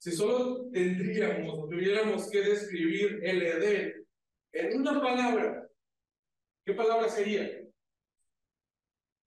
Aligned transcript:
si 0.00 0.12
solo 0.12 0.70
tendríamos 0.70 1.68
tuviéramos 1.68 2.30
que 2.30 2.40
describir 2.40 3.20
el 3.22 3.42
Edén 3.42 4.06
en 4.52 4.80
una 4.80 5.00
palabra, 5.00 5.68
¿qué 6.64 6.72
palabra 6.72 7.08
sería? 7.08 7.62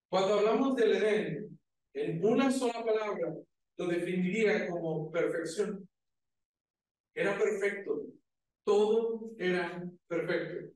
Cuando 0.09 0.39
hablamos 0.39 0.75
del 0.75 0.95
Edén, 0.95 1.59
en 1.93 2.25
una 2.25 2.51
sola 2.51 2.83
palabra, 2.83 3.35
lo 3.77 3.87
definiría 3.87 4.67
como 4.67 5.11
perfección. 5.11 5.87
Era 7.13 7.37
perfecto. 7.37 8.07
Todo 8.63 9.31
era 9.37 9.83
perfecto. 10.07 10.73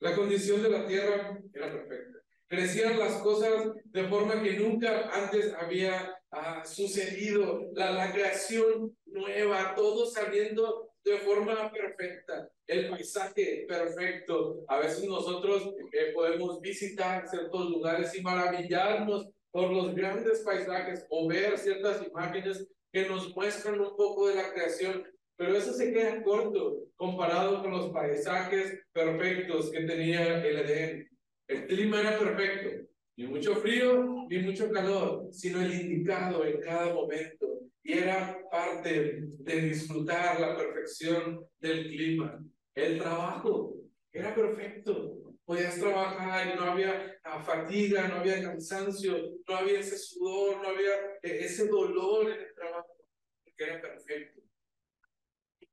La 0.00 0.16
condición 0.16 0.62
de 0.62 0.70
la 0.70 0.86
tierra 0.88 1.40
era 1.52 1.72
perfecta. 1.72 2.18
Crecían 2.48 2.98
las 2.98 3.22
cosas 3.22 3.72
de 3.84 4.08
forma 4.08 4.42
que 4.42 4.58
nunca 4.58 5.08
antes 5.10 5.54
había 5.54 6.19
ah, 6.32 6.64
sucedido. 6.64 7.70
La, 7.74 7.90
la 7.92 8.12
creación 8.12 8.96
nueva, 9.06 9.74
todo 9.74 10.06
saliendo 10.06 10.90
de 11.04 11.18
forma 11.18 11.70
perfecta. 11.72 12.50
El 12.66 12.90
paisaje 12.90 13.64
perfecto. 13.66 14.64
A 14.68 14.78
veces 14.78 15.04
nosotros 15.04 15.74
eh, 15.92 16.12
podemos 16.14 16.60
visitar 16.60 17.28
ciertos 17.28 17.70
lugares 17.70 18.14
y 18.14 18.22
maravillarnos 18.22 19.28
por 19.50 19.70
los 19.72 19.94
grandes 19.94 20.40
paisajes 20.40 21.06
o 21.10 21.28
ver 21.28 21.58
ciertas 21.58 22.06
imágenes 22.06 22.68
que 22.92 23.08
nos 23.08 23.34
muestran 23.34 23.80
un 23.80 23.96
poco 23.96 24.28
de 24.28 24.36
la 24.36 24.52
creación, 24.52 25.04
pero 25.36 25.56
eso 25.56 25.72
se 25.72 25.92
queda 25.92 26.22
corto 26.22 26.84
comparado 26.96 27.62
con 27.62 27.70
los 27.70 27.90
paisajes 27.90 28.78
perfectos 28.92 29.70
que 29.70 29.80
tenía 29.82 30.44
el 30.44 30.58
Edén. 30.58 31.08
El 31.48 31.66
clima 31.66 32.00
era 32.00 32.18
perfecto, 32.18 32.88
ni 33.20 33.26
mucho 33.26 33.54
frío 33.56 34.26
ni 34.30 34.38
mucho 34.38 34.70
calor, 34.70 35.28
sino 35.30 35.60
el 35.60 35.74
indicado 35.74 36.42
en 36.42 36.58
cada 36.62 36.94
momento. 36.94 37.60
Y 37.82 37.98
era 37.98 38.38
parte 38.50 39.20
de 39.40 39.60
disfrutar 39.60 40.40
la 40.40 40.56
perfección 40.56 41.46
del 41.58 41.88
clima. 41.88 42.42
El 42.74 42.98
trabajo 42.98 43.76
era 44.10 44.34
perfecto. 44.34 45.36
Podías 45.44 45.78
trabajar 45.78 46.54
y 46.54 46.58
no 46.58 46.62
había 46.62 47.18
ah, 47.24 47.42
fatiga, 47.42 48.08
no 48.08 48.16
había 48.16 48.42
cansancio, 48.42 49.16
no 49.46 49.54
había 49.54 49.80
ese 49.80 49.98
sudor, 49.98 50.62
no 50.62 50.68
había 50.68 50.94
eh, 51.22 51.44
ese 51.44 51.66
dolor 51.66 52.30
en 52.30 52.40
el 52.40 52.54
trabajo, 52.54 52.96
porque 53.44 53.64
era 53.64 53.82
perfecto. 53.82 54.40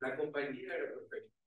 La 0.00 0.16
compañía 0.16 0.74
era 0.74 0.92
perfecta. 0.92 1.37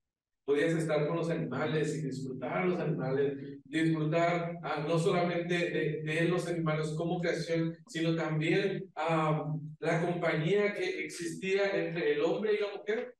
Podías 0.45 0.73
estar 0.73 1.07
con 1.07 1.17
los 1.17 1.29
animales 1.29 1.95
y 1.95 2.01
disfrutar 2.01 2.65
los 2.65 2.79
animales, 2.79 3.37
disfrutar 3.63 4.57
ah, 4.63 4.83
no 4.87 4.97
solamente 4.97 6.01
de, 6.03 6.25
los 6.27 6.47
animales 6.47 6.93
como 6.97 7.21
creación, 7.21 7.77
sino 7.87 8.15
también 8.15 8.91
uh, 8.95 9.59
la 9.79 10.01
compañía 10.05 10.73
que 10.73 11.05
existía 11.05 11.69
entre 11.69 12.13
el 12.13 12.21
hombre 12.21 12.55
y 12.55 12.59
la 12.59 12.75
mujer. 12.75 13.15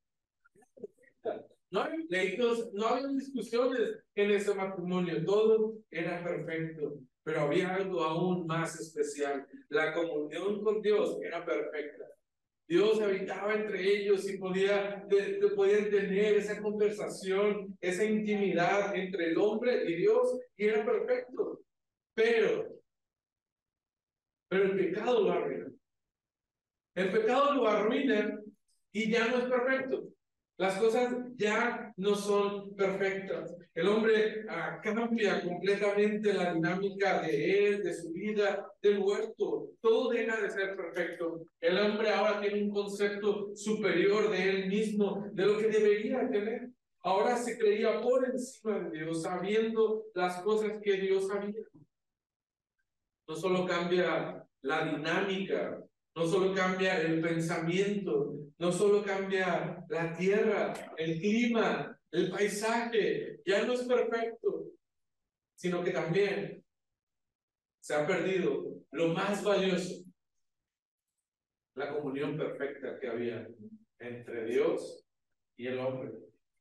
No 1.69 1.81
había 1.81 2.03
no 2.73 2.88
había 2.88 3.08
discusiones 3.08 4.03
en 4.16 4.31
ese 4.31 4.53
matrimonio, 4.53 5.23
todo 5.23 5.77
era 5.89 6.22
perfecto, 6.22 6.99
pero 7.23 7.42
había 7.42 7.75
algo 7.75 8.03
aún 8.03 8.45
más 8.45 8.77
especial. 8.80 9.47
La 9.69 9.94
comunión 9.94 10.61
con 10.64 10.81
Dios 10.81 11.17
era 11.23 11.45
perfecta. 11.45 12.05
Dios 12.72 13.02
habitaba 13.02 13.53
entre 13.53 13.86
ellos 13.86 14.30
y 14.30 14.38
podía, 14.38 15.05
podían 15.58 15.89
tener 15.89 16.36
esa 16.36 16.61
conversación, 16.61 17.77
esa 17.81 18.05
intimidad 18.05 18.95
entre 18.95 19.31
el 19.31 19.38
hombre 19.39 19.83
y 19.91 19.95
Dios, 19.95 20.39
y 20.55 20.67
era 20.67 20.86
perfecto. 20.86 21.59
Pero, 22.14 22.80
pero 24.47 24.64
el 24.64 24.77
pecado 24.77 25.22
lo 25.22 25.33
arruina. 25.33 25.69
El 26.95 27.11
pecado 27.11 27.55
lo 27.55 27.67
arruina 27.67 28.39
y 28.94 29.11
ya 29.11 29.27
no 29.27 29.39
es 29.39 29.45
perfecto. 29.49 30.08
Las 30.55 30.80
cosas 30.80 31.14
ya 31.37 31.93
no 31.97 32.15
son 32.15 32.75
perfectas. 32.75 33.55
El 33.73 33.87
hombre 33.87 34.45
ah, 34.49 34.79
cambia 34.83 35.41
completamente 35.41 36.33
la 36.33 36.53
dinámica 36.53 37.21
de 37.21 37.67
él, 37.67 37.83
de 37.83 37.93
su 37.93 38.11
vida, 38.11 38.67
del 38.81 38.99
huerto. 38.99 39.70
Todo 39.81 40.09
deja 40.09 40.41
de 40.41 40.49
ser 40.49 40.75
perfecto. 40.75 41.45
El 41.59 41.77
hombre 41.80 42.09
ahora 42.09 42.41
tiene 42.41 42.64
un 42.64 42.71
concepto 42.71 43.55
superior 43.55 44.30
de 44.30 44.49
él 44.49 44.67
mismo, 44.67 45.25
de 45.31 45.45
lo 45.45 45.58
que 45.58 45.67
debería 45.67 46.30
tener. 46.30 46.70
Ahora 47.03 47.37
se 47.37 47.58
creía 47.58 47.99
por 48.02 48.25
encima 48.25 48.80
de 48.80 48.99
Dios, 48.99 49.23
sabiendo 49.23 50.03
las 50.14 50.41
cosas 50.41 50.73
que 50.81 50.93
Dios 50.97 51.27
sabía. 51.27 51.61
No 53.27 53.36
solo 53.36 53.65
cambia 53.65 54.45
la 54.61 54.86
dinámica, 54.86 55.81
no 56.15 56.25
solo 56.27 56.53
cambia 56.53 57.02
el 57.02 57.21
pensamiento, 57.21 58.40
no 58.61 58.72
solo 58.72 59.04
cambia 59.04 59.83
la 59.89 60.14
tierra, 60.14 60.94
el 60.95 61.20
clima, 61.20 61.99
el 62.11 62.30
paisaje, 62.30 63.42
ya 63.44 63.66
no 63.66 63.73
es 63.73 63.82
perfecto, 63.82 64.66
sino 65.55 65.83
que 65.83 65.89
también 65.89 66.64
se 67.80 67.95
ha 67.95 68.05
perdido 68.05 68.83
lo 68.92 69.08
más 69.16 69.44
valioso, 69.44 70.05
la 71.73 71.92
comunión 71.92 72.38
perfecta 72.38 73.00
que 73.00 73.08
había 73.08 73.48
entre 73.98 74.45
Dios 74.45 75.08
y 75.58 75.66
el 75.66 75.80
hombre. 75.80 76.11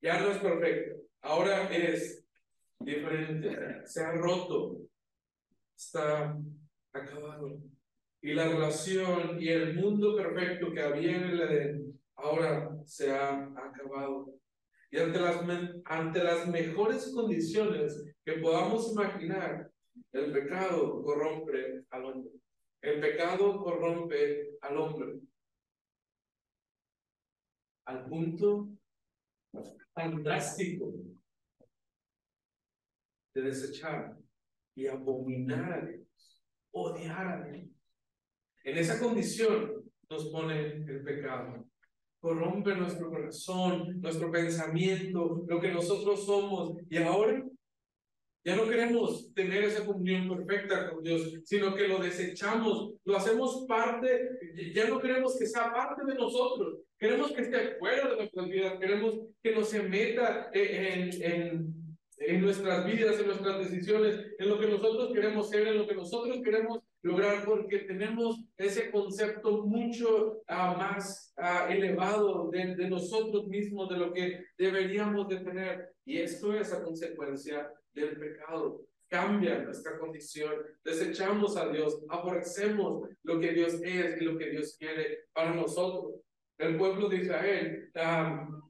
Ya 0.00 0.22
no 0.22 0.30
es 0.30 0.38
perfecto, 0.38 1.02
ahora 1.20 1.68
es 1.70 2.24
diferente, 2.78 3.86
se 3.86 4.02
ha 4.02 4.12
roto, 4.12 4.78
está 5.76 6.34
acabado. 6.94 7.60
Y 8.22 8.34
la 8.34 8.48
relación 8.48 9.40
y 9.40 9.48
el 9.48 9.74
mundo 9.76 10.14
perfecto 10.14 10.72
que 10.72 10.82
había 10.82 11.16
en 11.16 11.24
el 11.24 11.40
Edén 11.40 12.00
ahora 12.16 12.76
se 12.84 13.12
ha 13.12 13.44
acabado. 13.56 14.34
Y 14.90 14.98
ante 14.98 15.20
las, 15.20 15.40
ante 15.84 16.22
las 16.22 16.48
mejores 16.48 17.12
condiciones 17.14 18.04
que 18.24 18.34
podamos 18.34 18.92
imaginar, 18.92 19.70
el 20.12 20.32
pecado 20.32 21.02
corrompe 21.02 21.84
al 21.90 22.04
hombre. 22.04 22.32
El 22.82 23.00
pecado 23.00 23.62
corrompe 23.62 24.50
al 24.60 24.76
hombre. 24.76 25.20
Al 27.86 28.06
punto 28.06 28.68
tan 29.94 30.22
drástico 30.22 30.92
de 33.34 33.42
desechar 33.42 34.16
y 34.74 34.86
abominar 34.86 35.72
a 35.72 35.86
Dios, 35.86 36.42
odiar 36.72 37.26
a 37.26 37.44
Dios. 37.44 37.79
En 38.64 38.78
esa 38.78 39.00
condición 39.00 39.84
nos 40.08 40.28
pone 40.28 40.84
el 40.86 41.02
pecado. 41.04 41.66
Corrompe 42.20 42.74
nuestro 42.74 43.08
corazón, 43.08 44.00
nuestro 44.00 44.30
pensamiento, 44.30 45.44
lo 45.48 45.60
que 45.60 45.72
nosotros 45.72 46.26
somos. 46.26 46.76
Y 46.90 46.98
ahora 46.98 47.42
ya 48.44 48.56
no 48.56 48.68
queremos 48.68 49.32
tener 49.34 49.64
esa 49.64 49.84
comunión 49.84 50.28
perfecta 50.28 50.90
con 50.90 51.02
Dios, 51.02 51.40
sino 51.44 51.74
que 51.74 51.88
lo 51.88 51.98
desechamos, 51.98 52.94
lo 53.04 53.16
hacemos 53.16 53.66
parte, 53.68 54.30
ya 54.74 54.88
no 54.88 54.98
queremos 54.98 55.38
que 55.38 55.46
sea 55.46 55.72
parte 55.72 56.04
de 56.06 56.14
nosotros, 56.14 56.78
queremos 56.98 57.32
que 57.32 57.42
esté 57.42 57.76
fuera 57.78 58.08
de 58.08 58.16
nuestras 58.16 58.48
vidas, 58.48 58.78
queremos 58.80 59.20
que 59.42 59.54
no 59.54 59.62
se 59.62 59.82
meta 59.82 60.50
en, 60.54 61.22
en, 61.22 61.74
en 62.16 62.40
nuestras 62.40 62.86
vidas, 62.86 63.20
en 63.20 63.26
nuestras 63.26 63.58
decisiones, 63.58 64.18
en 64.38 64.48
lo 64.48 64.58
que 64.58 64.68
nosotros 64.68 65.12
queremos 65.12 65.50
ser, 65.50 65.68
en 65.68 65.78
lo 65.78 65.86
que 65.86 65.94
nosotros 65.94 66.40
queremos 66.42 66.80
lograr 67.02 67.44
porque 67.44 67.80
tenemos 67.80 68.44
ese 68.56 68.90
concepto 68.90 69.64
mucho 69.66 70.42
uh, 70.48 70.76
más 70.76 71.32
uh, 71.38 71.70
elevado 71.70 72.50
de, 72.50 72.76
de, 72.76 72.88
nosotros 72.88 73.46
mismos, 73.48 73.88
de 73.88 73.96
lo 73.96 74.12
que 74.12 74.44
deberíamos 74.58 75.28
de 75.28 75.40
tener. 75.40 75.94
Y 76.04 76.18
esto 76.18 76.54
es 76.54 76.72
a 76.72 76.82
consecuencia 76.82 77.70
del 77.92 78.18
pecado. 78.18 78.82
Cambia 79.08 79.58
nuestra 79.58 79.98
condición, 79.98 80.54
desechamos 80.84 81.56
a 81.56 81.68
Dios, 81.68 82.00
aborrecemos 82.08 83.08
lo 83.24 83.40
que 83.40 83.52
Dios 83.52 83.74
es 83.82 84.20
y 84.20 84.24
lo 84.24 84.38
que 84.38 84.50
Dios 84.50 84.76
quiere 84.78 85.24
para 85.32 85.52
nosotros. 85.52 86.20
El 86.58 86.76
pueblo 86.76 87.08
de 87.08 87.16
Israel 87.16 87.90
um, 87.96 88.69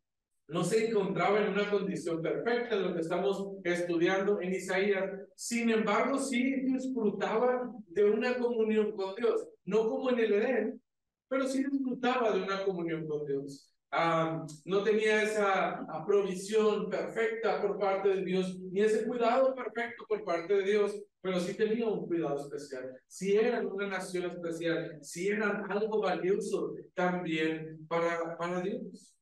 no 0.50 0.64
se 0.64 0.88
encontraba 0.88 1.41
en 1.41 1.52
una 1.52 1.70
condición 1.70 2.20
perfecta, 2.20 2.75
lo 2.76 2.94
que 2.94 3.00
estamos 3.00 3.47
estudiando 3.62 4.41
en 4.41 4.52
Isaías. 4.52 5.11
Sin 5.37 5.70
embargo, 5.70 6.19
sí 6.19 6.62
disfrutaba 6.62 7.70
de 7.88 8.05
una 8.05 8.37
comunión 8.37 8.93
con 8.93 9.14
Dios, 9.14 9.47
no 9.64 9.88
como 9.88 10.11
en 10.11 10.19
el 10.19 10.32
Edén, 10.32 10.82
pero 11.29 11.47
sí 11.47 11.64
disfrutaba 11.64 12.32
de 12.32 12.43
una 12.43 12.64
comunión 12.64 13.06
con 13.06 13.25
Dios. 13.25 13.73
Ah, 13.93 14.47
no 14.64 14.82
tenía 14.82 15.23
esa 15.23 15.85
provisión 16.06 16.88
perfecta 16.88 17.61
por 17.61 17.79
parte 17.79 18.08
de 18.08 18.25
Dios, 18.25 18.58
ni 18.73 18.82
ese 18.82 19.05
cuidado 19.05 19.55
perfecto 19.55 20.05
por 20.08 20.25
parte 20.25 20.55
de 20.55 20.62
Dios, 20.62 21.00
pero 21.20 21.38
sí 21.38 21.55
tenía 21.55 21.87
un 21.87 22.06
cuidado 22.06 22.41
especial. 22.41 22.91
Si 23.06 23.37
eran 23.37 23.67
una 23.67 23.88
nación 23.88 24.31
especial, 24.31 24.99
si 25.02 25.29
eran 25.29 25.70
algo 25.70 26.00
valioso 26.00 26.75
también 26.94 27.85
para, 27.88 28.37
para 28.37 28.61
Dios. 28.61 29.19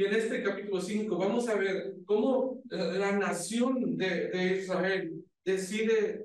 Y 0.00 0.04
en 0.06 0.14
este 0.14 0.42
capítulo 0.42 0.80
5 0.80 1.18
vamos 1.18 1.46
a 1.46 1.56
ver 1.56 1.92
cómo 2.06 2.62
la 2.70 3.12
nación 3.18 3.98
de, 3.98 4.28
de 4.28 4.56
Israel 4.56 5.12
decide 5.44 6.24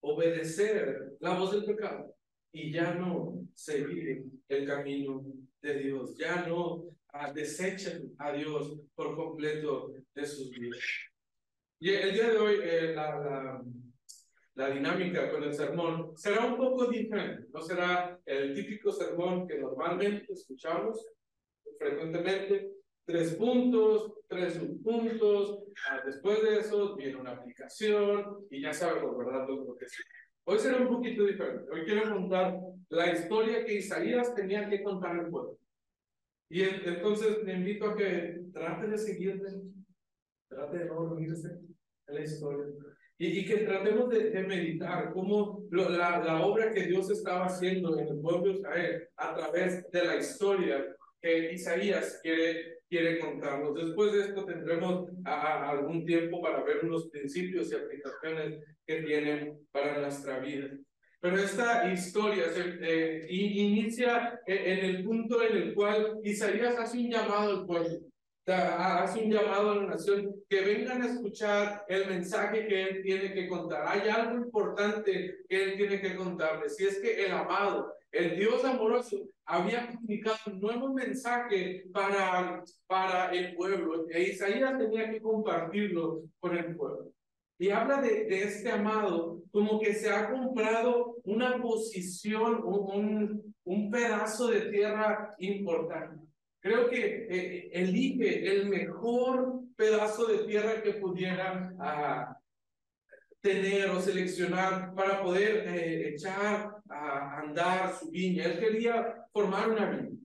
obedecer 0.00 1.16
la 1.18 1.36
voz 1.36 1.50
del 1.50 1.64
pecado 1.64 2.14
y 2.52 2.70
ya 2.70 2.94
no 2.94 3.44
seguir 3.54 4.22
el 4.48 4.66
camino 4.68 5.24
de 5.60 5.78
Dios, 5.80 6.16
ya 6.16 6.46
no 6.46 6.84
ah, 7.12 7.32
desechen 7.32 8.14
a 8.18 8.30
Dios 8.30 8.82
por 8.94 9.16
completo 9.16 9.92
de 10.14 10.24
sus 10.24 10.48
vidas. 10.52 10.78
Y 11.80 11.90
el 11.90 12.12
día 12.14 12.30
de 12.30 12.38
hoy 12.38 12.56
eh, 12.62 12.92
la, 12.94 13.18
la, 13.18 13.64
la, 14.54 14.70
dinámica 14.70 15.28
con 15.28 15.42
el 15.42 15.52
sermón 15.52 16.16
será 16.16 16.46
un 16.46 16.56
poco 16.56 16.86
diferente, 16.86 17.48
no 17.52 17.60
será 17.60 18.16
el 18.24 18.54
típico 18.54 18.92
sermón 18.92 19.48
que 19.48 19.58
normalmente 19.58 20.32
escuchamos 20.32 21.04
frecuentemente, 21.78 22.72
tres 23.04 23.34
puntos, 23.36 24.12
tres 24.26 24.54
subpuntos, 24.54 25.64
ah, 25.88 26.02
después 26.04 26.42
de 26.42 26.58
eso 26.58 26.94
viene 26.96 27.16
una 27.16 27.32
aplicación 27.32 28.46
y 28.50 28.60
ya 28.60 28.72
sabemos, 28.72 29.16
¿verdad? 29.16 29.48
Lo 29.48 29.76
que 29.76 29.86
es. 29.86 29.96
Hoy 30.44 30.58
será 30.58 30.78
un 30.78 30.88
poquito 30.88 31.24
diferente. 31.24 31.70
Hoy 31.70 31.84
quiero 31.84 32.14
contar 32.14 32.58
la 32.90 33.12
historia 33.12 33.64
que 33.64 33.74
Isaías 33.74 34.34
tenía 34.34 34.68
que 34.68 34.82
contar 34.82 35.18
al 35.18 35.28
pueblo. 35.28 35.58
Y 36.50 36.62
entonces 36.62 37.42
le 37.44 37.54
invito 37.54 37.86
a 37.86 37.96
que 37.96 38.40
trate 38.52 38.88
de 38.88 38.98
seguirme, 38.98 39.50
trate 40.48 40.78
de 40.78 40.84
no 40.86 40.94
dormirse 40.94 41.48
en 42.06 42.14
la 42.14 42.22
historia. 42.22 42.66
Y, 43.18 43.40
y 43.40 43.44
que 43.46 43.58
tratemos 43.58 44.08
de, 44.08 44.30
meditar 44.46 45.12
cómo 45.12 45.64
la, 45.70 46.22
la 46.22 46.46
obra 46.46 46.72
que 46.72 46.86
Dios 46.86 47.10
estaba 47.10 47.46
haciendo 47.46 47.98
en 47.98 48.08
el 48.08 48.20
pueblo 48.20 48.44
de 48.44 48.58
Israel 48.58 49.08
a 49.16 49.34
través 49.34 49.90
de 49.90 50.04
la 50.04 50.16
historia 50.16 50.96
que 51.20 51.52
Isaías 51.52 52.20
quiere, 52.22 52.78
quiere 52.88 53.18
contarnos. 53.18 53.74
Después 53.74 54.12
de 54.12 54.20
esto 54.20 54.44
tendremos 54.44 55.10
algún 55.24 56.04
tiempo 56.04 56.40
para 56.40 56.62
ver 56.62 56.84
unos 56.84 57.08
principios 57.08 57.70
y 57.70 57.76
aplicaciones 57.76 58.64
que 58.86 59.02
tienen 59.02 59.58
para 59.72 59.98
nuestra 59.98 60.38
vida. 60.38 60.70
Pero 61.20 61.36
esta 61.36 61.92
historia 61.92 62.44
se 62.50 62.78
eh, 62.80 63.26
inicia 63.28 64.40
en 64.46 64.84
el 64.84 65.04
punto 65.04 65.42
en 65.42 65.56
el 65.56 65.74
cual 65.74 66.20
Isaías 66.22 66.78
hace 66.78 66.98
un 66.98 67.10
llamado 67.10 67.50
al 67.50 67.66
pueblo, 67.66 67.98
hace 68.46 69.24
un 69.24 69.32
llamado 69.32 69.72
a 69.72 69.76
la 69.76 69.86
nación 69.86 70.32
que 70.48 70.60
vengan 70.60 71.02
a 71.02 71.06
escuchar 71.06 71.84
el 71.88 72.06
mensaje 72.06 72.68
que 72.68 72.82
él 72.82 73.02
tiene 73.02 73.34
que 73.34 73.48
contar. 73.48 73.84
Hay 73.88 74.08
algo 74.08 74.36
importante 74.36 75.38
que 75.48 75.64
él 75.64 75.76
tiene 75.76 76.00
que 76.00 76.14
contarles, 76.14 76.80
y 76.80 76.84
es 76.84 76.98
que 77.00 77.24
el 77.24 77.32
amado, 77.32 77.92
el 78.12 78.38
Dios 78.38 78.64
amoroso, 78.64 79.28
había 79.48 79.86
comunicado 79.88 80.38
un 80.46 80.60
nuevo 80.60 80.92
mensaje 80.92 81.84
para, 81.92 82.62
para 82.86 83.32
el 83.32 83.56
pueblo, 83.56 84.06
e 84.10 84.24
Isaías 84.24 84.78
tenía 84.78 85.10
que 85.10 85.22
compartirlo 85.22 86.24
con 86.38 86.56
el 86.56 86.76
pueblo. 86.76 87.10
Y 87.58 87.70
habla 87.70 88.00
de, 88.02 88.26
de, 88.26 88.42
este 88.44 88.70
amado 88.70 89.42
como 89.50 89.80
que 89.80 89.94
se 89.94 90.10
ha 90.10 90.30
comprado 90.30 91.16
una 91.24 91.60
posición, 91.60 92.62
un, 92.62 93.54
un 93.64 93.90
pedazo 93.90 94.48
de 94.48 94.60
tierra 94.70 95.34
importante. 95.38 96.24
Creo 96.60 96.90
que 96.90 97.26
eh, 97.30 97.70
elige 97.72 98.46
el 98.52 98.68
mejor 98.68 99.62
pedazo 99.76 100.26
de 100.26 100.38
tierra 100.44 100.82
que 100.82 100.94
pudiera 100.94 101.74
ah, 101.80 102.36
tener 103.40 103.90
o 103.90 104.00
seleccionar 104.00 104.94
para 104.94 105.22
poder 105.22 105.66
eh, 105.68 106.10
echar 106.10 106.76
a 106.90 107.40
andar 107.40 107.94
su 107.94 108.10
viña. 108.10 108.44
Él 108.44 108.58
quería 108.58 109.17
formar 109.32 109.70
una 109.70 109.90
viña 109.90 110.18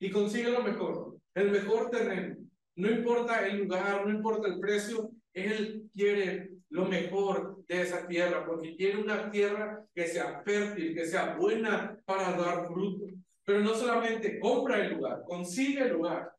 y 0.00 0.10
consigue 0.10 0.50
lo 0.50 0.62
mejor, 0.62 1.18
el 1.34 1.50
mejor 1.50 1.90
terreno. 1.90 2.36
No 2.76 2.90
importa 2.90 3.46
el 3.46 3.58
lugar, 3.58 4.06
no 4.06 4.12
importa 4.12 4.48
el 4.48 4.60
precio, 4.60 5.10
él 5.32 5.90
quiere 5.92 6.50
lo 6.70 6.84
mejor 6.84 7.64
de 7.66 7.82
esa 7.82 8.06
tierra, 8.06 8.46
porque 8.46 8.76
quiere 8.76 8.98
una 8.98 9.30
tierra 9.30 9.84
que 9.94 10.06
sea 10.06 10.42
fértil, 10.42 10.94
que 10.94 11.04
sea 11.04 11.36
buena 11.36 11.98
para 12.04 12.32
dar 12.32 12.66
fruto. 12.66 13.06
Pero 13.44 13.60
no 13.60 13.74
solamente 13.74 14.38
compra 14.38 14.84
el 14.84 14.94
lugar, 14.94 15.22
consigue 15.26 15.82
el 15.82 15.94
lugar, 15.94 16.30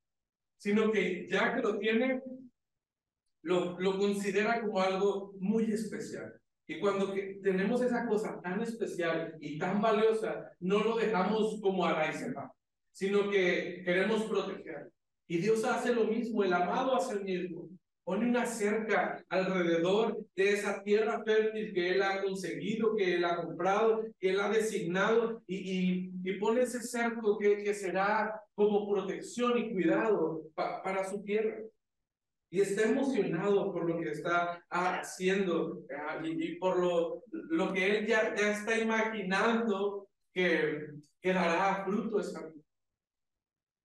sino 0.58 0.92
que 0.92 1.28
ya 1.28 1.56
que 1.56 1.62
lo 1.62 1.78
tiene, 1.78 2.22
lo, 3.44 3.80
lo 3.80 3.98
considera 3.98 4.62
como 4.62 4.80
algo 4.80 5.34
muy 5.40 5.72
especial. 5.72 6.40
Y 6.70 6.80
cuando 6.80 7.12
tenemos 7.42 7.82
esa 7.82 8.06
cosa 8.06 8.40
tan 8.44 8.62
especial 8.62 9.36
y 9.42 9.58
tan 9.58 9.82
valiosa, 9.82 10.52
no 10.60 10.84
lo 10.84 10.98
dejamos 10.98 11.60
como 11.62 11.84
a 11.84 11.94
la 11.94 12.54
sino 12.92 13.28
que 13.28 13.82
queremos 13.84 14.26
proteger. 14.26 14.92
Y 15.28 15.38
Dios 15.38 15.66
hace 15.66 15.96
lo 15.96 16.04
mismo, 16.04 16.44
el 16.44 16.54
amado 16.54 16.96
hace 16.96 17.16
lo 17.16 17.24
mismo 17.24 17.70
pone 18.04 18.30
una 18.30 18.46
cerca 18.46 19.24
alrededor 19.30 20.18
de 20.36 20.50
esa 20.52 20.84
tierra 20.84 21.24
fértil 21.24 21.74
que 21.74 21.90
Él 21.92 22.04
ha 22.04 22.22
conseguido, 22.22 22.96
que 22.96 23.16
Él 23.16 23.26
ha 23.26 23.38
comprado, 23.38 24.04
que 24.20 24.30
Él 24.30 24.40
ha 24.40 24.50
designado, 24.50 25.42
y, 25.48 26.12
y, 26.24 26.34
pone 26.40 26.62
ese 26.62 26.82
cerco 26.82 27.38
que, 27.38 27.64
que 27.64 27.74
será 27.74 28.42
como 28.54 28.92
protección 28.92 29.58
y 29.58 29.72
cuidado 29.72 30.44
para 30.56 31.10
su 31.10 31.24
tierra. 31.24 31.58
Y 32.52 32.62
está 32.62 32.84
emocionado 32.84 33.72
por 33.72 33.88
lo 33.88 34.00
que 34.00 34.10
está 34.10 34.64
haciendo 34.70 35.84
ah, 35.96 36.20
y, 36.24 36.56
por 36.56 36.80
lo, 36.80 37.24
lo 37.32 37.72
que 37.74 37.98
Él 37.98 38.08
ya, 38.08 38.36
ya 38.36 38.52
está 38.52 38.78
imaginando 38.78 40.08
que, 40.34 40.88
que 41.22 41.34
dará 41.34 41.84
fruto 41.86 42.20
esa 42.20 42.48
vida. 42.48 42.64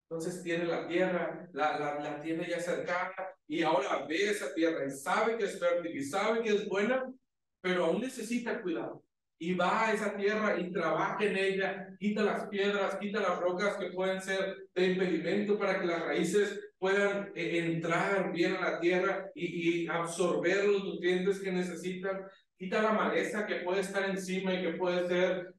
Entonces 0.08 0.42
tiene 0.42 0.64
la 0.64 0.86
tierra, 0.86 1.48
la, 1.52 1.78
la, 1.78 2.00
la 2.00 2.20
tiene 2.20 2.48
ya 2.48 2.60
cercana, 2.60 3.14
y 3.46 3.62
ahora 3.62 4.06
ve 4.06 4.30
esa 4.30 4.54
tierra 4.54 4.86
y 4.86 4.90
sabe 4.90 5.36
que 5.36 5.44
es 5.44 5.58
fértil 5.58 5.96
y 5.96 6.02
sabe 6.02 6.42
que 6.42 6.50
es 6.50 6.68
buena, 6.68 7.12
pero 7.60 7.86
aún 7.86 8.00
necesita 8.00 8.62
cuidado. 8.62 9.02
Y 9.44 9.52
va 9.52 9.88
a 9.88 9.92
esa 9.92 10.16
tierra 10.16 10.58
y 10.58 10.72
trabaja 10.72 11.22
en 11.22 11.36
ella, 11.36 11.88
quita 11.98 12.22
las 12.22 12.48
piedras, 12.48 12.96
quita 12.98 13.20
las 13.20 13.38
rocas 13.40 13.76
que 13.76 13.90
pueden 13.90 14.18
ser 14.22 14.56
de 14.74 14.92
impedimento 14.92 15.58
para 15.58 15.78
que 15.78 15.86
las 15.86 16.00
raíces 16.00 16.58
puedan 16.78 17.30
eh, 17.34 17.58
entrar 17.66 18.32
bien 18.32 18.56
a 18.56 18.70
la 18.70 18.80
tierra 18.80 19.30
y, 19.34 19.86
absorber 19.86 20.64
los 20.64 20.84
nutrientes 20.84 21.40
que 21.40 21.52
necesitan. 21.52 22.22
Quita 22.56 22.80
la 22.80 22.92
maleza 22.92 23.44
que 23.44 23.56
puede 23.56 23.80
estar 23.80 24.08
encima 24.08 24.54
y 24.54 24.62
que 24.62 24.78
puede 24.78 25.06
ser 25.08 25.54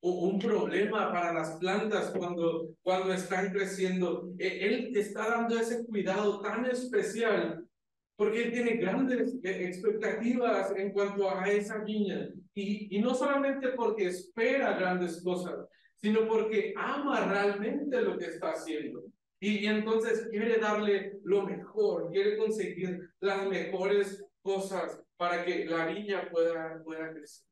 un 0.00 0.38
problema 0.38 1.10
para 1.10 1.32
las 1.32 1.56
plantas 1.56 2.12
cuando, 2.16 2.68
cuando 2.82 3.12
están 3.12 3.50
creciendo. 3.50 4.28
E, 4.38 4.64
él 4.64 4.96
está 4.96 5.28
dando 5.28 5.58
ese 5.58 5.84
cuidado 5.86 6.40
tan 6.40 6.66
especial 6.66 7.66
porque 8.14 8.44
él 8.44 8.52
tiene 8.52 8.76
grandes 8.76 9.34
eh, 9.42 9.66
expectativas 9.66 10.72
en 10.76 10.92
cuanto 10.92 11.28
a 11.28 11.48
esa 11.48 11.78
viña. 11.78 12.28
Y, 12.54 12.96
y 12.96 13.00
no 13.00 13.14
solamente 13.14 13.68
porque 13.68 14.08
espera 14.08 14.76
grandes 14.76 15.22
cosas, 15.22 15.66
sino 15.96 16.26
porque 16.26 16.74
ama 16.76 17.26
realmente 17.26 18.00
lo 18.02 18.18
que 18.18 18.26
está 18.26 18.50
haciendo. 18.50 19.04
Y, 19.40 19.60
y 19.60 19.66
entonces 19.66 20.28
quiere 20.30 20.58
darle 20.58 21.18
lo 21.24 21.42
mejor, 21.42 22.10
quiere 22.10 22.36
conseguir 22.36 23.00
las 23.20 23.46
mejores 23.46 24.24
cosas 24.42 25.00
para 25.16 25.44
que 25.44 25.64
la 25.64 25.86
viña 25.86 26.28
pueda, 26.30 26.82
pueda 26.84 27.12
crecer. 27.12 27.46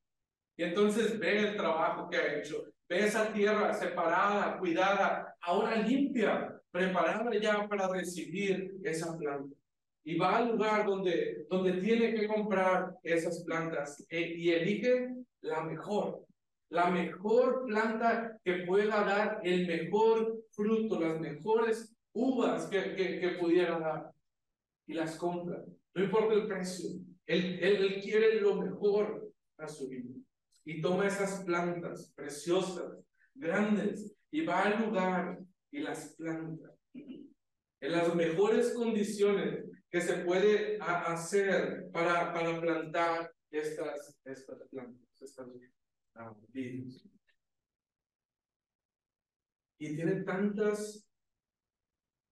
Y 0.57 0.65
entonces 0.65 1.19
ve 1.19 1.39
el 1.39 1.57
trabajo 1.57 2.11
que 2.11 2.17
ha 2.17 2.39
hecho, 2.39 2.65
ve 2.89 3.07
esa 3.07 3.33
tierra 3.33 3.73
separada, 3.73 4.59
cuidada, 4.59 5.35
ahora 5.41 5.77
limpia, 5.77 6.61
preparada 6.71 7.31
ya 7.41 7.67
para 7.69 7.89
recibir 7.89 8.75
esa 8.83 9.17
planta. 9.17 9.57
Y 10.05 10.17
va 10.17 10.39
al 10.39 10.53
lugar 10.53 10.87
donde, 10.87 11.47
donde 11.49 11.75
tiene 11.75 12.15
que 12.15 12.27
comprar 12.27 12.97
esas 13.03 13.45
plantas 13.45 14.05
e, 14.09 14.21
y 14.21 14.51
elige 14.51 15.09
la 15.43 15.63
mejor, 15.63 16.25
la 16.71 16.91
mejor 16.91 17.67
planta 17.67 18.39
que 18.45 18.65
pueda 18.67 19.05
dar 19.05 19.41
el 19.45 19.67
mejor 19.67 20.43
fruto, 20.53 21.01
las 21.01 21.21
mejores 21.21 21.95
uvas 22.13 22.67
que, 22.67 22.95
que, 22.95 23.21
que 23.21 23.29
pudiera 23.31 23.79
dar. 23.79 24.11
Y 24.87 24.95
las 24.95 25.17
compra. 25.17 25.63
No 25.95 26.05
importa 26.05 26.35
el 26.35 26.47
precio. 26.47 26.91
Él, 27.27 27.59
él, 27.63 27.77
él 27.77 28.03
quiere 28.03 28.41
lo 28.41 28.57
mejor 28.57 29.31
a 29.59 29.69
su 29.69 29.89
vida 29.89 30.11
y 30.65 30.81
toma 30.81 31.07
esas 31.07 31.45
plantas 31.45 32.13
preciosas, 32.15 32.97
grandes, 33.35 34.15
y 34.31 34.45
va 34.45 34.63
al 34.63 34.85
lugar 34.85 35.39
y 35.71 35.81
las 35.81 36.15
planta 36.17 36.75
en 36.95 37.93
las 37.93 38.15
mejores 38.15 38.75
condiciones 38.75 39.70
que 39.91 40.01
se 40.01 40.19
puede 40.19 40.79
hacer 40.81 41.91
para, 41.93 42.33
para 42.33 42.61
plantar 42.61 43.33
estas, 43.51 44.17
estas 44.25 44.69
plantas, 44.71 45.21
estas 45.21 45.49
uh, 45.49 46.47
Y 49.79 49.97
tiene 49.97 50.23
tantas 50.23 51.05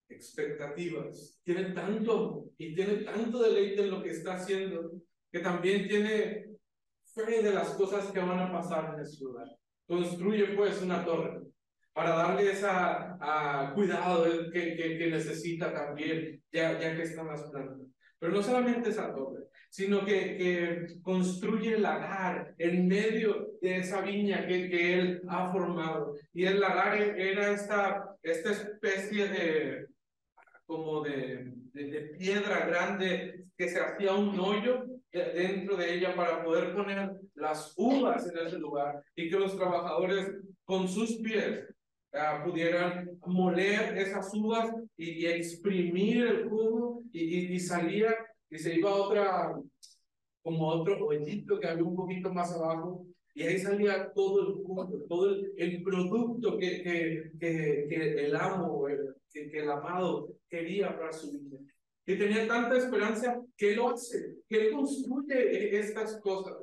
expectativas, 0.08 1.38
tiene 1.42 1.72
tanto 1.72 2.50
y 2.56 2.74
tiene 2.74 3.02
tanto 3.04 3.42
deleite 3.42 3.82
en 3.82 3.90
lo 3.90 4.02
que 4.02 4.10
está 4.10 4.34
haciendo, 4.34 5.02
que 5.30 5.40
también 5.40 5.88
tiene 5.88 6.48
de 7.26 7.52
las 7.52 7.70
cosas 7.70 8.12
que 8.12 8.20
van 8.20 8.38
a 8.38 8.52
pasar 8.52 8.94
en 8.94 9.00
ese 9.00 9.24
lugar. 9.24 9.48
Construye 9.88 10.54
pues 10.54 10.80
una 10.82 11.04
torre 11.04 11.48
para 11.92 12.10
darle 12.10 12.52
esa 12.52 13.72
cuidado 13.74 14.24
que, 14.52 14.76
que, 14.76 14.98
que, 14.98 15.10
necesita 15.10 15.72
también, 15.72 16.42
ya, 16.52 16.78
ya 16.78 16.94
que 16.94 17.02
están 17.02 17.26
las 17.26 17.42
plantas. 17.50 17.88
Pero 18.18 18.32
no 18.32 18.42
solamente 18.42 18.90
esa 18.90 19.14
torre, 19.14 19.44
sino 19.70 20.04
que, 20.04 20.36
que 20.36 20.86
construye 21.02 21.74
el 21.74 21.82
lagar 21.82 22.54
en 22.58 22.88
medio 22.88 23.52
de 23.60 23.78
esa 23.78 24.00
viña 24.00 24.46
que, 24.46 24.68
que 24.68 24.98
él 24.98 25.22
ha 25.28 25.52
formado. 25.52 26.14
Y 26.32 26.44
el 26.44 26.60
lagar 26.60 26.96
era 27.00 27.52
esta 27.52 28.08
esta 28.22 28.50
especie 28.50 29.28
de, 29.28 29.86
como 30.66 31.02
de, 31.02 31.52
de, 31.72 32.00
piedra 32.18 32.66
grande 32.66 33.46
que 33.56 33.68
se 33.68 33.80
hacía 33.80 34.14
un 34.14 34.38
hoyo 34.38 34.84
dentro 35.12 35.76
de 35.76 35.94
ella 35.94 36.14
para 36.14 36.44
poder 36.44 36.74
poner 36.74 37.10
las 37.34 37.72
uvas 37.76 38.28
en 38.28 38.46
ese 38.46 38.58
lugar 38.58 39.02
y 39.16 39.30
que 39.30 39.38
los 39.38 39.56
trabajadores 39.56 40.36
con 40.64 40.88
sus 40.88 41.16
pies 41.18 41.64
uh, 42.12 42.44
pudieran 42.44 43.10
moler 43.26 43.96
esas 43.98 44.32
uvas 44.34 44.70
y, 44.96 45.10
y 45.10 45.26
exprimir 45.26 46.26
el 46.26 46.48
jugo 46.48 47.02
y, 47.12 47.20
y, 47.20 47.54
y, 47.54 47.60
salía 47.60 48.14
y 48.50 48.58
se 48.58 48.74
iba 48.74 48.90
a 48.90 48.94
otra, 48.94 49.54
como 50.42 50.68
otro 50.68 51.06
hoyito 51.06 51.58
que 51.58 51.68
había 51.68 51.84
un 51.84 51.96
poquito 51.96 52.32
más 52.32 52.52
abajo 52.52 53.06
y 53.38 53.44
ahí 53.44 53.58
salía 53.58 54.12
todo 54.14 54.40
el 54.40 54.54
jugo, 54.54 54.88
todo 55.08 55.30
el, 55.30 55.52
el 55.56 55.82
producto 55.84 56.58
que, 56.58 56.82
que, 56.82 57.30
que, 57.38 57.86
que, 57.88 58.24
el 58.26 58.34
amo, 58.34 58.88
el, 58.88 59.14
que, 59.30 59.48
que 59.48 59.58
el 59.60 59.70
amado 59.70 60.34
quería 60.48 60.98
para 60.98 61.12
su 61.12 61.30
vida. 61.30 61.58
Y 62.04 62.18
tenía 62.18 62.48
tanta 62.48 62.76
esperanza 62.76 63.40
que 63.56 63.76
lo 63.76 63.90
hace, 63.90 64.38
que 64.48 64.66
él 64.66 64.72
construye 64.72 65.78
estas 65.78 66.18
cosas. 66.20 66.56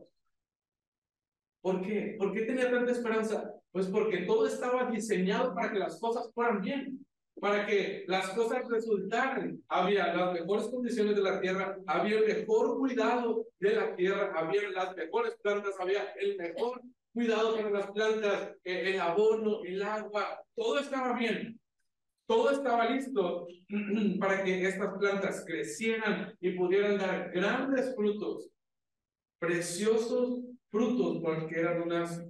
¿Por 1.62 1.82
qué? 1.82 2.16
¿Por 2.18 2.34
qué 2.34 2.42
tenía 2.42 2.70
tanta 2.70 2.92
esperanza? 2.92 3.55
Pues 3.76 3.88
porque 3.88 4.20
todo 4.20 4.48
estaba 4.48 4.90
diseñado 4.90 5.54
para 5.54 5.70
que 5.70 5.80
las 5.80 6.00
cosas 6.00 6.32
fueran 6.34 6.62
bien, 6.62 7.06
para 7.42 7.66
que 7.66 8.06
las 8.08 8.30
cosas 8.30 8.66
resultaran. 8.70 9.62
Había 9.68 10.14
las 10.14 10.32
mejores 10.32 10.68
condiciones 10.68 11.14
de 11.14 11.22
la 11.22 11.42
tierra, 11.42 11.78
había 11.86 12.20
el 12.20 12.26
mejor 12.26 12.78
cuidado 12.78 13.46
de 13.60 13.76
la 13.76 13.94
tierra, 13.98 14.32
había 14.34 14.70
las 14.70 14.96
mejores 14.96 15.36
plantas, 15.44 15.74
había 15.78 16.06
el 16.22 16.38
mejor 16.38 16.84
cuidado 17.14 17.58
para 17.58 17.70
las 17.70 17.92
plantas, 17.92 18.56
eh, 18.64 18.94
el 18.94 19.02
abono, 19.02 19.66
el 19.66 19.84
agua, 19.84 20.42
todo 20.56 20.80
estaba 20.80 21.12
bien. 21.20 21.60
Todo 22.28 22.52
estaba 22.52 22.90
listo 22.90 23.46
para 24.22 24.42
que 24.46 24.66
estas 24.66 24.98
plantas 24.98 25.44
crecieran 25.46 26.34
y 26.40 26.52
pudieran 26.52 26.98
dar 26.98 27.30
grandes 27.30 27.94
frutos, 27.94 28.50
preciosos 29.38 30.46
frutos, 30.72 31.20
porque 31.22 31.60
eran 31.60 31.82
unas 31.82 32.26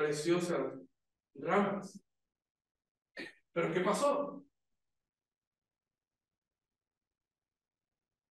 preciosas 0.00 0.80
ramas. 1.34 2.02
Pero 3.52 3.72
¿qué 3.74 3.80
pasó? 3.80 4.42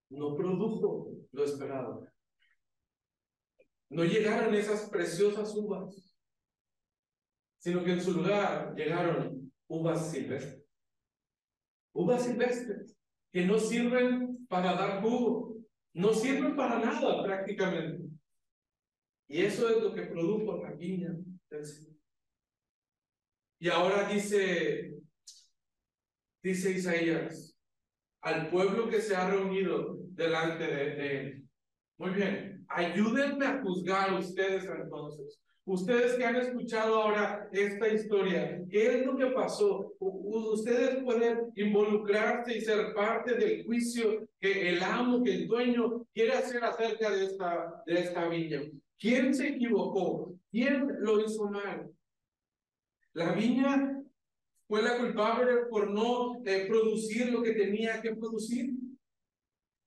No 0.10 0.36
produjo 0.36 1.12
lo 1.32 1.44
esperado. 1.44 2.08
No 3.90 4.04
llegaron 4.04 4.56
esas 4.56 4.90
preciosas 4.90 5.56
uvas, 5.56 6.16
sino 7.60 7.84
que 7.84 7.94
en 7.94 8.02
su 8.02 8.14
lugar 8.14 8.74
llegaron 8.76 9.52
uvas 9.68 10.10
silvestres. 10.12 10.66
Uvas 11.94 12.24
silvestres 12.24 12.98
que 13.32 13.46
no 13.46 13.60
sirven 13.60 14.48
para 14.48 14.74
dar 14.74 15.04
jugo, 15.04 15.56
no 15.94 16.14
sirven 16.14 16.56
para 16.56 16.80
nada 16.80 17.24
prácticamente. 17.24 18.10
Y 19.28 19.44
eso 19.44 19.70
es 19.70 19.84
lo 19.84 19.94
que 19.94 20.08
produjo 20.08 20.64
la 20.64 20.72
viña 20.72 21.16
y 23.60 23.70
ahora 23.70 24.08
dice, 24.08 24.94
dice 26.42 26.72
Isaías, 26.72 27.58
al 28.22 28.50
pueblo 28.50 28.90
que 28.90 29.02
se 29.02 29.16
ha 29.16 29.30
reunido 29.30 29.98
delante 30.12 30.66
de, 30.66 31.18
él. 31.18 31.44
Muy 31.98 32.12
bien, 32.12 32.66
ayúdenme 32.70 33.46
a 33.46 33.62
juzgar 33.62 34.14
ustedes 34.14 34.66
entonces. 34.66 35.42
Ustedes 35.66 36.16
que 36.16 36.26
han 36.26 36.36
escuchado 36.38 36.96
ahora 36.96 37.48
esta 37.52 37.88
historia, 37.90 38.60
¿qué 38.70 39.00
es 39.00 39.06
lo 39.06 39.16
que 39.18 39.28
pasó? 39.28 39.94
Ustedes 40.00 41.04
pueden 41.04 41.52
involucrarse 41.56 42.58
y 42.58 42.62
ser 42.62 42.94
parte 42.96 43.36
del 43.36 43.66
juicio 43.66 44.28
que 44.40 44.70
el 44.70 44.82
amo, 44.82 45.22
que 45.22 45.34
el 45.36 45.48
dueño 45.48 46.06
quiere 46.14 46.34
hacer 46.34 46.64
acerca 46.64 47.12
de 47.12 47.26
esta, 47.26 47.84
de 47.86 48.00
esta 48.00 48.28
viña. 48.28 48.62
¿Quién 48.98 49.34
se 49.34 49.50
equivocó? 49.50 50.39
¿Quién 50.52 50.88
lo 51.00 51.20
hizo 51.24 51.50
mal? 51.50 51.92
La 53.14 53.34
viña 53.34 54.02
fue 54.68 54.82
la 54.82 54.98
culpable 54.98 55.66
por 55.70 55.90
no 55.90 56.42
eh, 56.46 56.66
producir 56.68 57.32
lo 57.32 57.42
que 57.42 57.54
tenía 57.54 58.02
que 58.02 58.16
producir. 58.16 58.72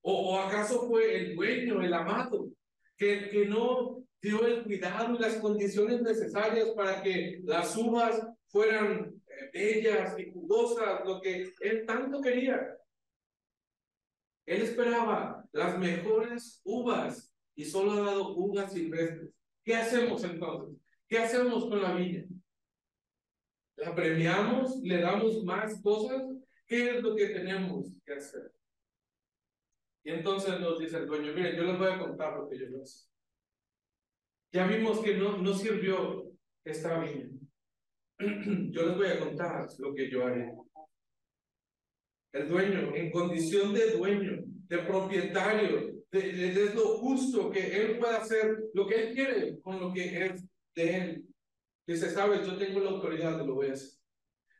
¿O, 0.01 0.37
acaso 0.37 0.87
fue 0.87 1.15
el 1.15 1.35
dueño, 1.35 1.81
el 1.81 1.93
amado, 1.93 2.49
que, 2.97 3.29
que 3.29 3.45
no 3.45 4.03
dio 4.21 4.45
el 4.45 4.63
cuidado 4.63 5.15
y 5.15 5.19
las 5.19 5.35
condiciones 5.35 6.01
necesarias 6.01 6.69
para 6.75 7.01
que 7.01 7.41
las 7.43 7.75
uvas 7.77 8.21
fueran 8.47 9.13
eh, 9.27 9.49
bellas 9.53 10.19
y 10.19 10.31
jugosas, 10.31 11.01
lo 11.05 11.21
que 11.21 11.53
él 11.61 11.85
tanto 11.85 12.21
quería? 12.21 12.77
Él 14.45 14.61
esperaba 14.61 15.45
las 15.53 15.79
mejores 15.79 16.61
uvas 16.65 17.33
y 17.55 17.63
solo 17.63 17.93
ha 17.93 18.01
dado 18.01 18.35
uvas 18.35 18.73
silvestres. 18.73 19.33
¿Qué 19.63 19.75
hacemos 19.75 20.23
entonces? 20.23 20.77
¿Qué 21.07 21.19
hacemos 21.19 21.65
con 21.65 21.81
la 21.81 21.93
viña? 21.93 22.25
¿La 23.77 23.95
premiamos? 23.95 24.79
¿Le 24.83 25.01
damos 25.01 25.43
más 25.43 25.81
cosas? 25.81 26.21
¿Qué 26.67 26.97
es 26.97 27.03
lo 27.03 27.15
que 27.15 27.27
tenemos 27.27 27.87
que 28.05 28.13
hacer? 28.13 28.51
Y 30.03 30.11
entonces 30.11 30.59
nos 30.59 30.79
dice 30.79 30.97
el 30.97 31.07
dueño, 31.07 31.33
miren, 31.33 31.55
yo 31.55 31.63
les 31.63 31.77
voy 31.77 31.87
a 31.87 31.99
contar 31.99 32.37
lo 32.37 32.49
que 32.49 32.59
yo 32.59 32.65
hice. 32.81 33.07
Ya 34.51 34.67
vimos 34.67 34.99
que 34.99 35.15
no, 35.17 35.37
no 35.37 35.53
sirvió 35.53 36.31
esta 36.63 36.99
viña. 36.99 37.29
Yo 38.19 38.85
les 38.85 38.95
voy 38.95 39.07
a 39.07 39.19
contar 39.19 39.67
lo 39.79 39.93
que 39.95 40.09
yo 40.09 40.25
haré. 40.25 40.53
El 42.31 42.47
dueño, 42.47 42.95
en 42.95 43.11
condición 43.11 43.73
de 43.73 43.97
dueño, 43.97 44.43
de 44.45 44.77
propietario, 44.79 45.92
es 46.19 46.75
lo 46.75 46.97
justo 46.99 47.49
que 47.49 47.75
él 47.75 47.97
pueda 47.97 48.17
hacer 48.17 48.57
lo 48.73 48.87
que 48.87 48.95
él 48.95 49.13
quiere 49.13 49.59
con 49.61 49.79
lo 49.79 49.91
que 49.91 50.25
es 50.25 50.43
de 50.75 50.97
él. 50.97 51.25
Dice, 51.85 52.09
sabes, 52.09 52.45
yo 52.45 52.57
tengo 52.57 52.79
la 52.79 52.91
autoridad 52.91 53.37
de 53.37 53.45
lo 53.45 53.55
voy 53.55 53.69
a 53.69 53.73
hacer. 53.73 53.89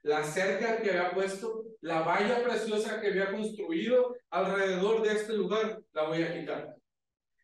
La 0.02 0.24
cerca 0.24 0.82
que 0.82 0.90
había 0.90 1.14
puesto, 1.14 1.64
la 1.80 2.02
valla 2.02 2.44
preciosa 2.44 3.00
que 3.00 3.08
había 3.08 3.32
construido 3.32 4.16
alrededor 4.30 5.02
de 5.02 5.14
este 5.14 5.34
lugar, 5.34 5.82
la 5.94 6.08
voy 6.08 6.24
a 6.24 6.38
quitar. 6.38 6.76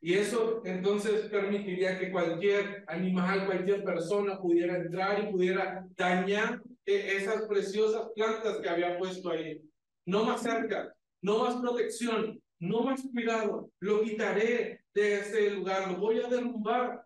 Y 0.01 0.13
eso 0.13 0.61
entonces 0.65 1.29
permitiría 1.29 1.97
que 1.97 2.11
cualquier 2.11 2.83
animal, 2.87 3.45
cualquier 3.45 3.83
persona 3.83 4.39
pudiera 4.39 4.77
entrar 4.77 5.23
y 5.23 5.31
pudiera 5.31 5.85
dañar 5.95 6.61
e-, 6.85 7.17
esas 7.17 7.47
preciosas 7.47 8.09
plantas 8.15 8.57
que 8.59 8.69
había 8.69 8.97
puesto 8.97 9.29
ahí. 9.29 9.61
No 10.05 10.25
más 10.25 10.41
cerca, 10.41 10.93
no 11.21 11.43
más 11.43 11.55
protección, 11.57 12.41
no 12.59 12.83
más 12.83 13.01
cuidado. 13.11 13.71
Lo 13.79 14.01
quitaré 14.01 14.81
de 14.93 15.19
ese 15.19 15.51
lugar, 15.51 15.91
lo 15.91 15.97
voy 15.97 16.19
a 16.21 16.27
derrumbar 16.27 17.05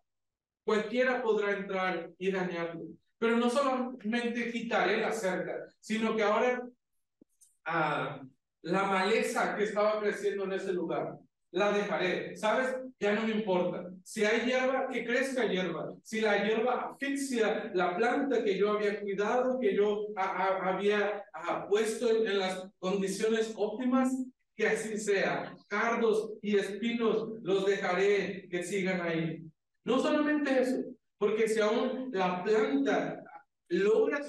Cualquiera 0.64 1.22
podrá 1.22 1.52
entrar 1.52 2.12
y 2.18 2.32
dañarlo. 2.32 2.84
Pero 3.18 3.38
no 3.38 3.50
solamente 3.50 4.52
quitaré 4.52 4.98
la 4.98 5.12
cerca, 5.12 5.66
sino 5.80 6.16
que 6.16 6.24
ahora 6.24 6.62
ah, 7.66 8.22
la 8.62 8.84
maleza 8.84 9.56
que 9.56 9.66
estaba 9.66 10.00
creciendo 10.00 10.46
en 10.46 10.54
ese 10.54 10.74
lugar, 10.74 11.18
la 11.52 11.72
dejaré. 11.72 12.36
¿Sabes? 12.36 12.76
Ya 13.00 13.14
no 13.14 13.28
me 13.28 13.34
importa. 13.34 13.90
Si 14.04 14.24
hay 14.24 14.46
hierba, 14.46 14.88
que 14.90 15.06
crezca 15.06 15.46
hierba. 15.46 15.94
Si 16.02 16.22
la 16.22 16.46
hierba 16.46 16.92
asfixia 16.92 17.72
la 17.74 17.96
planta 17.96 18.44
que 18.44 18.58
yo 18.58 18.72
había 18.72 19.02
cuidado, 19.02 19.60
que 19.60 19.76
yo 19.76 20.08
había 20.16 21.24
puesto 21.70 22.10
en 22.10 22.40
las 22.40 22.68
condiciones 22.80 23.54
óptimas, 23.56 24.14
que 24.56 24.68
así 24.68 24.98
sea. 24.98 25.56
Cardos 25.68 26.34
y 26.42 26.58
espinos 26.58 27.30
los 27.42 27.66
dejaré 27.66 28.48
que 28.50 28.64
sigan 28.64 29.02
ahí. 29.02 29.44
No 29.84 30.00
solamente 30.00 30.62
eso, 30.62 30.84
porque 31.18 31.48
si 31.48 31.60
aún 31.60 32.10
la 32.12 32.44
planta 32.44 33.24
logra 33.70 34.22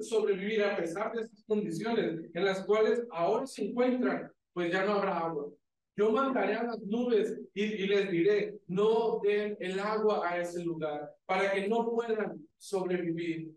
sobrevivir 0.00 0.62
a 0.62 0.76
pesar 0.76 1.12
de 1.12 1.22
estas 1.22 1.42
condiciones 1.44 2.20
en 2.32 2.44
las 2.44 2.64
cuales 2.64 3.02
ahora 3.10 3.46
se 3.46 3.64
encuentran, 3.64 4.30
pues 4.52 4.70
ya 4.72 4.84
no 4.84 4.92
habrá 4.92 5.18
agua. 5.18 5.48
Yo 5.96 6.10
mandaré 6.10 6.54
a 6.54 6.64
las 6.64 6.80
nubes 6.80 7.38
y, 7.52 7.64
y, 7.64 7.86
les 7.86 8.10
diré, 8.10 8.54
no 8.66 9.20
den 9.22 9.56
el 9.60 9.78
agua 9.78 10.26
a 10.26 10.40
ese 10.40 10.64
lugar 10.64 11.10
para 11.26 11.52
que 11.52 11.68
no 11.68 11.90
puedan 11.90 12.46
sobrevivir. 12.56 13.50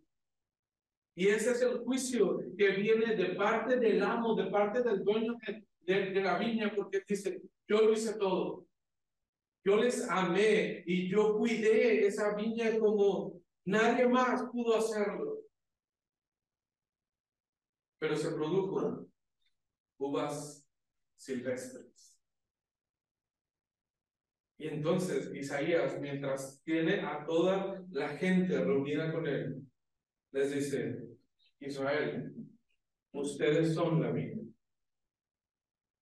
Y 1.15 1.27
ese 1.27 1.51
es 1.51 1.61
el 1.61 1.79
juicio 1.79 2.41
que 2.57 2.71
viene 2.71 3.15
de 3.15 3.35
parte 3.35 3.77
del 3.77 4.03
amo, 4.03 4.35
de 4.35 4.47
parte 4.47 4.83
del 4.83 5.01
dueño 5.01 5.37
de, 5.47 5.63
de 5.85 6.21
la 6.21 6.37
viña, 6.37 6.73
porque 6.75 7.03
dice, 7.07 7.41
yo 7.67 7.81
lo 7.81 7.93
hice 7.93 8.17
todo. 8.17 8.67
Yo 9.63 9.77
les 9.77 10.07
amé 10.09 10.83
y 10.85 11.09
yo 11.09 11.37
cuidé 11.37 12.05
esa 12.05 12.35
viña 12.35 12.77
como 12.77 13.41
nadie 13.65 14.07
más 14.07 14.43
pudo 14.51 14.77
hacerlo. 14.77 15.39
Pero 17.97 18.15
se 18.15 18.31
produjo 18.31 19.07
uvas 19.97 20.67
silvestres. 21.15 22.21
Y 24.57 24.67
entonces 24.67 25.33
Isaías, 25.33 25.99
mientras 25.99 26.61
tiene 26.63 27.01
a 27.01 27.25
toda 27.25 27.83
la 27.89 28.09
gente 28.09 28.63
reunida 28.63 29.11
con 29.11 29.27
él, 29.27 29.61
les 30.31 30.53
dice, 30.53 31.07
Israel, 31.59 32.33
ustedes 33.11 33.73
son 33.73 34.01
la 34.01 34.11
viña. 34.11 34.44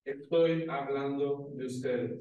Estoy 0.06 0.68
hablando 0.70 1.52
de 1.56 1.66
ustedes. 1.66 2.20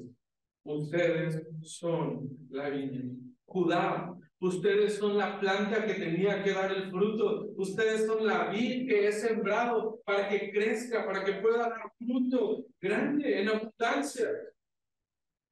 Ustedes 0.63 1.45
son 1.63 2.29
la 2.49 2.69
viña. 2.69 3.03
Judá, 3.45 4.17
ustedes 4.39 4.95
son 4.95 5.17
la 5.17 5.37
planta 5.37 5.85
que 5.85 5.95
tenía 5.95 6.41
que 6.41 6.53
dar 6.53 6.71
el 6.71 6.89
fruto. 6.89 7.51
Ustedes 7.57 8.05
son 8.05 8.25
la 8.25 8.49
vid 8.49 8.87
que 8.87 9.07
he 9.07 9.11
sembrado 9.11 10.01
para 10.05 10.29
que 10.29 10.51
crezca, 10.51 11.05
para 11.05 11.25
que 11.25 11.33
pueda 11.33 11.69
dar 11.69 11.91
fruto 11.97 12.65
grande, 12.79 13.41
en 13.41 13.49
abundancia. 13.49 14.29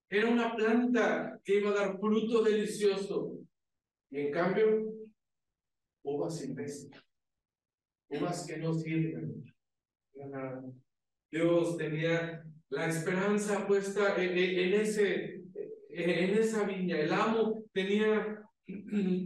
Era 0.09 0.29
una 0.29 0.55
planta 0.55 1.39
que 1.43 1.57
iba 1.57 1.71
a 1.71 1.73
dar 1.73 1.99
fruto 1.99 2.43
delicioso. 2.43 3.39
Y 4.09 4.19
en 4.19 4.31
cambio, 4.31 4.93
uvas 6.03 6.39
silvestres, 6.39 7.03
uvas 8.09 8.45
que 8.45 8.57
no 8.57 8.73
sirven 8.73 9.43
Dios 11.31 11.77
tenía 11.77 12.43
la 12.69 12.87
esperanza 12.87 13.65
puesta 13.65 14.21
en, 14.21 14.37
en, 14.37 14.73
ese, 14.73 15.43
en 15.89 16.37
esa 16.37 16.63
viña. 16.63 16.99
El 16.99 17.13
amo 17.13 17.65
tenía 17.71 18.41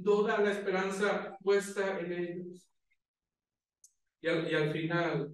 toda 0.04 0.40
la 0.42 0.52
esperanza 0.52 1.38
puesta 1.42 2.00
en 2.00 2.12
ellos. 2.12 2.70
Y 4.22 4.28
al, 4.28 4.52
y 4.52 4.56
al 4.56 4.72
final 4.72 5.32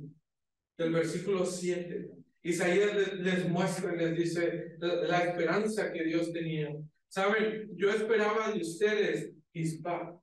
del 0.77 0.91
versículo 0.91 1.45
7, 1.45 2.09
Isaías 2.43 2.95
les, 2.95 3.13
les 3.19 3.49
muestra 3.49 3.93
les 3.93 4.17
dice 4.17 4.75
la, 4.79 4.95
la, 5.03 5.23
esperanza 5.25 5.91
que 5.91 6.03
Dios 6.03 6.33
tenía. 6.33 6.75
Saben, 7.07 7.69
yo 7.75 7.89
esperaba 7.89 8.51
de 8.51 8.61
ustedes 8.61 9.33
Ispa. 9.53 10.17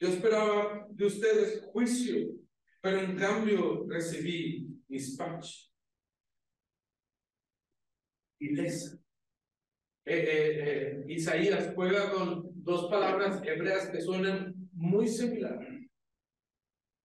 Yo 0.00 0.08
esperaba 0.08 0.86
de 0.90 1.06
ustedes 1.06 1.62
juicio, 1.72 2.32
pero 2.80 2.98
en 3.00 3.16
cambio 3.16 3.86
recibí 3.88 4.68
Ispach. 4.88 5.73
Ilesa. 8.40 8.98
Eh, 10.06 10.18
eh, 10.18 10.60
eh, 10.60 11.04
Isaías 11.08 11.72
juega 11.74 12.10
con 12.10 12.50
dos 12.62 12.90
palabras 12.90 13.42
hebreas 13.42 13.88
que 13.88 14.02
suenan 14.02 14.54
muy 14.72 15.08
similares 15.08 15.88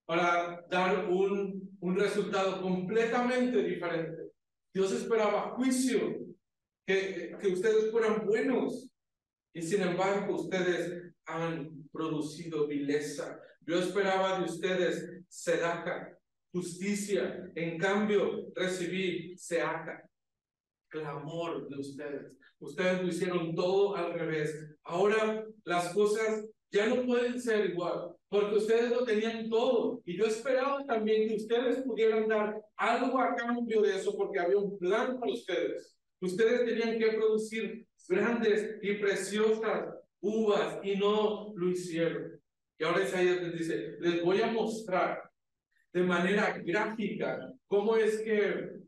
para 0.06 0.66
dar 0.70 1.08
un, 1.08 1.78
un 1.80 1.96
resultado 1.96 2.62
completamente 2.62 3.64
diferente. 3.64 4.32
Dios 4.74 4.92
esperaba 4.92 5.52
juicio, 5.52 6.18
que, 6.86 7.38
que 7.40 7.48
ustedes 7.48 7.92
fueran 7.92 8.26
buenos, 8.26 8.90
y 9.54 9.62
sin 9.62 9.82
embargo 9.82 10.36
ustedes 10.36 11.14
han 11.26 11.88
producido 11.92 12.68
vileza. 12.68 13.40
Yo 13.62 13.80
esperaba 13.80 14.40
de 14.40 14.46
ustedes 14.46 15.24
sedaca, 15.28 16.18
justicia, 16.52 17.52
en 17.56 17.78
cambio 17.78 18.52
recibí 18.56 19.38
seaca, 19.38 20.09
clamor 20.90 21.70
de 21.70 21.78
ustedes. 21.80 22.34
Ustedes 22.60 23.02
lo 23.02 23.08
hicieron 23.08 23.56
todo 23.56 23.96
al 23.96 24.14
revés. 24.14 24.54
Ahora 24.84 25.46
las 25.64 25.94
cosas 25.94 26.46
ya 26.72 26.88
no 26.88 27.06
pueden 27.06 27.42
ser 27.42 27.72
igual, 27.72 28.16
porque 28.28 28.56
ustedes 28.58 28.92
lo 28.92 29.04
tenían 29.04 29.50
todo. 29.50 30.02
Y 30.06 30.18
yo 30.18 30.26
esperaba 30.26 30.86
también 30.86 31.28
que 31.28 31.36
ustedes 31.36 31.82
pudieran 31.84 32.28
dar 32.28 32.62
algo 32.76 33.20
a 33.20 33.36
cambio 33.36 33.82
de 33.82 33.96
eso, 33.96 34.16
porque 34.16 34.40
había 34.40 34.58
un 34.58 34.78
plan 34.78 35.20
para 35.20 35.32
ustedes. 35.32 35.96
Ustedes 36.22 36.66
tenían 36.66 37.00
que 37.00 37.18
producir 37.18 37.88
grandes 38.08 38.78
y 38.82 38.96
preciosas 38.96 39.96
uvas 40.22 40.80
y 40.84 40.96
no 40.96 41.54
lo 41.56 41.70
hicieron. 41.70 42.40
Y 42.78 42.84
ahora 42.84 43.04
Isaías 43.04 43.42
les 43.42 43.58
dice, 43.58 43.96
les 44.00 44.24
voy 44.24 44.42
a 44.42 44.52
mostrar 44.52 45.30
de 45.92 46.04
manera 46.04 46.58
gráfica 46.64 47.52
cómo 47.68 47.96
es 47.96 48.22
que, 48.22 48.79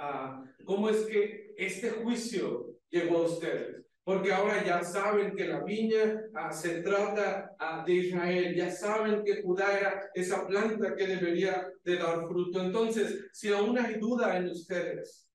uh, 0.00 0.64
cómo 0.64 0.88
es 0.88 1.04
que 1.06 1.54
este 1.56 1.90
juicio 1.90 2.76
llegó 2.88 3.18
a 3.18 3.26
ustedes. 3.26 3.76
Porque 4.02 4.32
ahora 4.32 4.64
ya 4.64 4.82
saben 4.82 5.36
que 5.36 5.46
la 5.46 5.62
viña 5.62 6.22
uh, 6.32 6.52
se 6.52 6.82
trata 6.82 7.54
uh, 7.60 7.86
de 7.86 7.92
Israel, 7.92 8.54
ya 8.56 8.70
saben 8.70 9.22
que 9.22 9.42
Judá 9.42 9.78
era 9.78 10.10
esa 10.14 10.46
planta 10.46 10.96
que 10.96 11.06
debería 11.06 11.70
de 11.84 11.96
dar 11.96 12.26
fruto. 12.26 12.62
Entonces, 12.62 13.28
si 13.32 13.52
aún 13.52 13.78
hay 13.78 13.94
duda 14.00 14.36
en 14.38 14.48
ustedes, 14.48 15.28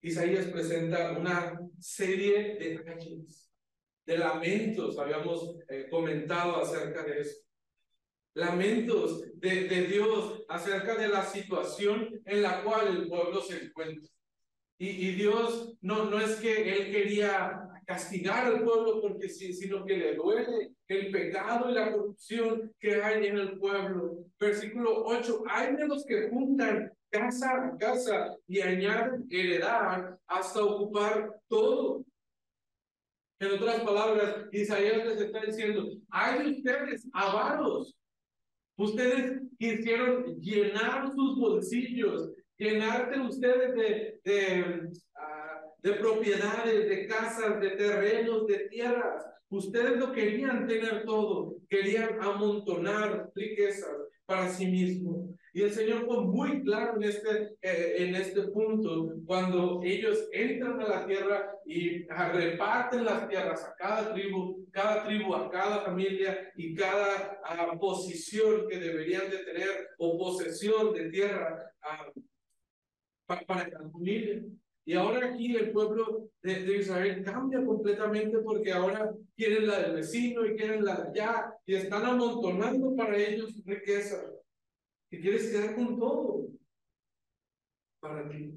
Isaías 0.00 0.46
presenta 0.46 1.12
una 1.12 1.58
serie 1.78 2.56
de 2.56 2.84
de 4.06 4.18
lamentos, 4.18 4.98
habíamos 4.98 5.56
eh, 5.68 5.86
comentado 5.90 6.56
acerca 6.60 7.04
de 7.04 7.20
eso. 7.20 7.40
Lamentos 8.34 9.22
de, 9.36 9.68
de, 9.68 9.86
Dios 9.86 10.42
acerca 10.48 10.96
de 10.96 11.08
la 11.08 11.24
situación 11.24 12.20
en 12.24 12.42
la 12.42 12.62
cual 12.62 12.88
el 12.88 13.08
pueblo 13.08 13.40
se 13.40 13.64
encuentra. 13.64 14.10
Y, 14.76 14.88
y 14.88 15.12
Dios 15.12 15.74
no, 15.80 16.06
no 16.06 16.20
es 16.20 16.36
que 16.36 16.72
Él 16.72 16.90
quería 16.90 17.70
castigar 17.86 18.46
al 18.46 18.64
pueblo 18.64 19.00
porque 19.00 19.28
sí, 19.28 19.52
sino 19.52 19.84
que 19.84 19.96
le 19.96 20.14
duele 20.14 20.72
el 20.88 21.10
pecado 21.10 21.70
y 21.70 21.74
la 21.74 21.92
corrupción 21.92 22.74
que 22.78 23.02
hay 23.02 23.26
en 23.26 23.38
el 23.38 23.58
pueblo. 23.58 24.26
Versículo 24.38 25.04
8, 25.04 25.44
hay 25.48 25.76
de 25.76 25.86
los 25.86 26.04
que 26.04 26.28
juntan 26.28 26.92
casa 27.10 27.66
a 27.66 27.78
casa 27.78 28.36
y 28.48 28.60
añaden 28.60 29.26
heredar 29.30 30.18
hasta 30.26 30.64
ocupar 30.64 31.40
todo. 31.48 32.04
En 33.38 33.52
otras 33.52 33.80
palabras, 33.82 34.46
Isaías 34.52 35.06
les 35.06 35.20
está 35.20 35.40
diciendo, 35.40 35.86
hay 36.10 36.38
de 36.42 36.50
ustedes 36.58 37.06
avaros. 37.12 37.94
Ustedes 38.76 39.40
quisieron 39.58 40.40
llenar 40.40 41.12
sus 41.12 41.38
bolsillos, 41.38 42.30
llenarte 42.58 43.20
ustedes 43.20 43.74
de, 43.74 44.20
de, 44.24 44.90
uh, 45.14 45.82
de 45.82 45.92
propiedades, 45.92 46.88
de 46.88 47.06
casas, 47.06 47.60
de 47.60 47.70
terrenos, 47.70 48.46
de 48.46 48.68
tierras. 48.70 49.24
Ustedes 49.48 49.96
lo 49.98 50.12
querían 50.12 50.66
tener 50.66 51.04
todo, 51.04 51.56
querían 51.68 52.20
amontonar 52.20 53.30
riquezas 53.34 53.94
para 54.26 54.48
sí 54.48 54.66
mismos. 54.66 55.23
Y 55.56 55.62
el 55.62 55.70
Señor 55.70 56.04
fue 56.04 56.20
muy 56.22 56.64
claro 56.64 56.96
en 56.96 57.04
este, 57.04 57.56
eh, 57.62 57.94
en 57.98 58.16
este 58.16 58.42
punto, 58.48 59.14
cuando 59.24 59.80
ellos 59.84 60.28
entran 60.32 60.80
a 60.80 60.88
la 60.88 61.06
tierra 61.06 61.54
y 61.64 62.04
reparten 62.08 63.04
las 63.04 63.28
tierras 63.28 63.62
a 63.62 63.76
cada 63.76 64.12
tribu, 64.12 64.66
cada 64.72 65.04
tribu 65.06 65.32
a 65.32 65.48
cada 65.48 65.82
familia 65.82 66.50
y 66.56 66.74
cada 66.74 67.40
uh, 67.72 67.78
posición 67.78 68.66
que 68.68 68.80
deberían 68.80 69.30
de 69.30 69.38
tener 69.44 69.90
o 69.98 70.18
posesión 70.18 70.92
de 70.92 71.08
tierra 71.10 71.72
uh, 71.82 72.20
para, 73.24 73.46
para 73.46 73.70
cada 73.70 73.88
familia. 73.90 74.42
Y 74.84 74.94
ahora 74.94 75.28
aquí 75.28 75.54
el 75.54 75.70
pueblo 75.70 76.30
de, 76.42 76.64
de, 76.64 76.78
Israel 76.78 77.22
cambia 77.24 77.64
completamente 77.64 78.38
porque 78.38 78.72
ahora 78.72 79.14
quieren 79.36 79.68
la 79.68 79.82
del 79.82 79.92
vecino 79.92 80.44
y 80.44 80.56
quieren 80.56 80.84
la 80.84 80.96
de 80.96 81.10
allá 81.10 81.54
y 81.64 81.76
están 81.76 82.04
amontonando 82.04 82.96
para 82.96 83.16
ellos 83.16 83.54
riqueza 83.64 84.33
que 85.14 85.20
quieres 85.20 85.50
quedar 85.50 85.74
con 85.74 85.98
todo 85.98 86.48
para 88.00 88.28
ti. 88.28 88.52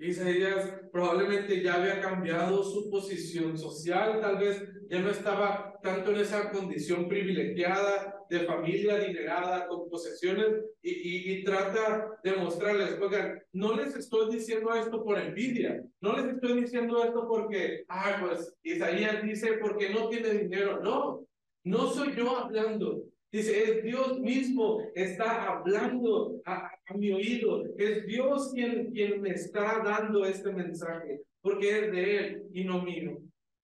Isaías 0.00 0.80
probablemente 0.92 1.60
ya 1.60 1.74
había 1.74 2.00
cambiado 2.00 2.62
su 2.62 2.88
posición 2.88 3.58
social, 3.58 4.20
tal 4.20 4.38
vez 4.38 4.62
ya 4.88 5.00
no 5.00 5.10
estaba 5.10 5.76
tanto 5.82 6.12
en 6.12 6.18
esa 6.18 6.52
condición 6.52 7.08
privilegiada 7.08 8.14
de 8.30 8.40
familia 8.40 8.94
adinerada 8.94 9.66
con 9.66 9.90
posesiones 9.90 10.62
y, 10.82 10.90
y, 10.90 11.32
y, 11.32 11.44
trata 11.44 12.20
de 12.22 12.36
mostrarles, 12.36 12.98
oigan, 13.00 13.42
no 13.52 13.74
les 13.74 13.96
estoy 13.96 14.32
diciendo 14.32 14.72
esto 14.72 15.02
por 15.02 15.18
envidia, 15.18 15.82
no 16.00 16.16
les 16.16 16.34
estoy 16.34 16.60
diciendo 16.60 17.02
esto 17.02 17.26
porque, 17.26 17.84
ah, 17.88 18.18
pues 18.20 18.54
Isaías 18.62 19.22
dice 19.24 19.58
porque 19.60 19.90
no 19.90 20.08
tiene 20.08 20.30
dinero, 20.30 20.80
no, 20.80 21.26
no 21.64 21.90
soy 21.90 22.14
yo 22.14 22.36
hablando, 22.36 23.02
Dice, 23.30 23.62
es 23.62 23.84
Dios 23.84 24.18
mismo 24.20 24.82
está 24.94 25.48
hablando 25.48 26.40
a, 26.46 26.70
a, 26.86 26.94
mi 26.94 27.12
oído. 27.12 27.64
Es 27.76 28.06
Dios 28.06 28.52
quien, 28.54 28.90
quien 28.92 29.20
me 29.20 29.30
está 29.30 29.82
dando 29.84 30.24
este 30.24 30.50
mensaje, 30.50 31.20
porque 31.42 31.78
es 31.78 31.92
de 31.92 32.16
Él 32.16 32.42
y 32.52 32.64
no 32.64 32.82
mío. 32.82 33.20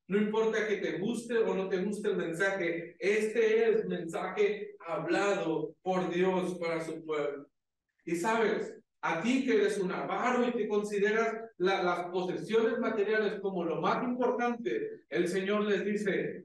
No 0.07 0.18
importa 0.18 0.68
que 0.68 0.77
te 0.77 0.98
guste 0.98 1.38
o 1.38 1.55
no 1.55 1.68
te 1.70 1.83
guste 1.83 2.11
el 2.11 2.16
mensaje, 2.16 2.94
este 2.98 3.70
es 3.70 3.87
mensaje 3.87 4.77
hablado 4.87 5.74
por 5.81 6.12
Dios 6.12 6.59
para 6.59 6.85
su 6.85 7.03
pueblo. 7.03 7.48
Y 8.05 8.16
sabes, 8.16 8.77
a 9.00 9.22
ti 9.22 9.46
que 9.46 9.57
eres 9.57 9.79
un 9.79 9.92
avaro 9.92 10.46
y 10.46 10.53
te 10.53 10.68
consideras 10.68 11.35
la, 11.57 11.83
las 11.83 12.07
posesiones 12.09 12.79
materiales 12.79 13.40
como 13.40 13.64
lo 13.64 13.81
más 13.81 14.05
importante, 14.05 15.05
el 15.09 15.27
Señor 15.27 15.64
les 15.64 15.87
dice, 15.87 16.44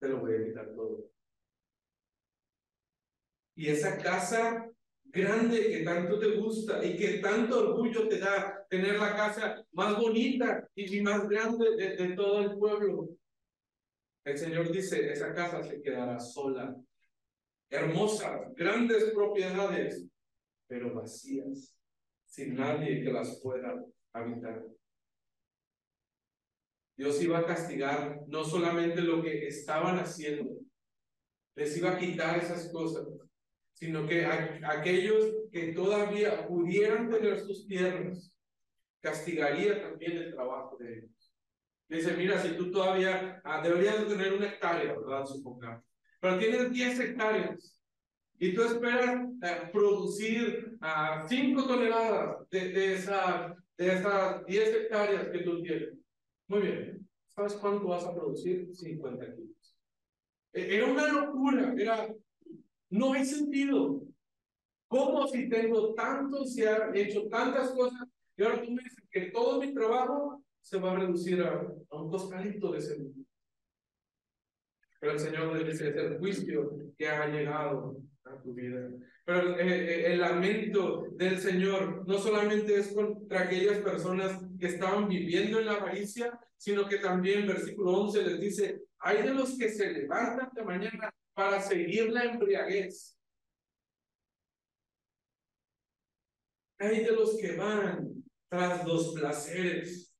te 0.00 0.08
lo 0.08 0.18
voy 0.18 0.34
a 0.34 0.44
quitar 0.44 0.74
todo. 0.74 1.08
Y 3.58 3.66
esa 3.70 3.98
casa 3.98 4.70
grande 5.06 5.68
que 5.68 5.82
tanto 5.82 6.16
te 6.16 6.36
gusta 6.36 6.84
y 6.84 6.96
que 6.96 7.18
tanto 7.18 7.58
orgullo 7.58 8.06
te 8.06 8.20
da 8.20 8.64
tener 8.70 9.00
la 9.00 9.16
casa 9.16 9.66
más 9.72 9.98
bonita 9.98 10.64
y 10.76 11.00
más 11.00 11.28
grande 11.28 11.74
de, 11.76 11.96
de 11.96 12.14
todo 12.14 12.40
el 12.42 12.56
pueblo. 12.56 13.08
El 14.24 14.38
Señor 14.38 14.70
dice, 14.70 15.10
esa 15.10 15.34
casa 15.34 15.64
se 15.64 15.82
quedará 15.82 16.20
sola. 16.20 16.72
hermosas, 17.68 18.54
grandes 18.54 19.10
propiedades, 19.10 20.06
pero 20.68 20.94
vacías, 20.94 21.74
sin 22.26 22.54
nadie 22.54 23.02
que 23.02 23.12
las 23.12 23.40
pueda 23.42 23.74
habitar. 24.12 24.64
Dios 26.96 27.20
iba 27.20 27.40
a 27.40 27.46
castigar 27.46 28.20
no 28.28 28.44
solamente 28.44 29.00
lo 29.00 29.20
que 29.20 29.48
estaban 29.48 29.98
haciendo, 29.98 30.60
les 31.56 31.76
iba 31.76 31.90
a 31.90 31.98
quitar 31.98 32.38
esas 32.38 32.70
cosas, 32.70 33.04
sino 33.78 34.08
que 34.08 34.26
aquellos 34.26 35.36
que 35.52 35.72
todavía 35.72 36.48
pudieran 36.48 37.08
tener 37.08 37.38
sus 37.38 37.64
tierras, 37.68 38.34
castigaría 39.00 39.80
también 39.80 40.16
el 40.16 40.34
trabajo 40.34 40.76
de 40.78 40.98
ellos. 40.98 41.32
Dice, 41.88 42.16
mira, 42.16 42.42
si 42.42 42.56
tú 42.56 42.72
todavía 42.72 43.40
ah, 43.44 43.62
deberías 43.62 44.04
tener 44.08 44.32
una 44.32 44.46
hectárea, 44.46 44.98
¿verdad? 44.98 45.24
Supongamos. 45.26 45.84
Pero 46.20 46.38
tienes 46.38 46.72
10 46.72 47.00
hectáreas 47.00 47.80
y 48.40 48.52
tú 48.52 48.62
esperas 48.64 49.28
eh, 49.44 49.70
producir 49.72 50.76
a 50.80 51.24
uh, 51.24 51.28
5 51.28 51.66
toneladas 51.68 52.48
de, 52.50 52.72
de, 52.72 52.94
esa, 52.94 53.54
de 53.76 53.92
esas 53.92 54.44
10 54.44 54.68
hectáreas 54.74 55.28
que 55.28 55.38
tú 55.38 55.62
tienes. 55.62 55.94
Muy 56.48 56.62
bien. 56.62 57.08
¿Sabes 57.28 57.52
cuánto 57.54 57.86
vas 57.86 58.04
a 58.04 58.12
producir? 58.12 58.74
50 58.74 59.36
kilos. 59.36 59.76
E, 60.52 60.76
era 60.76 60.86
una 60.86 61.06
locura, 61.06 61.72
era, 61.78 62.08
no 62.90 63.12
hay 63.12 63.24
sentido. 63.24 64.02
¿Cómo 64.88 65.26
si 65.28 65.48
tengo 65.48 65.94
tanto, 65.94 66.44
si 66.44 66.62
he 66.62 67.02
hecho 67.02 67.28
tantas 67.28 67.70
cosas, 67.72 68.08
y 68.36 68.42
ahora 68.42 68.62
tú 68.62 68.70
me 68.70 68.82
dices 68.82 69.04
que 69.10 69.30
todo 69.30 69.60
mi 69.60 69.74
trabajo 69.74 70.42
se 70.62 70.78
va 70.78 70.92
a 70.92 70.96
reducir 70.96 71.42
a, 71.42 71.60
un 71.90 72.10
costalito 72.10 72.72
de 72.72 72.80
segundo? 72.80 73.20
Pero 75.00 75.12
el 75.12 75.18
Señor 75.20 75.64
dice, 75.64 75.90
es 75.90 75.96
el 75.96 76.18
juicio 76.18 76.72
que 76.96 77.08
ha 77.08 77.26
llegado 77.28 77.98
a 78.24 78.42
tu 78.42 78.54
vida. 78.54 78.90
Pero 79.24 79.58
eh, 79.58 80.12
el 80.12 80.20
lamento 80.20 81.06
del 81.12 81.38
Señor 81.38 82.06
no 82.08 82.18
solamente 82.18 82.74
es 82.76 82.92
contra 82.94 83.42
aquellas 83.42 83.78
personas 83.78 84.42
que 84.58 84.66
estaban 84.66 85.06
viviendo 85.06 85.60
en 85.60 85.66
la 85.66 85.74
avaricia, 85.74 86.38
sino 86.56 86.88
que 86.88 86.98
también 86.98 87.46
versículo 87.46 87.92
11 87.92 88.22
les 88.22 88.40
dice, 88.40 88.82
hay 88.98 89.22
de 89.22 89.34
los 89.34 89.56
que 89.56 89.68
se 89.68 89.92
levantan 89.92 90.50
de 90.54 90.64
mañana 90.64 91.14
para 91.38 91.62
seguir 91.62 92.10
la 92.10 92.24
embriaguez. 92.24 93.16
Hay 96.80 97.04
de 97.04 97.12
los 97.12 97.38
que 97.38 97.54
van 97.54 98.24
tras 98.48 98.84
los 98.84 99.14
placeres. 99.14 100.12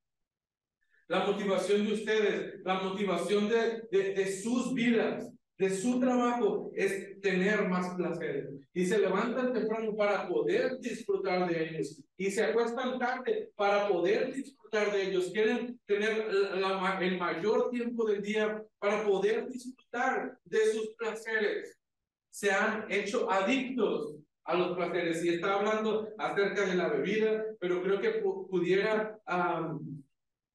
La 1.09 1.27
motivación 1.27 1.85
de 1.85 1.95
ustedes, 1.95 2.61
la 2.63 2.83
motivación 2.83 3.49
de, 3.49 3.83
de, 3.91 4.15
de 4.15 4.41
sus 4.41 4.73
vidas, 4.75 5.29
de 5.59 5.71
su 5.71 5.99
trabajo 5.99 6.71
es 6.75 7.21
tener 7.21 7.69
más 7.69 7.95
placer. 7.97 8.49
Y 8.73 8.87
se 8.87 8.99
levantan 8.99 9.53
temprano 9.53 9.95
para 9.97 10.29
poder 10.29 10.79
disfrutar 10.79 11.49
de 11.49 11.65
ellos. 11.65 12.01
Y 12.17 12.31
se 12.31 12.45
acuestan 12.45 12.99
tarde 12.99 13.51
para 13.57 13.89
poder 13.89 14.33
disfrutar 14.33 14.93
de 14.93 15.09
ellos. 15.09 15.31
Quieren 15.33 15.81
tener 15.85 16.29
el 17.01 17.19
mayor 17.19 17.71
tiempo 17.71 18.07
del 18.07 18.23
día 18.23 18.63
para 18.79 19.05
poder 19.05 19.49
disfrutar 19.49 20.39
de 20.45 20.59
sus 20.73 20.95
placeres. 20.95 21.77
Se 22.31 22.53
han 22.53 22.91
hecho 22.91 23.29
adictos 23.29 24.15
a 24.45 24.55
los 24.55 24.77
placeres. 24.77 25.25
Y 25.25 25.31
está 25.31 25.55
hablando 25.55 26.09
acerca 26.19 26.67
de 26.67 26.77
la 26.77 26.89
bebida, 26.89 27.45
pero 27.59 27.83
creo 27.83 28.01
que 28.01 28.23
pudiera 28.49 29.19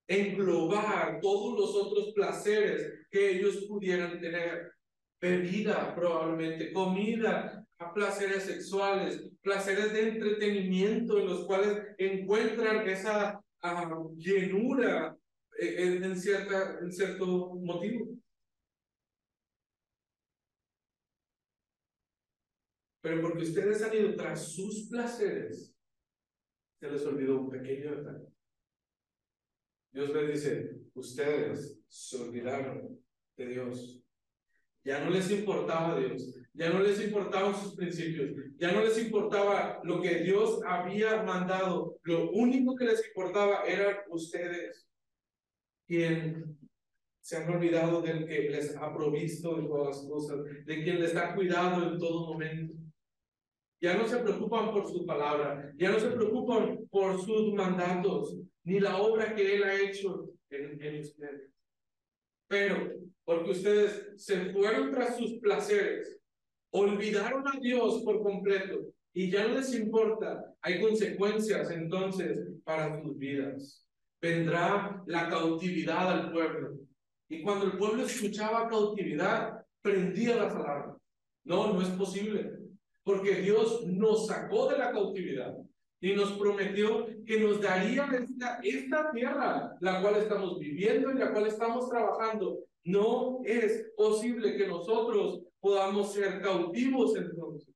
englobar 0.08 1.20
todos 1.22 1.60
los 1.60 1.76
otros 1.76 2.14
placeres 2.14 3.06
que 3.12 3.32
ellos 3.32 3.66
pudieran 3.68 4.22
tener 4.22 4.73
bebida 5.24 5.96
probablemente, 5.96 6.74
comida, 6.74 7.66
placeres 7.94 8.44
sexuales, 8.44 9.32
placeres 9.42 9.94
de 9.94 10.10
entretenimiento 10.10 11.18
en 11.18 11.28
los 11.28 11.46
cuales 11.46 11.82
encuentran 11.98 12.86
esa 12.90 13.42
ah, 13.62 14.04
llenura 14.18 15.18
eh, 15.58 15.76
en, 15.78 16.04
en, 16.04 16.20
cierta, 16.20 16.80
en 16.82 16.92
cierto 16.92 17.56
motivo. 17.56 18.18
Pero 23.02 23.22
porque 23.22 23.44
ustedes 23.44 23.82
han 23.82 23.96
ido 23.96 24.16
tras 24.16 24.52
sus 24.52 24.90
placeres, 24.90 25.74
se 26.82 26.92
les 26.92 27.06
olvidó 27.06 27.40
un 27.40 27.50
pequeño 27.50 27.96
detalle. 27.96 28.28
Dios 29.94 30.10
les 30.10 30.34
dice, 30.34 30.76
ustedes 30.96 31.80
se 31.88 32.18
olvidaron 32.22 33.02
de 33.38 33.46
Dios. 33.46 34.03
Ya 34.86 35.00
no 35.00 35.10
les 35.10 35.32
importaba 35.32 35.98
Dios, 35.98 36.36
ya 36.54 36.70
no 36.70 36.80
les 36.80 37.02
importaban 37.02 37.56
sus 37.56 37.74
principios, 37.74 38.32
ya 38.58 38.74
no 38.74 38.84
les 38.84 39.02
importaba 39.02 39.80
lo 39.84 40.02
que 40.02 40.16
Dios 40.20 40.60
había 40.66 41.24
mandado. 41.24 41.98
Lo 42.04 42.32
único 42.32 42.76
que 42.76 42.86
les 42.86 43.08
importaba 43.08 43.64
eran 43.66 43.96
ustedes, 44.10 44.86
quien 45.88 46.58
se 47.22 47.38
han 47.38 47.50
olvidado 47.50 48.02
del 48.02 48.28
que 48.28 48.50
les 48.50 48.76
ha 48.76 48.94
provisto 48.94 49.56
de 49.56 49.68
todas 49.68 49.96
las 49.96 50.06
cosas, 50.06 50.40
de 50.66 50.84
quien 50.84 51.00
les 51.00 51.16
ha 51.16 51.34
cuidado 51.34 51.94
en 51.94 51.98
todo 51.98 52.34
momento. 52.34 52.74
Ya 53.82 53.98
no 53.98 54.06
se 54.06 54.18
preocupan 54.18 54.72
por 54.72 54.86
su 54.88 55.06
palabra, 55.06 55.74
ya 55.78 55.92
no 55.92 56.00
se 56.00 56.10
preocupan 56.10 56.86
por 56.92 57.22
sus 57.22 57.54
mandatos, 57.54 58.38
ni 58.66 58.82
la 58.82 58.98
obra 58.98 59.34
que 59.34 59.56
Él 59.56 59.64
ha 59.64 59.76
hecho 59.82 60.30
en, 60.50 60.82
en 60.84 61.00
ustedes. 61.00 61.53
Pero 62.48 62.92
porque 63.26 63.52
ustedes 63.52 64.14
se 64.18 64.52
fueron 64.52 64.92
tras 64.92 65.18
sus 65.18 65.40
placeres, 65.40 66.20
olvidaron 66.72 67.48
a 67.48 67.60
Dios 67.60 68.02
por 68.04 68.22
completo 68.22 68.94
y 69.14 69.30
ya 69.30 69.48
no 69.48 69.56
les 69.56 69.74
importa, 69.76 70.54
hay 70.62 70.82
consecuencias 70.82 71.70
entonces 71.72 72.40
para 72.64 73.02
sus 73.02 73.18
vidas. 73.18 73.86
Vendrá 74.22 75.04
la 75.06 75.30
cautividad 75.30 76.12
al 76.12 76.32
pueblo. 76.32 76.78
Y 77.30 77.44
cuando 77.44 77.66
el 77.66 77.78
pueblo 77.78 78.04
escuchaba 78.04 78.68
cautividad, 78.70 79.66
prendía 79.82 80.36
las 80.36 80.56
alarmas. 80.56 80.98
No, 81.44 81.74
no 81.74 81.82
es 81.82 81.90
posible, 81.90 82.52
porque 83.04 83.36
Dios 83.36 83.86
nos 83.86 84.28
sacó 84.28 84.70
de 84.70 84.78
la 84.78 84.92
cautividad 84.92 85.54
y 86.04 86.14
nos 86.14 86.34
prometió 86.34 87.08
que 87.26 87.40
nos 87.40 87.62
daría 87.62 88.06
esta, 88.12 88.60
esta 88.62 89.10
tierra, 89.14 89.78
la 89.80 90.02
cual 90.02 90.18
estamos 90.18 90.60
viviendo 90.60 91.10
y 91.10 91.18
la 91.18 91.32
cual 91.32 91.48
estamos 91.48 91.88
trabajando. 91.88 92.60
No 92.84 93.40
es 93.46 93.90
posible 93.96 94.58
que 94.58 94.68
nosotros 94.68 95.44
podamos 95.62 96.14
ser 96.14 96.42
cautivos 96.42 97.16
entonces. 97.16 97.74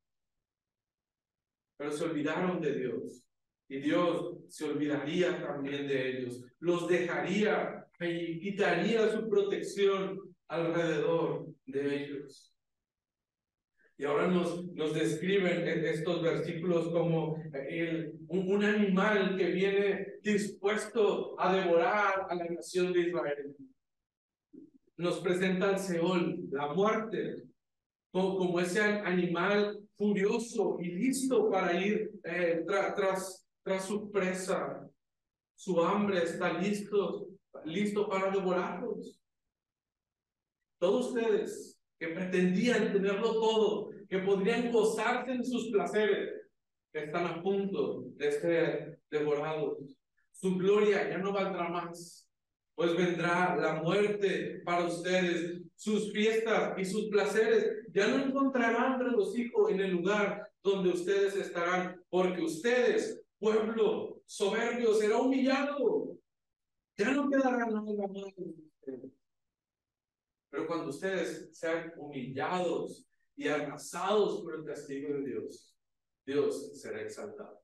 Pero 1.77 1.89
se 1.89 2.03
olvidaron 2.03 2.59
de 2.59 2.77
Dios. 2.77 3.23
Y 3.69 3.79
Dios 3.79 4.35
se 4.49 4.65
olvidaría 4.65 5.41
también 5.41 5.87
de 5.87 6.09
ellos. 6.09 6.43
Los 6.59 6.85
dejaría 6.89 7.87
y 8.01 8.41
quitaría 8.41 9.09
su 9.09 9.29
protección 9.29 10.19
alrededor 10.49 11.47
de 11.65 12.03
ellos. 12.03 12.56
Y 13.99 14.05
ahora 14.05 14.27
nos, 14.27 14.63
nos 14.73 14.93
describen 14.93 15.67
estos 15.67 16.21
versículos 16.21 16.89
como 16.89 17.41
el, 17.53 18.13
un, 18.27 18.51
un, 18.51 18.63
animal 18.63 19.35
que 19.35 19.47
viene 19.47 20.07
dispuesto 20.21 21.39
a 21.39 21.55
devorar 21.55 22.27
a 22.29 22.35
la 22.35 22.45
nación 22.45 22.93
de 22.93 23.01
Israel. 23.01 23.55
Nos 24.97 25.19
presenta 25.19 25.71
el 25.71 25.79
Seol, 25.79 26.47
la 26.51 26.73
muerte, 26.73 27.47
como, 28.11 28.59
ese 28.59 28.81
animal 28.81 29.79
furioso 29.97 30.77
y 30.79 30.91
listo 30.91 31.49
para 31.49 31.73
ir 31.79 32.11
eh, 32.23 32.63
tras, 32.65 33.47
tras 33.63 33.85
su 33.85 34.11
presa. 34.11 34.87
Su 35.55 35.81
hambre 35.81 36.23
está 36.23 36.53
listo, 36.53 37.29
listo 37.65 38.07
para 38.07 38.31
devorarlos. 38.31 39.19
Todos 40.79 41.07
ustedes 41.07 41.77
que 41.99 42.09
pretendían 42.09 42.93
tenerlo 42.93 43.33
todo, 43.33 43.86
que 44.09 44.19
podrían 44.19 44.71
gozarse 44.71 45.31
en 45.31 45.45
sus 45.45 45.71
placeres, 45.71 46.37
están 46.97 47.25
a 47.27 47.41
punto 47.41 48.03
de 48.15 48.31
ser 48.31 48.99
devorados. 49.09 49.77
Su 50.31 50.55
gloria 50.57 51.09
ya 51.09 51.17
no 51.17 51.33
valdrá 51.33 51.69
más, 51.69 52.29
pues 52.75 52.95
vendrá 52.95 53.55
la 53.55 53.81
muerte 53.81 54.61
para 54.65 54.85
ustedes. 54.85 55.61
Sus 55.75 56.11
fiestas 56.11 56.77
y 56.77 56.85
sus 56.85 57.07
placeres 57.09 57.85
ya 57.91 58.07
no 58.07 58.23
encontrarán 58.23 58.99
regocijo 58.99 59.69
en 59.69 59.79
el 59.79 59.91
lugar 59.91 60.49
donde 60.63 60.89
ustedes 60.89 61.35
estarán, 61.35 62.01
porque 62.09 62.41
ustedes, 62.41 63.21
pueblo 63.39 64.21
soberbio, 64.25 64.93
será 64.93 65.17
humillado. 65.17 66.17
Ya 66.97 67.11
no 67.11 67.29
quedará 67.29 67.65
nada 67.67 67.81
más. 67.81 68.33
Pero 70.49 70.67
cuando 70.67 70.89
ustedes 70.89 71.55
sean 71.57 71.93
humillados 71.97 73.07
y 73.37 73.47
arrasados 73.47 74.41
por 74.41 74.55
el 74.55 74.65
castigo 74.65 75.13
de 75.13 75.23
Dios, 75.23 75.73
Dios 76.25 76.81
será 76.81 77.01
exaltado. 77.01 77.61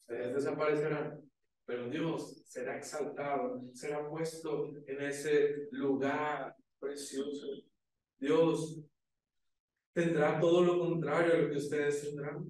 Ustedes 0.00 0.34
desaparecerán, 0.34 1.20
pero 1.66 1.88
Dios 1.90 2.42
será 2.46 2.78
exaltado, 2.78 3.62
será 3.74 4.08
puesto 4.08 4.72
en 4.86 5.02
ese 5.02 5.68
lugar 5.70 6.56
precioso. 6.78 7.46
Dios 8.18 8.80
tendrá 9.92 10.40
todo 10.40 10.64
lo 10.64 10.78
contrario 10.78 11.34
a 11.34 11.38
lo 11.38 11.50
que 11.50 11.58
ustedes 11.58 12.02
tendrán. 12.02 12.46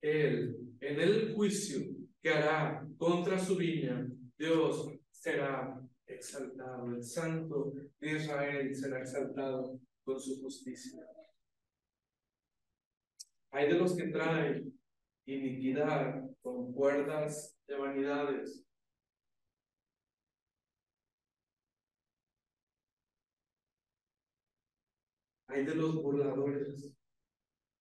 Él, 0.00 0.56
en 0.80 1.00
el 1.00 1.34
juicio 1.34 1.80
que 2.22 2.30
hará 2.30 2.86
contra 2.96 3.38
su 3.38 3.56
viña, 3.56 4.06
Dios 4.38 4.92
será 5.10 5.80
exaltado, 6.06 6.94
el 6.94 7.02
santo 7.02 7.72
de 7.98 8.12
Israel 8.12 8.72
será 8.74 9.00
exaltado 9.00 9.80
con 10.06 10.20
su 10.20 10.40
justicia. 10.40 11.04
Hay 13.50 13.68
de 13.68 13.74
los 13.74 13.96
que 13.96 14.06
traen 14.06 14.78
iniquidad 15.26 16.22
con 16.40 16.72
cuerdas 16.72 17.58
de 17.66 17.76
vanidades. 17.76 18.64
Hay 25.48 25.64
de 25.64 25.74
los 25.74 25.96
burladores. 25.96 26.96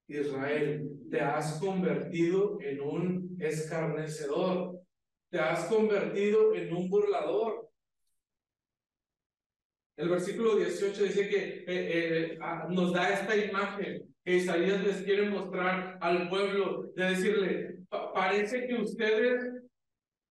Israel, 0.07 0.89
te 1.09 1.19
has 1.19 1.59
convertido 1.59 2.59
en 2.61 2.81
un 2.81 3.38
escarnecedor, 3.39 4.79
te 5.29 5.39
has 5.39 5.67
convertido 5.67 6.55
en 6.55 6.73
un 6.73 6.89
burlador. 6.89 7.69
El 9.97 10.10
versículo 10.10 10.55
18 10.55 11.03
dice 11.03 11.29
que 11.29 11.38
eh, 11.38 11.63
eh, 11.67 12.38
ah, 12.41 12.67
nos 12.69 12.91
da 12.91 13.10
esta 13.10 13.36
imagen 13.36 14.03
que 14.23 14.36
Isaías 14.36 14.84
les 14.84 15.03
quiere 15.03 15.29
mostrar 15.29 15.97
al 16.01 16.27
pueblo, 16.27 16.91
de 16.95 17.05
decirle, 17.05 17.77
parece 18.13 18.67
que 18.67 18.75
ustedes 18.75 19.63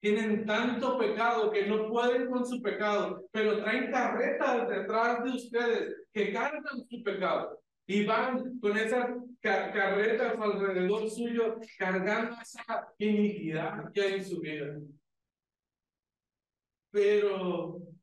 tienen 0.01 0.45
tanto 0.45 0.99
pecado 0.99 1.51
que 1.51 1.67
no 1.67 1.89
pueden 1.89 2.29
con 2.29 2.45
su 2.45 2.61
pecado, 2.61 3.27
pero 3.33 3.63
traen 3.63 3.91
carretas 3.91 4.69
detrás 4.69 5.25
de 5.25 5.31
ustedes 5.31 5.97
que 6.13 6.31
cargan 6.31 6.87
su 6.91 7.03
pecado 7.03 7.59
y 7.87 8.05
van 8.05 8.59
con 8.61 8.77
esas 8.77 9.11
carretas 9.41 10.35
alrededor 10.39 11.09
suyo 11.09 11.59
cargando 11.79 12.37
esa 12.43 12.87
iniquidad 12.99 13.91
que 13.93 14.01
hay 14.03 14.15
en 14.15 14.25
su 14.25 14.41
vida. 14.41 14.79
Pero, 16.91 17.94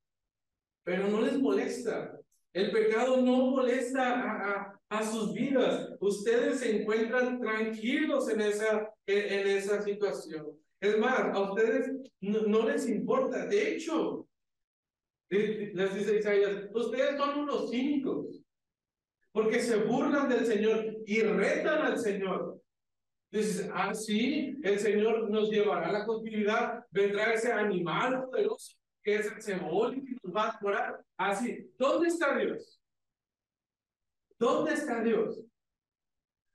pero 0.83 1.07
no 1.07 1.21
les 1.21 1.39
molesta. 1.39 2.17
El 2.53 2.71
pecado 2.71 3.17
no 3.17 3.51
molesta 3.51 4.77
a, 4.89 5.03
sus 5.03 5.33
vidas. 5.33 5.89
Ustedes 6.01 6.59
se 6.59 6.81
encuentran 6.81 7.39
tranquilos 7.39 8.29
en 8.29 8.41
esa, 8.41 8.93
en, 9.05 9.47
esa 9.47 9.81
situación. 9.81 10.47
Es 10.81 10.97
más, 10.97 11.33
a 11.33 11.51
ustedes 11.51 11.91
no, 12.19 12.67
les 12.67 12.89
importa. 12.89 13.45
De 13.45 13.73
hecho, 13.75 14.27
les 15.29 15.95
dice 15.95 16.17
Isaías, 16.17 16.67
ustedes 16.73 17.17
son 17.17 17.39
unos 17.39 17.71
cínicos, 17.71 18.41
porque 19.31 19.61
se 19.61 19.77
burlan 19.77 20.27
del 20.27 20.45
Señor 20.45 20.97
y 21.05 21.21
retan 21.21 21.83
al 21.83 21.97
Señor. 21.97 22.61
Dices, 23.31 23.69
ah, 23.73 23.95
sí, 23.95 24.57
el 24.61 24.77
Señor 24.77 25.29
nos 25.29 25.49
llevará 25.49 25.87
a 25.87 25.93
la 25.93 26.05
continuidad, 26.05 26.83
vendrá 26.91 27.33
ese 27.33 27.49
animal 27.53 28.25
poderoso 28.25 28.80
que 29.03 29.15
es 29.15 29.25
el 29.25 29.41
Seol 29.41 29.95
que 29.95 30.17
nos 30.23 30.35
va 30.35 30.49
a 30.49 30.57
devorar. 30.59 31.05
Así, 31.17 31.57
ah, 31.59 31.73
¿dónde 31.77 32.07
está 32.07 32.37
Dios? 32.37 32.79
¿Dónde 34.37 34.73
está 34.73 35.03
Dios? 35.03 35.43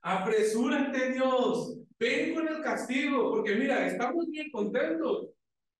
Apresúrate, 0.01 1.13
Dios. 1.13 1.77
Ven 1.99 2.35
con 2.35 2.47
el 2.47 2.61
castigo, 2.61 3.31
porque 3.31 3.55
mira, 3.55 3.87
estamos 3.87 4.29
bien 4.29 4.51
contentos. 4.51 5.29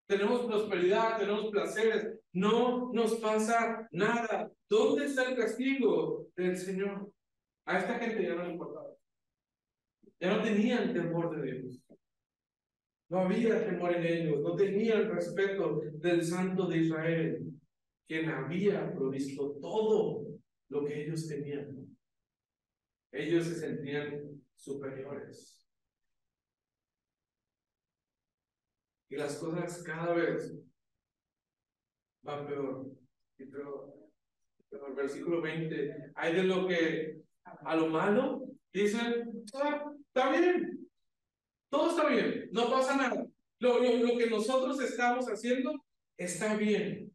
Tenemos 0.07 0.45
prosperidad, 0.45 1.17
tenemos 1.17 1.51
placeres. 1.51 2.19
No 2.33 2.91
nos 2.93 3.15
pasa 3.15 3.87
nada. 3.91 4.49
¿Dónde 4.69 5.05
está 5.05 5.29
el 5.29 5.35
castigo 5.35 6.27
del 6.35 6.57
Señor? 6.57 7.11
A 7.65 7.79
esta 7.79 7.99
gente 7.99 8.23
ya 8.23 8.35
no 8.35 8.43
le 8.45 8.53
importaba. 8.53 8.89
Ya 10.19 10.35
no 10.35 10.43
tenían 10.43 10.93
temor 10.93 11.35
de 11.35 11.51
Dios. 11.51 11.79
No 13.09 13.19
había 13.19 13.65
temor 13.65 13.93
en 13.93 14.05
ellos, 14.05 14.41
no 14.41 14.55
tenían 14.55 15.09
respeto 15.09 15.81
del 15.93 16.23
Santo 16.23 16.67
de 16.67 16.77
Israel, 16.79 17.53
quien 18.05 18.29
había 18.29 18.93
provisto 18.93 19.57
todo 19.61 20.25
lo 20.69 20.85
que 20.85 21.03
ellos 21.03 21.27
tenían. 21.27 21.87
Ellos 23.11 23.45
se 23.45 23.55
sentían 23.55 24.41
superiores. 24.55 25.65
Y 29.09 29.15
las 29.15 29.37
cosas 29.37 29.81
cada 29.83 30.13
vez 30.13 30.53
van 32.23 32.45
peor. 32.45 32.85
el 33.37 34.93
versículo 34.95 35.41
20, 35.41 36.11
hay 36.13 36.35
de 36.35 36.43
lo 36.43 36.67
que 36.67 37.21
a 37.43 37.75
lo 37.75 37.87
malo 37.87 38.49
dicen, 38.73 39.45
ah, 39.53 39.91
está 40.07 40.31
bien, 40.31 40.76
todo 41.69 41.89
está 41.89 42.07
bien, 42.07 42.49
no 42.51 42.69
pasa 42.69 42.95
nada. 42.95 43.25
Lo, 43.59 43.79
lo, 43.79 44.17
que 44.17 44.29
nosotros 44.29 44.79
estamos 44.81 45.25
haciendo 45.27 45.83
está 46.17 46.55
bien. 46.55 47.11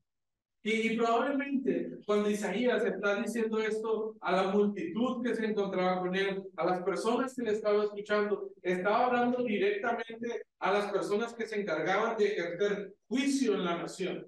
Y, 0.65 0.97
probablemente 0.97 1.99
cuando 2.07 2.31
Isaías 2.31 2.85
está 2.85 3.21
diciendo 3.21 3.59
esto 3.61 4.15
a 4.21 4.33
la 4.33 4.43
multitud 4.53 5.23
que 5.23 5.35
se 5.35 5.47
encontraba 5.47 6.01
con 6.01 6.15
él, 6.15 6.43
a 6.57 6.67
las 6.67 6.83
personas 6.83 7.35
que 7.35 7.43
le 7.43 7.53
estaban 7.53 7.83
escuchando, 7.83 8.51
estaba 8.63 9.07
hablando 9.07 9.43
directamente 9.43 10.45
a 10.59 10.73
las 10.73 10.93
personas 10.93 11.35
que 11.35 11.47
se 11.47 11.61
encargaban 11.61 12.17
de 12.17 12.27
ejercer 12.27 12.95
juicio 13.09 13.55
en 13.55 13.65
la 13.65 13.79
nación. 13.79 14.27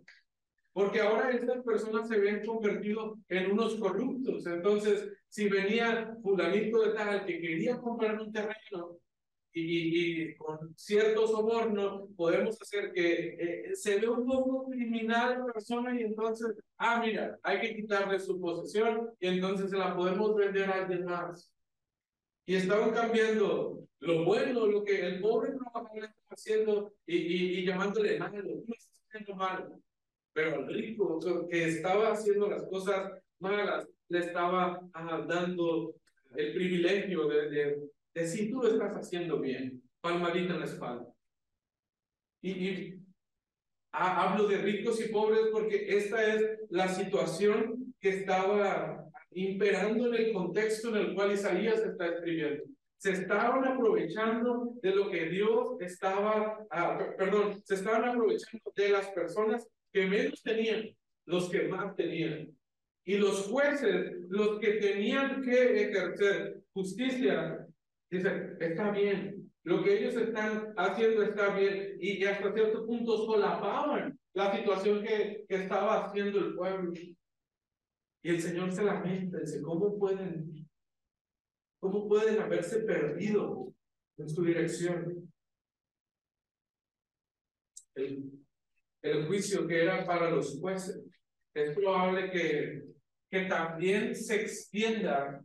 Porque 0.72 1.00
ahora 1.00 1.30
estas 1.30 1.62
personas 1.62 2.08
se 2.08 2.16
habían 2.16 2.44
convertido 2.44 3.16
en 3.28 3.52
unos 3.52 3.76
corruptos. 3.76 4.44
Entonces, 4.46 5.08
si 5.28 5.48
venía 5.48 6.16
fulanito 6.20 6.82
de 6.82 6.94
tal 6.94 7.24
que 7.24 7.40
quería 7.40 7.78
comprar 7.78 8.20
un 8.20 8.32
terreno 8.32 8.98
y, 9.55 10.35
con 10.35 10.75
cierto 10.77 11.27
soborno 11.29 12.09
podemos 12.17 12.61
hacer 12.61 12.93
que 12.93 13.37
eh, 13.38 13.77
se 13.77 14.01
ve 14.01 14.09
un 14.09 14.27
poco 14.27 14.69
criminal 14.69 15.45
la 15.47 15.53
persona 15.53 15.99
y 15.99 16.03
entonces, 16.03 16.57
ah, 16.79 17.01
mira, 17.01 17.38
hay 17.43 17.61
que 17.61 17.77
quitarle 17.77 18.19
su 18.19 18.40
posesión 18.40 19.11
y 19.21 19.29
entonces 19.29 19.71
se 19.71 19.77
la 19.77 19.95
podemos 19.97 20.35
vender 20.35 20.69
a 20.69 20.83
alguien 20.83 21.05
más. 21.05 21.53
Y 22.47 22.57
estaban 22.57 22.90
cambiando 22.90 23.87
lo 24.01 24.25
bueno, 24.25 24.67
lo 24.67 24.85
que 24.85 25.07
el 25.07 25.21
pobre 25.21 25.53
trabajador 25.53 26.05
está 26.05 26.35
haciendo 26.35 26.93
y, 27.07 27.17
y, 27.17 27.64
llamándole 27.64 28.19
malo, 28.19 28.43
no 28.43 28.75
está 28.75 28.93
haciendo 29.09 29.35
malo. 29.37 29.81
Pero 30.33 30.57
al 30.57 30.67
rico 30.67 31.21
que 31.49 31.69
estaba 31.69 32.12
haciendo 32.12 32.51
las 32.51 32.64
cosas 32.64 33.12
malas, 33.38 33.88
le 34.09 34.19
estaba 34.19 34.81
ah, 34.93 35.25
dando 35.27 35.95
el 36.37 36.53
privilegio 36.55 37.29
de, 37.29 37.49
de 37.49 37.93
Decir, 38.14 38.50
tú 38.50 38.62
lo 38.62 38.68
estás 38.68 38.92
haciendo 38.94 39.40
bien, 39.40 39.83
palmadita 40.00 40.55
en 40.55 40.61
la 40.61 40.66
espalda. 40.66 41.07
Y, 42.42 43.00
hablo 43.90 44.48
de 44.48 44.59
ricos 44.59 45.00
y 45.00 45.09
pobres 45.09 45.46
porque 45.53 45.87
esta 45.88 46.35
es 46.35 46.61
la 46.68 46.88
situación 46.88 47.94
que 48.00 48.11
estaba 48.11 49.05
imperando 49.31 50.09
en 50.09 50.14
el 50.14 50.33
contexto 50.33 50.90
en 50.90 50.96
el 50.96 51.14
cual 51.14 51.33
Isaías 51.33 51.81
está 51.81 52.07
escribiendo. 52.07 52.64
Se 52.98 53.12
estaban 53.12 53.64
aprovechando 53.66 54.74
de 54.83 54.94
lo 54.94 55.11
que 55.11 55.27
Dios 55.27 55.77
estaba, 55.81 56.64
ah, 56.70 56.98
perdón, 57.18 57.62
se 57.64 57.74
estaban 57.74 58.05
aprovechando 58.05 58.72
de 58.74 58.88
las 58.90 59.09
personas 59.09 59.66
que 59.92 60.07
menos 60.07 60.42
tenían, 60.42 60.88
los 61.27 61.48
que 61.50 61.68
más 61.68 61.94
tenían. 61.96 62.48
Y 63.05 63.18
los 63.18 63.46
jueces, 63.46 64.12
los 64.29 64.59
que 64.59 64.72
tenían 64.74 65.42
que 65.42 65.83
ejercer 65.83 66.62
justicia, 66.72 67.66
Dice, 68.14 68.57
está 68.61 68.92
bien, 68.92 69.50
lo 69.64 69.83
que 69.83 69.98
ellos 69.98 70.14
están 70.14 70.72
haciendo 70.77 71.24
está 71.24 71.53
bien 71.53 71.96
y 71.98 72.24
hasta 72.24 72.53
cierto 72.53 72.87
punto 72.87 73.27
solapaban 73.27 74.16
la 74.35 74.55
situación 74.55 75.03
que, 75.03 75.44
que 75.48 75.57
estaba 75.57 76.05
haciendo 76.05 76.38
el 76.38 76.55
pueblo. 76.55 76.92
Y 78.22 78.31
el 78.31 78.40
Señor 78.40 78.70
se 78.70 78.85
lamenta, 78.85 79.40
dice, 79.40 79.61
¿cómo 79.62 79.98
pueden, 79.98 80.64
cómo 81.81 82.07
pueden 82.07 82.40
haberse 82.40 82.83
perdido 82.83 83.74
en 84.16 84.29
su 84.29 84.44
dirección? 84.44 85.33
El, 87.96 88.31
el 89.03 89.27
juicio 89.27 89.66
que 89.66 89.83
era 89.83 90.07
para 90.07 90.31
los 90.31 90.61
jueces. 90.61 91.05
Es 91.53 91.74
probable 91.74 92.31
que, 92.31 92.85
que 93.29 93.46
también 93.46 94.14
se 94.14 94.42
extienda 94.42 95.44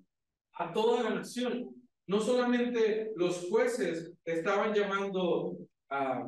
a 0.53 0.71
toda 0.71 1.01
la 1.01 1.15
nación 1.15 1.78
no 2.09 2.19
solamente 2.19 3.11
los 3.15 3.47
jueces 3.49 4.11
estaban 4.25 4.73
llamando 4.73 5.55
a, 5.91 6.27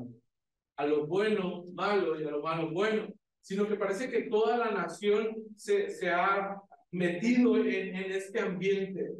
a 0.77 0.85
lo 0.85 1.07
bueno 1.07 1.63
malo 1.73 2.21
y 2.21 2.23
a 2.23 2.29
lo 2.29 2.43
malo 2.43 2.69
bueno, 2.69 3.11
sino 3.41 3.67
que 3.67 3.77
parece 3.77 4.07
que 4.07 4.29
toda 4.29 4.57
la 4.57 4.69
nación 4.69 5.35
se, 5.55 5.89
se 5.89 6.07
ha 6.11 6.55
metido 6.91 7.57
en, 7.57 7.95
en 7.95 8.11
este 8.11 8.41
ambiente 8.41 9.11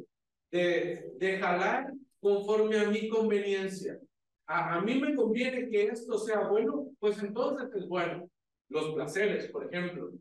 de, 0.52 1.10
de, 1.18 1.38
jalar 1.40 1.92
conforme 2.20 2.78
a 2.78 2.88
mi 2.88 3.08
conveniencia. 3.08 3.98
A, 4.46 4.76
a 4.76 4.82
mí 4.82 5.00
me 5.00 5.16
conviene 5.16 5.68
que 5.68 5.86
esto 5.86 6.16
sea 6.16 6.46
bueno, 6.46 6.92
pues 7.00 7.20
entonces 7.20 7.74
es 7.74 7.88
bueno. 7.88 8.30
Los 8.68 8.94
placeres, 8.94 9.50
por 9.50 9.66
ejemplo. 9.66 10.12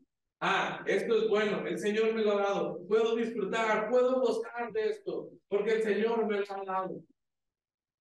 Ah, 0.43 0.83
esto 0.87 1.17
es 1.17 1.29
bueno, 1.29 1.67
el 1.67 1.77
Señor 1.77 2.15
me 2.15 2.23
lo 2.23 2.31
ha 2.31 2.41
dado. 2.41 2.87
Puedo 2.87 3.15
disfrutar, 3.15 3.87
puedo 3.91 4.19
gozar 4.21 4.71
de 4.73 4.89
esto, 4.89 5.29
porque 5.47 5.73
el 5.75 5.83
Señor 5.83 6.25
me 6.25 6.39
lo 6.39 6.45
ha 6.51 6.65
dado. 6.65 7.03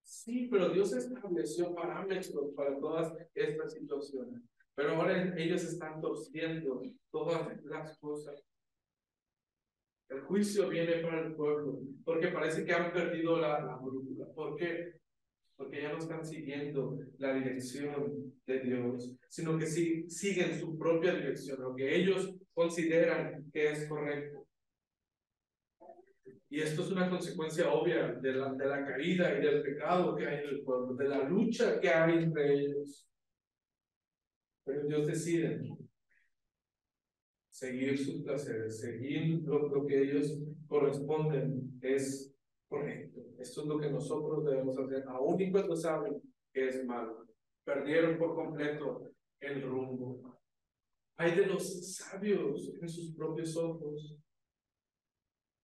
Sí, 0.03 0.49
pero 0.51 0.71
Dios 0.71 0.91
estableció 0.95 1.75
parámetros 1.75 2.33
para 2.57 2.79
todas 2.81 3.13
estas 3.35 3.75
situaciones. 3.75 4.41
Pero 4.75 4.97
ahora 4.97 5.35
ellos 5.37 5.63
están 5.65 6.01
torciendo 6.01 6.83
todas 7.11 7.63
las 7.65 7.99
cosas. 7.99 8.43
El 10.09 10.23
juicio 10.23 10.69
viene 10.71 10.97
para 11.01 11.21
el 11.21 11.35
pueblo, 11.35 11.79
porque 12.07 12.29
parece 12.29 12.65
que 12.65 12.73
han 12.73 12.91
perdido 12.91 13.37
la, 13.37 13.61
la 13.61 13.77
brújula. 13.77 14.27
¿Por 14.35 14.57
qué? 14.57 15.00
Porque 15.61 15.83
ya 15.83 15.93
no 15.93 15.99
están 15.99 16.25
siguiendo 16.25 16.99
la 17.19 17.35
dirección 17.35 18.33
de 18.47 18.61
Dios, 18.61 19.15
sino 19.29 19.59
que 19.59 19.67
sí, 19.67 20.09
siguen 20.09 20.59
su 20.59 20.79
propia 20.79 21.15
dirección, 21.15 21.61
lo 21.61 21.77
que 21.77 21.95
ellos 21.97 22.35
consideran 22.55 23.45
que 23.53 23.73
es 23.73 23.87
correcto. 23.87 24.47
Y 26.49 26.63
esto 26.63 26.81
es 26.83 26.91
una 26.91 27.11
consecuencia 27.11 27.71
obvia 27.71 28.11
de 28.15 28.33
la, 28.33 28.55
de 28.55 28.67
la 28.67 28.87
caída 28.87 29.37
y 29.37 29.43
del 29.43 29.61
pecado 29.61 30.17
que 30.17 30.27
hay 30.27 30.45
en 30.45 30.49
el 30.49 30.63
pueblo, 30.63 30.95
de 30.95 31.09
la 31.09 31.25
lucha 31.25 31.79
que 31.79 31.91
hay 31.91 32.25
entre 32.25 32.55
ellos. 32.55 33.07
Pero 34.65 34.87
Dios 34.87 35.07
decide 35.07 35.61
seguir 37.51 37.99
sus 37.99 38.23
placeres, 38.23 38.81
seguir 38.81 39.43
lo, 39.43 39.85
que 39.87 40.05
ellos 40.05 40.39
corresponden 40.69 41.79
es 41.83 42.30
correcto. 42.71 43.21
Esto 43.39 43.63
es 43.63 43.67
lo 43.67 43.79
que 43.79 43.91
nosotros 43.91 44.45
debemos 44.45 44.79
hacer, 44.79 45.05
aún 45.09 45.41
y 45.41 45.51
cuando 45.51 45.77
saben 45.77 46.23
que 46.53 46.69
es 46.69 46.85
malo. 46.85 47.27
Perdieron 47.65 48.17
por 48.17 48.35
completo 48.35 49.11
el 49.41 49.63
rumbo. 49.63 50.39
Hay 51.17 51.35
de 51.35 51.47
los 51.47 51.95
sabios 51.97 52.73
en 52.81 52.89
sus 52.89 53.15
propios 53.15 53.57
ojos. 53.57 54.17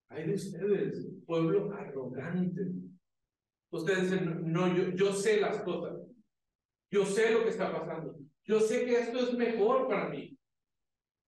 Hay 0.08 0.26
de 0.26 0.34
ustedes, 0.34 1.08
pueblo 1.24 1.72
arrogante. 1.72 2.72
Ustedes 3.70 4.10
dicen, 4.10 4.52
no, 4.52 4.74
yo, 4.76 4.90
yo 4.90 5.12
sé 5.12 5.40
las 5.40 5.62
cosas. 5.62 5.98
Yo 6.90 7.04
sé 7.04 7.32
lo 7.32 7.42
que 7.42 7.50
está 7.50 7.72
pasando. 7.72 8.16
Yo 8.44 8.60
sé 8.60 8.84
que 8.84 8.98
esto 9.00 9.18
es 9.18 9.34
mejor 9.34 9.88
para 9.88 10.08
mí. 10.08 10.38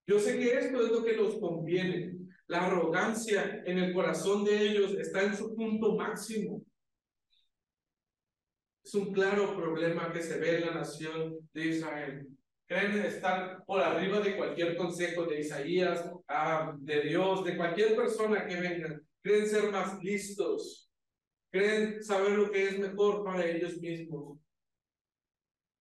Yo 0.06 0.18
sé 0.18 0.38
que 0.38 0.58
esto 0.58 0.80
es 0.80 0.90
lo 0.90 1.04
que 1.04 1.16
nos 1.16 1.36
conviene. 1.36 2.17
La 2.48 2.66
arrogancia 2.66 3.62
en 3.66 3.78
el 3.78 3.92
corazón 3.92 4.44
de 4.44 4.58
ellos 4.58 4.94
está 4.94 5.22
en 5.22 5.36
su 5.36 5.54
punto 5.54 5.94
máximo. 5.96 6.62
Es 8.82 8.94
un 8.94 9.12
claro 9.12 9.54
problema 9.54 10.10
que 10.10 10.22
se 10.22 10.38
ve 10.38 10.56
en 10.56 10.66
la 10.66 10.74
nación 10.74 11.36
de 11.52 11.66
Israel. 11.66 12.26
Creen 12.66 13.04
estar 13.04 13.62
por 13.66 13.82
arriba 13.82 14.20
de 14.20 14.34
cualquier 14.34 14.76
consejo 14.78 15.26
de 15.26 15.40
Isaías, 15.40 16.10
ah, 16.26 16.74
de 16.78 17.02
Dios, 17.02 17.44
de 17.44 17.56
cualquier 17.56 17.94
persona 17.94 18.46
que 18.46 18.56
venga. 18.56 18.98
Creen 19.22 19.46
ser 19.46 19.70
más 19.70 20.02
listos. 20.02 20.90
Creen 21.50 22.02
saber 22.02 22.32
lo 22.32 22.50
que 22.50 22.64
es 22.64 22.78
mejor 22.78 23.24
para 23.24 23.46
ellos 23.46 23.76
mismos. 23.78 24.38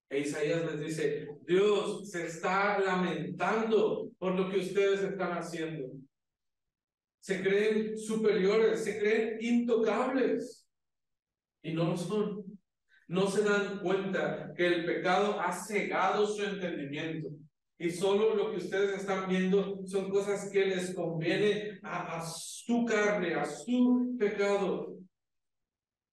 E 0.09 0.19
Isaías 0.19 0.65
les 0.65 0.79
dice, 0.79 1.27
Dios 1.45 2.09
se 2.09 2.27
está 2.27 2.79
lamentando 2.79 4.09
por 4.17 4.35
lo 4.35 4.49
que 4.49 4.59
ustedes 4.59 5.01
están 5.01 5.31
haciendo. 5.37 5.91
Se 7.19 7.41
creen 7.41 7.97
superiores, 7.97 8.83
se 8.83 8.99
creen 8.99 9.37
intocables 9.41 10.67
y 11.61 11.73
no 11.73 11.85
lo 11.85 11.97
son. 11.97 12.43
No 13.09 13.27
se 13.27 13.43
dan 13.43 13.79
cuenta 13.79 14.53
que 14.55 14.67
el 14.67 14.85
pecado 14.85 15.39
ha 15.39 15.51
cegado 15.51 16.25
su 16.25 16.43
entendimiento. 16.43 17.29
Y 17.79 17.91
solo 17.91 18.35
lo 18.35 18.51
que 18.51 18.57
ustedes 18.57 18.99
están 18.99 19.29
viendo 19.29 19.85
son 19.85 20.09
cosas 20.09 20.49
que 20.51 20.65
les 20.65 20.93
conviene 20.95 21.79
a, 21.83 22.17
a 22.17 22.25
su 22.25 22.85
carne, 22.85 23.35
a 23.35 23.45
su 23.45 24.15
pecado. 24.17 24.97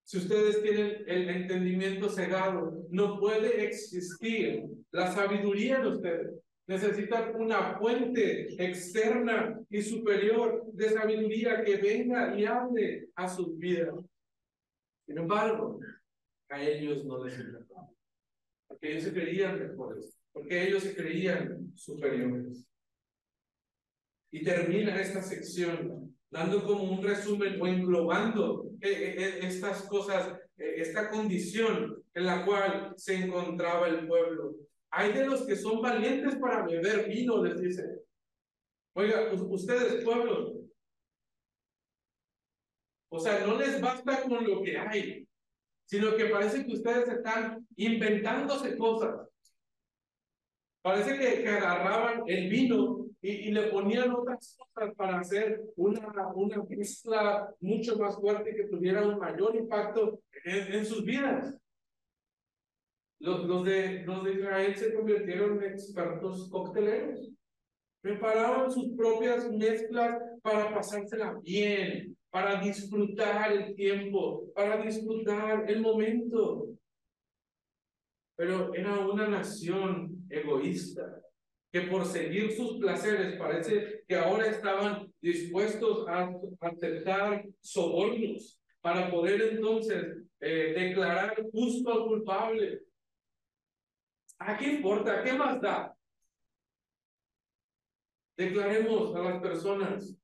Si 0.05 0.19
ustedes 0.19 0.62
tienen 0.62 1.03
el 1.07 1.29
entendimiento 1.31 2.11
cegado, 2.11 2.85
no 2.90 3.19
puede 3.19 3.64
existir 3.64 4.64
la 4.90 5.11
sabiduría 5.12 5.81
de 5.81 5.88
ustedes. 5.88 6.43
Necesitan 6.66 7.37
una 7.37 7.79
fuente 7.79 8.55
externa 8.62 9.61
y 9.68 9.83
superior 9.83 10.64
de 10.72 10.90
sabiduría 10.90 11.62
que 11.62 11.77
venga 11.77 12.38
y 12.38 12.46
hable 12.46 13.09
a 13.14 13.29
sus 13.29 13.59
vidas. 13.59 13.94
Sin 15.07 15.18
embargo, 15.18 15.79
a 16.48 16.62
ellos 16.62 17.05
no 17.05 17.24
les 17.24 17.38
importaba. 17.38 17.90
Porque 18.66 18.92
ellos 18.92 19.05
se 19.05 19.12
creían 19.12 19.59
mejores, 19.59 20.18
porque 20.33 20.66
ellos 20.66 20.83
se 20.83 20.94
creían 20.94 21.72
superiores. 21.74 22.66
Y 24.31 24.42
termina 24.42 25.00
esta 25.00 25.22
sección 25.22 26.14
dando 26.35 26.64
como 26.64 26.83
un 26.83 27.00
resumen 27.00 27.61
o 27.62 27.66
englobando 27.68 28.68
eh, 28.81 28.90
eh, 28.90 29.14
eh, 29.18 29.38
estas 29.42 29.83
cosas, 29.83 30.37
esta 30.57 31.09
condición 31.09 32.03
en 32.12 32.27
la 32.27 32.44
cual 32.44 32.92
se 32.96 33.14
encontraba 33.14 33.87
el 33.87 34.09
pueblo. 34.09 34.57
Hay 34.96 35.12
de 35.12 35.26
los 35.26 35.44
que 35.44 35.57
son 35.57 35.83
valientes 35.83 36.37
para 36.37 36.64
beber 36.64 37.09
vino, 37.09 37.42
les 37.42 37.61
dice. 37.61 37.83
Oiga, 38.94 39.33
ustedes, 39.33 40.04
pueblos, 40.04 40.54
o 43.09 43.18
sea, 43.18 43.46
no 43.46 43.57
les 43.59 43.80
basta 43.80 44.22
con 44.22 44.44
lo 44.44 44.62
que 44.62 44.78
hay, 44.78 45.28
sino 45.85 46.16
que 46.16 46.26
parece 46.26 46.64
que 46.64 46.72
ustedes 46.72 47.09
están 47.09 47.66
inventándose 47.76 48.76
cosas. 48.76 49.28
Parece 50.83 51.18
que, 51.18 51.42
que 51.42 51.48
agarraban 51.48 52.22
el 52.26 52.48
vino 52.48 53.07
y, 53.20 53.50
le 53.52 53.68
ponían 53.68 54.11
otras 54.11 54.57
cosas 54.59 54.94
para 54.96 55.20
hacer 55.20 55.62
una, 55.76 56.28
una 56.35 56.62
mezcla 56.68 57.52
mucho 57.61 57.96
más 57.98 58.16
fuerte 58.16 58.54
que 58.54 58.64
tuviera 58.64 59.07
un 59.07 59.18
mayor 59.18 59.57
impacto 59.57 60.20
en, 60.44 60.85
sus 60.85 61.04
vidas. 61.04 61.57
Los, 63.24 63.42
los, 63.46 63.64
de, 63.64 64.02
los 64.04 64.22
de 64.22 64.34
Israel 64.34 64.76
se 64.76 64.92
convirtieron 64.92 65.62
en 65.62 65.72
expertos 65.72 66.46
cocteleros. 66.50 67.30
Preparaban 68.02 68.70
sus 68.70 68.94
propias 68.94 69.50
mezclas 69.50 70.20
para 70.42 70.74
pasársela 70.74 71.40
bien, 71.42 72.14
para 72.28 72.60
disfrutar 72.60 73.50
el 73.50 73.74
tiempo, 73.74 74.52
para 74.54 74.76
disfrutar 74.76 75.64
el 75.70 75.80
momento. 75.80 76.66
Pero 78.37 78.74
era 78.74 78.98
una 78.98 79.26
nación 79.26 80.26
egoísta 80.28 81.22
que 81.72 81.80
por 81.80 82.04
seguir 82.04 82.52
sus 82.52 82.76
placeres 82.76 83.38
parece 83.38 84.04
que 84.06 84.16
ahora 84.16 84.48
estaban 84.48 85.10
dispuestos 85.22 86.06
a 86.08 86.30
aceptar 86.60 87.42
sobornos 87.62 88.60
para 88.82 89.10
poder 89.10 89.40
entonces 89.40 90.18
eh, 90.40 90.74
declarar 90.76 91.42
justo 91.50 91.90
al 91.90 92.04
culpable. 92.04 92.82
¿A 94.46 94.59
qué 94.59 94.74
importa? 94.74 95.22
¿Qué 95.22 95.33
más 95.33 95.59
da? 95.59 95.96
Declaremos 98.37 99.14
a 99.16 99.20
las 99.20 99.40
personas 99.40 100.14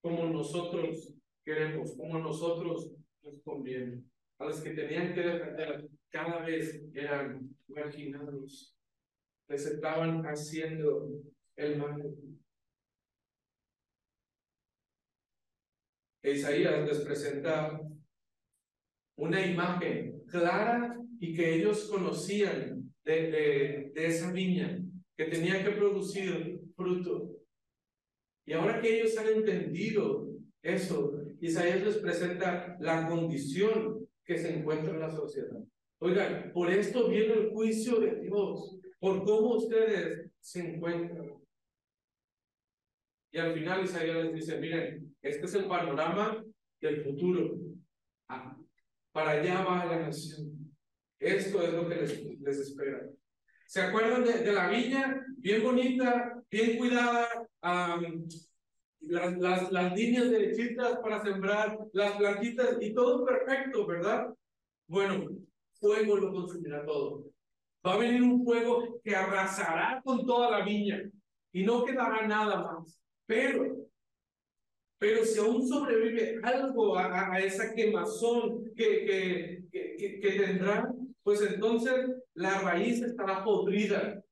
como 0.00 0.24
nosotros 0.26 1.12
queremos, 1.44 1.94
como 1.94 2.18
nosotros 2.18 2.92
nos 3.22 3.42
conviene. 3.42 4.04
A 4.38 4.46
los 4.46 4.60
que 4.62 4.70
tenían 4.70 5.12
que 5.12 5.20
defender 5.20 5.86
cada 6.08 6.40
vez 6.40 6.82
eran 6.94 7.54
marginados 7.68 8.74
les 9.48 9.66
estaban 9.66 10.22
haciendo 10.22 11.10
el 11.56 11.76
mal. 11.76 12.14
Isaías 16.22 16.86
les 16.86 17.00
presenta 17.00 17.78
una 19.16 19.44
imagen 19.44 20.24
clara 20.26 20.96
y 21.20 21.34
que 21.34 21.56
ellos 21.56 21.90
conocían 21.90 22.81
de, 23.04 23.30
de, 23.30 23.92
de, 23.94 24.06
esa 24.06 24.32
viña 24.32 24.78
que 25.16 25.24
tenía 25.26 25.62
que 25.64 25.70
producir 25.72 26.60
fruto. 26.76 27.36
Y 28.46 28.52
ahora 28.52 28.80
que 28.80 29.00
ellos 29.00 29.16
han 29.18 29.28
entendido 29.28 30.28
eso, 30.62 31.18
Isaías 31.40 31.82
les 31.82 31.96
presenta 31.98 32.76
la 32.80 33.08
condición 33.08 34.08
que 34.24 34.38
se 34.38 34.56
encuentra 34.56 34.92
en 34.92 35.00
la 35.00 35.10
sociedad. 35.10 35.58
Oigan, 35.98 36.52
por 36.52 36.70
esto 36.70 37.08
viene 37.08 37.34
el 37.34 37.50
juicio 37.50 38.00
de 38.00 38.20
Dios 38.20 38.78
por 38.98 39.24
cómo 39.24 39.56
ustedes 39.56 40.30
se 40.40 40.74
encuentran. 40.74 41.32
Y 43.32 43.38
al 43.38 43.54
final 43.54 43.84
Isaías 43.84 44.24
les 44.24 44.34
dice, 44.34 44.60
miren, 44.60 45.16
este 45.22 45.46
es 45.46 45.54
el 45.54 45.66
panorama 45.66 46.44
del 46.80 47.02
futuro. 47.02 47.56
Ah, 48.28 48.56
para 49.10 49.32
allá 49.32 49.64
va 49.64 49.86
la 49.86 50.00
nación. 50.00 50.61
Esto 51.22 51.62
es 51.62 51.72
lo 51.72 51.88
que 51.88 51.94
les, 51.94 52.40
les 52.40 52.58
espera. 52.58 53.00
¿Se 53.66 53.80
acuerdan 53.80 54.24
de, 54.24 54.52
la 54.52 54.68
viña? 54.68 55.24
Bien 55.38 55.62
bonita, 55.62 56.42
bien 56.50 56.76
cuidada, 56.76 57.28
las, 57.62 59.38
las, 59.38 59.72
las 59.72 59.96
líneas 59.96 60.30
derechitas 60.30 60.98
para 60.98 61.22
sembrar, 61.22 61.78
las 61.92 62.16
plantitas 62.16 62.76
y 62.80 62.92
todo 62.92 63.24
perfecto, 63.24 63.86
¿verdad? 63.86 64.26
Bueno, 64.88 65.28
fuego 65.74 66.16
lo 66.16 66.32
consumirá 66.32 66.84
todo. 66.84 67.24
Va 67.86 67.94
a 67.94 67.98
venir 67.98 68.22
un 68.22 68.44
fuego 68.44 69.00
que 69.02 69.14
arrasará 69.14 70.02
con 70.04 70.26
toda 70.26 70.50
la 70.50 70.64
viña. 70.64 71.08
y 71.52 71.64
no 71.64 71.84
quedará 71.84 72.26
nada 72.26 72.62
más. 72.62 73.00
Pero, 73.26 73.76
pero 74.98 75.24
si 75.24 75.38
aún 75.38 75.66
sobrevive 75.66 76.40
algo 76.42 76.96
a, 76.96 77.32
a 77.32 77.40
esa 77.40 77.74
quemazón 77.74 78.72
que, 78.74 79.64
que, 79.70 79.96
que, 79.96 80.20
que 80.20 80.30
tendrá, 80.32 80.92
pues 81.22 81.40
entonces 81.42 82.10
la 82.34 82.60
raíz 82.60 83.02
estará 83.02 83.44
podrida. 83.44 84.22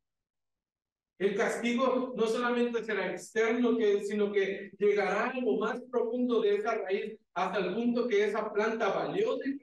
El 1.19 1.37
castigo 1.37 2.15
no 2.17 2.27
solamente 2.27 2.83
será 2.83 3.11
externo, 3.11 3.77
sino 4.03 4.33
que 4.33 4.71
llegará 4.79 5.29
a 5.29 5.41
lo 5.41 5.59
más 5.59 5.79
profundo 5.91 6.41
de 6.41 6.57
esa 6.57 6.75
raíz 6.77 7.19
hasta 7.35 7.59
el 7.59 7.75
punto 7.75 8.09
que 8.09 8.25
esa 8.25 8.51
planta 8.51 8.89
valiosa 8.89 9.47
y 9.47 9.59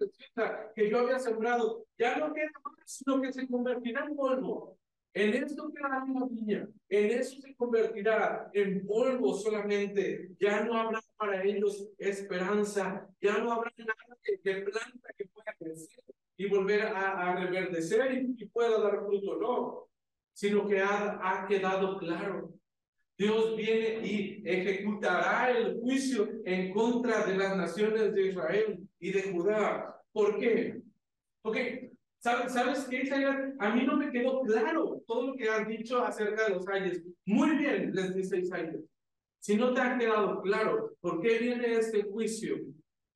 que 0.75 0.89
yo 0.89 0.99
había 0.99 1.17
sembrado 1.17 1.85
ya 1.97 2.17
no 2.17 2.31
queda 2.31 2.51
más, 2.63 2.75
sino 2.85 3.19
que 3.19 3.33
se 3.33 3.47
convertirá 3.47 4.05
en 4.05 4.15
polvo. 4.15 4.77
En 5.13 5.33
esto 5.33 5.71
quedará 5.73 6.05
la 6.05 6.27
viña, 6.29 6.69
en 6.89 7.19
eso 7.19 7.41
se 7.41 7.55
convertirá 7.55 8.51
en 8.53 8.85
polvo 8.85 9.33
solamente. 9.33 10.29
Ya 10.39 10.63
no 10.63 10.77
habrá 10.77 11.01
para 11.17 11.43
ellos 11.43 11.89
esperanza, 11.97 13.09
ya 13.19 13.39
no 13.39 13.51
habrá 13.51 13.73
nada 13.79 14.17
de, 14.43 14.61
planta 14.61 15.09
que 15.17 15.25
pueda 15.25 15.55
crecer 15.57 16.03
y 16.37 16.47
volver 16.47 16.83
a, 16.83 17.31
a 17.31 17.35
reverdecer 17.35 18.13
y, 18.13 18.43
y 18.43 18.45
pueda 18.45 18.79
dar 18.79 18.99
fruto, 19.05 19.37
no 19.37 19.87
sino 20.37 20.67
que 20.67 20.79
ha, 20.79 21.19
ha 21.19 21.47
quedado 21.47 21.97
claro. 21.97 22.53
Dios 23.17 23.57
viene 23.57 24.05
y 24.05 24.43
ejecutará 24.45 25.49
el 25.49 25.79
juicio 25.79 26.29
en 26.45 26.71
contra 26.71 27.25
de 27.25 27.35
las 27.35 27.57
naciones 27.57 28.13
de 28.13 28.27
Israel 28.27 28.87
y 28.99 29.11
de 29.13 29.31
Judá. 29.31 29.99
¿Por 30.11 30.37
qué? 30.37 30.79
Porque, 31.41 31.89
¿sabes, 32.19 32.53
¿sabes 32.53 32.85
qué, 32.87 33.01
Isaías? 33.01 33.35
A 33.57 33.73
mí 33.73 33.83
no 33.83 33.97
me 33.97 34.11
quedó 34.11 34.43
claro 34.43 35.01
todo 35.07 35.29
lo 35.29 35.33
que 35.35 35.49
han 35.49 35.67
dicho 35.67 36.05
acerca 36.05 36.43
de 36.43 36.53
los 36.53 36.67
años. 36.67 36.99
Muy 37.25 37.57
bien, 37.57 37.95
les 37.95 38.13
dice 38.13 38.37
Isaías. 38.37 38.75
Si 39.39 39.57
no 39.57 39.73
te 39.73 39.81
ha 39.81 39.97
quedado 39.97 40.39
claro 40.43 40.93
por 40.99 41.19
qué 41.19 41.39
viene 41.39 41.77
este 41.77 42.03
juicio, 42.03 42.57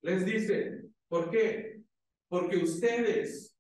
les 0.02 0.26
dice, 0.26 0.86
¿por 1.08 1.30
qué? 1.30 1.71
Porque 2.32 2.60
ustedes 2.60 3.54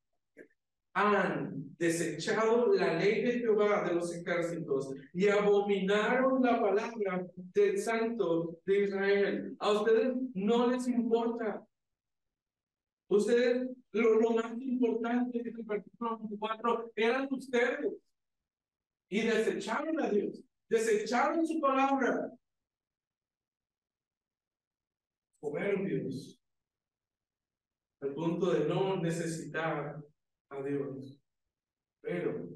han 0.93 1.76
desechado 1.78 2.74
la 2.74 2.93
ley 2.93 3.22
de 3.22 3.39
Jehová 3.39 3.84
de 3.84 3.95
los 3.95 4.15
ejércitos 4.15 4.95
y 5.13 5.28
abominaron 5.28 6.41
la 6.41 6.61
palabra 6.61 7.28
del 7.36 7.78
Santo 7.78 8.61
de 8.65 8.84
Israel. 8.86 9.57
A 9.59 9.72
ustedes 9.74 10.15
no 10.34 10.67
les 10.67 10.88
importa. 10.88 11.67
Ustedes, 13.09 13.67
lo, 13.91 14.32
más 14.32 14.57
importante 14.61 15.43
de 15.43 15.49
el 15.49 15.63
versículo 15.63 16.19
24 16.19 16.93
eran 16.95 17.28
ustedes. 17.30 17.93
Y 19.09 19.24
desecharon 19.24 19.99
a 19.99 20.09
Dios, 20.09 20.41
desecharon 20.69 21.45
su 21.45 21.59
palabra. 21.59 22.32
Dios 25.86 26.41
al 28.02 28.14
punto 28.14 28.52
de 28.52 28.68
no 28.68 28.97
necesitar 28.97 30.02
a 30.49 30.64
Dios. 30.64 31.20
Pero, 32.02 32.49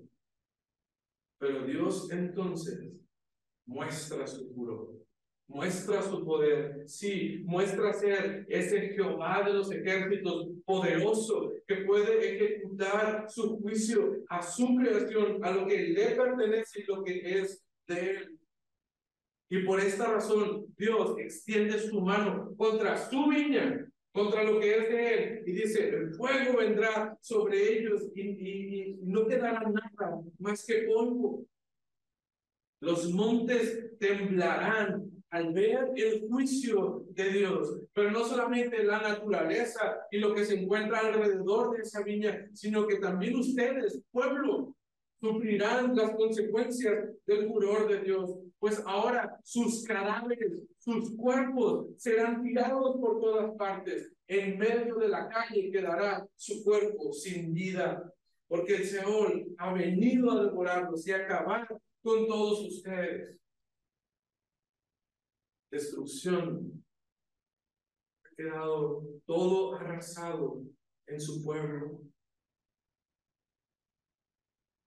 pero 1.38 1.66
Dios 1.66 2.12
entonces 2.12 2.92
muestra 3.66 4.26
su 4.26 4.52
furor, 4.54 4.96
muestra 5.48 6.02
su 6.02 6.26
poder, 6.26 6.90
sí, 6.90 7.44
muestra 7.46 7.94
ser 7.94 8.46
ese 8.50 8.90
Jehová 8.90 9.44
de 9.46 9.54
los 9.54 9.72
ejércitos 9.72 10.48
poderoso 10.66 11.54
que 11.68 11.78
puede 11.78 12.36
ejecutar 12.36 13.30
su 13.30 13.60
juicio 13.60 14.24
a 14.30 14.42
su 14.42 14.76
creación, 14.76 15.44
a 15.44 15.52
lo 15.52 15.68
que 15.68 15.78
le 15.78 16.16
pertenece 16.16 16.82
y 16.82 16.86
lo 16.86 17.04
que 17.04 17.40
es 17.40 17.64
de 17.88 18.12
él. 18.12 18.40
Y 19.48 19.64
por 19.64 19.80
esta 19.80 20.12
razón 20.12 20.66
Dios 20.76 21.16
extiende 21.20 21.78
su 21.78 22.02
mano 22.02 22.56
contra 22.58 22.98
su 22.98 23.28
viña 23.28 23.85
contra 24.16 24.46
lo 24.46 24.62
que 24.62 24.78
es 24.78 24.90
de 24.90 25.14
él. 25.14 25.44
Y 25.46 25.52
dice, 25.52 25.90
el 25.90 26.14
fuego 26.14 26.58
vendrá 26.58 27.18
sobre 27.20 27.80
ellos 27.80 28.10
y, 28.16 28.98
no 29.04 29.28
quedará 29.28 29.60
nada 29.60 30.22
más 30.40 30.66
que 30.66 30.84
polvo. 30.84 31.46
Los 32.80 33.12
montes 33.12 33.98
temblarán 34.00 35.12
al 35.30 35.54
ver 35.54 35.92
el 35.96 36.28
juicio 36.30 37.06
de 37.10 37.30
Dios, 37.30 37.78
pero 37.94 38.12
no 38.12 38.24
solamente 38.24 38.84
la 38.84 39.02
naturaleza 39.02 39.98
y 40.10 40.20
lo 40.20 40.34
que 40.34 40.46
se 40.46 40.62
encuentra 40.62 41.00
alrededor 41.00 41.76
de 41.76 41.84
esa 41.84 42.02
viña, 42.02 42.48
sino 42.54 42.88
que 42.88 42.98
también 42.98 43.36
ustedes, 43.36 44.02
pueblo, 44.12 44.76
sufrirán 45.20 45.96
las 45.96 46.12
consecuencias 46.12 47.10
del 47.26 47.48
furor 47.48 47.88
de 47.90 48.00
Dios, 48.00 48.38
pues 48.60 48.82
ahora 48.86 49.40
sus 49.44 49.84
cadáveres 49.84 50.66
sus 50.86 51.16
cuerpos 51.18 51.88
serán 51.98 52.44
tirados 52.44 52.98
por 52.98 53.20
todas 53.20 53.56
partes. 53.58 54.14
En 54.28 54.56
medio 54.58 54.98
de 54.98 55.08
la 55.08 55.28
calle 55.28 55.72
quedará 55.72 56.28
su 56.36 56.64
cuerpo 56.64 57.12
sin 57.12 57.54
vida, 57.56 58.14
porque 58.48 58.76
el 58.76 58.86
Seol 58.86 59.48
ha 59.58 59.74
venido 59.74 60.32
a 60.32 60.44
devorarlos 60.44 61.08
y 61.08 61.12
acabar 61.12 61.68
con 62.04 62.28
todos 62.28 62.68
ustedes. 62.68 63.40
Destrucción. 65.72 66.86
Ha 68.24 68.36
quedado 68.36 69.04
todo 69.26 69.74
arrasado 69.74 70.62
en 71.08 71.20
su 71.20 71.44
pueblo, 71.44 72.00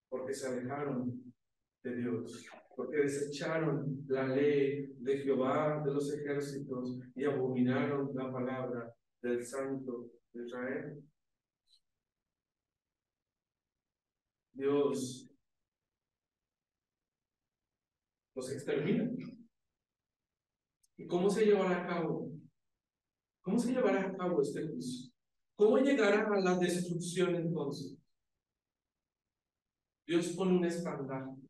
porque 0.08 0.32
se 0.32 0.46
alejaron 0.46 1.34
de 1.82 1.96
Dios 1.96 2.48
porque 2.78 2.98
desecharon 2.98 4.04
la 4.06 4.28
ley 4.28 4.94
de 5.00 5.18
Jehová 5.18 5.82
de 5.84 5.92
los 5.92 6.14
ejércitos 6.14 7.00
y 7.16 7.24
abominaron 7.24 8.14
la 8.14 8.30
palabra 8.30 8.94
del 9.20 9.44
Santo 9.44 10.12
de 10.32 10.46
Israel. 10.46 11.02
Dios 14.52 15.28
los 18.36 18.52
extermina. 18.52 19.10
¿Y 20.98 21.06
cómo 21.08 21.28
se 21.28 21.46
llevará 21.46 21.82
a 21.82 21.86
cabo? 21.88 22.30
¿Cómo 23.42 23.58
se 23.58 23.72
llevará 23.72 24.02
a 24.02 24.16
cabo 24.16 24.40
este 24.40 24.68
juicio? 24.68 25.12
¿Cómo 25.56 25.78
llegará 25.78 26.28
a 26.32 26.40
la 26.40 26.56
destrucción 26.56 27.34
entonces? 27.34 27.98
Dios 30.06 30.28
pone 30.36 30.56
un 30.56 30.64
estandarte 30.64 31.47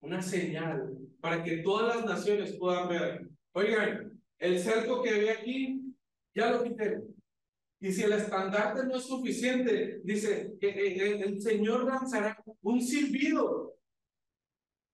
una 0.00 0.22
señal 0.22 0.96
para 1.20 1.42
que 1.42 1.58
todas 1.58 1.96
las 1.96 2.06
naciones 2.06 2.56
puedan 2.56 2.88
ver. 2.88 3.28
Oigan, 3.52 4.20
el 4.38 4.58
cerco 4.58 5.02
que 5.02 5.12
ve 5.12 5.30
aquí, 5.30 5.94
ya 6.34 6.50
lo 6.50 6.62
quité. 6.62 7.02
Y 7.80 7.92
si 7.92 8.02
el 8.02 8.12
estandarte 8.12 8.86
no 8.86 8.96
es 8.96 9.04
suficiente, 9.04 10.00
dice 10.02 10.54
que 10.60 10.70
el 11.22 11.40
Señor 11.40 11.84
lanzará 11.84 12.42
un 12.62 12.80
silbido 12.80 13.76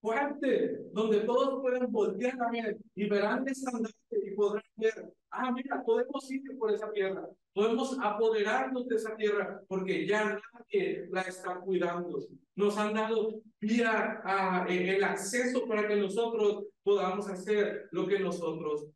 fuerte, 0.01 0.79
donde 0.91 1.21
todos 1.21 1.61
puedan 1.61 1.89
voltear 1.91 2.37
a 2.41 2.51
ver 2.51 2.77
y 2.93 3.07
verán 3.07 3.43
el 3.43 3.53
estandarte 3.53 3.95
podrán 4.35 4.63
ver, 4.75 5.13
ah, 5.31 5.51
mira, 5.51 5.83
podemos 5.83 6.29
ir 6.31 6.41
por 6.57 6.71
esa 6.71 6.91
tierra, 6.91 7.27
podemos 7.53 7.97
apoderarnos 7.99 8.87
de 8.87 8.95
esa 8.95 9.15
tierra, 9.15 9.61
porque 9.67 10.05
ya 10.05 10.39
nadie 10.53 11.07
la 11.11 11.21
está 11.21 11.59
cuidando. 11.59 12.19
Nos 12.55 12.77
han 12.77 12.93
dado 12.93 13.41
vía 13.59 14.21
a, 14.23 14.65
el 14.67 15.03
acceso 15.03 15.67
para 15.67 15.87
que 15.87 15.95
nosotros 15.95 16.65
podamos 16.83 17.27
hacer 17.29 17.87
lo 17.91 18.07
que 18.07 18.19
nosotros 18.19 18.87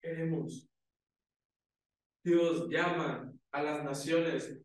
queremos. 0.00 0.68
Dios 2.24 2.68
llama 2.68 3.32
a 3.52 3.62
las 3.62 3.84
naciones 3.84 4.60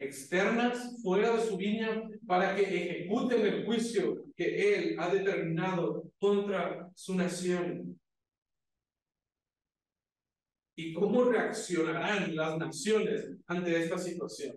externas 0.00 1.00
fuera 1.02 1.36
de 1.36 1.42
su 1.42 1.56
viña 1.56 2.08
para 2.26 2.56
que 2.56 2.62
ejecuten 2.62 3.46
el 3.46 3.64
juicio 3.64 4.24
que 4.34 4.74
Él 4.74 4.96
ha 4.98 5.12
determinado 5.12 6.10
contra 6.18 6.90
su 6.94 7.14
nación. 7.14 7.89
¿Y 10.76 10.94
cómo 10.94 11.24
reaccionarán 11.24 12.34
las 12.34 12.58
naciones 12.58 13.30
ante 13.46 13.82
esta 13.82 13.98
situación? 13.98 14.56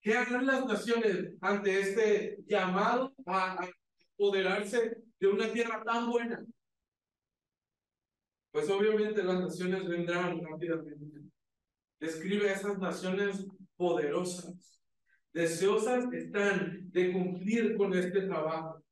¿Qué 0.00 0.14
harán 0.14 0.46
las 0.46 0.66
naciones 0.66 1.32
ante 1.40 1.80
este 1.80 2.38
llamado 2.46 3.14
a, 3.24 3.68
apoderarse 4.14 4.96
de 5.18 5.26
una 5.26 5.52
tierra 5.52 5.82
tan 5.84 6.10
buena? 6.10 6.44
Pues 8.50 8.68
obviamente 8.68 9.22
las 9.22 9.40
naciones 9.40 9.88
vendrán 9.88 10.40
rápidamente. 10.42 11.20
Describe 11.98 12.50
a 12.50 12.54
esas 12.54 12.78
naciones 12.78 13.46
poderosas, 13.76 14.80
deseosas 15.32 16.12
están 16.12 16.90
de 16.90 17.12
cumplir 17.12 17.76
con 17.76 17.94
este 17.94 18.22
trabajo. 18.22 18.82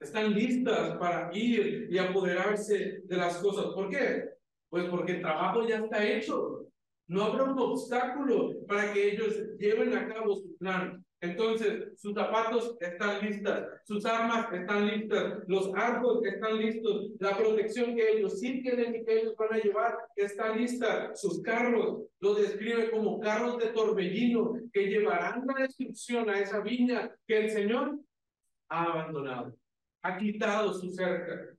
Están 0.00 0.32
listas 0.32 0.96
para 0.96 1.30
ir 1.36 1.88
y 1.90 1.98
apoderarse 1.98 3.02
de 3.04 3.16
las 3.16 3.36
cosas. 3.38 3.66
¿Por 3.74 3.90
qué? 3.90 4.37
Pues 4.70 4.88
porque 4.88 5.12
el 5.12 5.22
trabajo 5.22 5.66
ya 5.66 5.78
está 5.78 6.04
hecho. 6.04 6.66
No 7.06 7.24
habrá 7.24 7.44
un 7.44 7.58
obstáculo 7.58 8.52
para 8.66 8.92
que 8.92 9.12
ellos 9.12 9.34
lleven 9.58 9.96
a 9.96 10.08
cabo 10.08 10.36
su 10.36 10.56
plan. 10.58 11.02
Entonces, 11.20 12.00
sus 12.00 12.14
zapatos 12.14 12.76
están 12.80 13.20
listas, 13.26 13.66
sus 13.84 14.04
armas 14.06 14.52
están 14.52 14.86
listas, 14.86 15.42
los 15.48 15.68
arcos 15.74 16.24
están 16.24 16.58
listos, 16.58 17.10
la 17.18 17.36
protección 17.36 17.96
que 17.96 18.12
ellos 18.12 18.38
sí 18.38 18.62
tienen 18.62 18.94
y 18.94 19.04
que 19.04 19.20
ellos 19.20 19.34
van 19.36 19.54
a 19.54 19.58
llevar 19.58 19.98
está 20.14 20.54
lista, 20.54 21.16
sus 21.16 21.42
carros 21.42 22.04
lo 22.20 22.34
describe 22.34 22.92
como 22.92 23.18
carros 23.18 23.58
de 23.58 23.66
torbellino 23.68 24.54
que 24.72 24.86
llevarán 24.86 25.44
la 25.44 25.62
destrucción 25.62 26.30
a 26.30 26.38
esa 26.38 26.60
viña 26.60 27.12
que 27.26 27.38
el 27.38 27.50
Señor 27.50 27.98
ha 28.68 28.84
abandonado, 28.84 29.56
ha 30.02 30.18
quitado 30.18 30.72
su 30.72 30.88
cerca. 30.90 31.57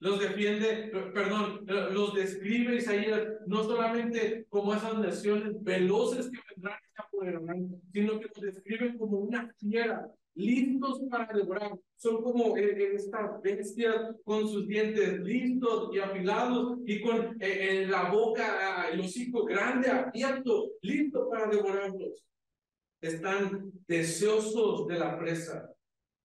Los 0.00 0.20
defiende, 0.20 0.92
perdón, 1.12 1.66
los 1.66 2.14
describe 2.14 2.76
Isaías 2.76 3.20
no 3.46 3.64
solamente 3.64 4.46
como 4.48 4.72
esas 4.72 4.96
naciones 4.98 5.62
veloces 5.62 6.30
que 6.30 6.38
vendrán 6.54 6.78
y 6.84 6.94
se 6.94 7.02
apoderarán, 7.02 7.82
sino 7.92 8.20
que 8.20 8.26
los 8.26 8.54
describe 8.54 8.96
como 8.96 9.18
una 9.18 9.52
fiera, 9.58 10.08
listos 10.38 11.00
para 11.10 11.32
devorar. 11.32 11.72
Son 11.96 12.22
como 12.22 12.56
eh, 12.56 12.94
estas 12.94 13.42
bestias 13.42 14.14
con 14.24 14.46
sus 14.48 14.68
dientes 14.68 15.18
listos 15.20 15.90
y 15.92 15.98
afilados 15.98 16.78
y 16.86 17.00
con 17.00 17.36
eh, 17.42 17.82
en 17.82 17.90
la 17.90 18.08
boca, 18.08 18.44
ah, 18.60 18.88
el 18.92 19.00
hocico 19.00 19.44
grande, 19.44 19.90
abierto, 19.90 20.70
listo 20.80 21.28
para 21.28 21.48
devorarlos. 21.48 22.24
Están 23.00 23.72
deseosos 23.88 24.86
de 24.86 24.98
la 24.98 25.18
presa 25.18 25.68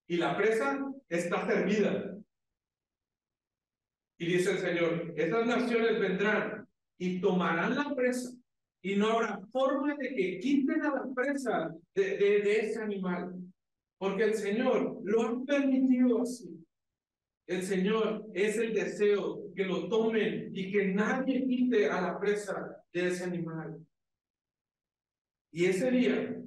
y 0.08 0.18
la 0.18 0.38
presa 0.38 0.80
está 1.10 1.48
servida. 1.48 2.13
Y 4.24 4.26
dice 4.26 4.52
el 4.52 4.60
Señor, 4.60 5.14
estas 5.18 5.46
naciones 5.46 6.00
vendrán 6.00 6.66
y 6.98 7.20
tomarán 7.20 7.76
la 7.76 7.94
presa 7.94 8.32
y 8.82 8.96
no 8.96 9.10
habrá 9.10 9.38
forma 9.52 9.96
de 9.96 10.16
que 10.16 10.40
quiten 10.40 10.82
a 10.82 10.96
la 10.96 11.14
presa 11.14 11.76
de, 11.94 12.18
de, 12.18 12.60
ese 12.62 12.82
animal, 12.82 13.36
porque 13.98 14.24
el 14.24 14.34
Señor 14.36 15.02
lo 15.04 15.24
ha 15.24 15.44
permitido 15.44 16.22
así. 16.22 16.58
El 17.48 17.64
Señor 17.64 18.26
es 18.34 18.58
el 18.58 18.74
deseo 18.74 19.54
que 19.54 19.66
lo 19.66 19.90
tomen 19.90 20.52
y 20.56 20.72
que 20.72 20.88
nadie 20.88 21.46
quite 21.46 21.90
a 21.90 22.00
la 22.00 22.18
presa 22.18 22.82
de 22.94 23.08
ese 23.08 23.26
animal. 23.26 23.86
Y 25.52 25.66
ese 25.66 25.92
día, 25.92 26.42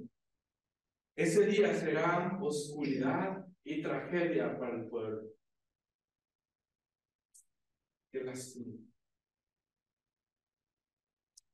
ese 1.15 1.45
día 1.45 1.75
será 1.75 2.39
oscuridad 2.41 3.45
y 3.63 3.83
tragedia 3.83 4.57
para 4.57 4.77
el 4.77 4.87
pueblo. 4.87 5.36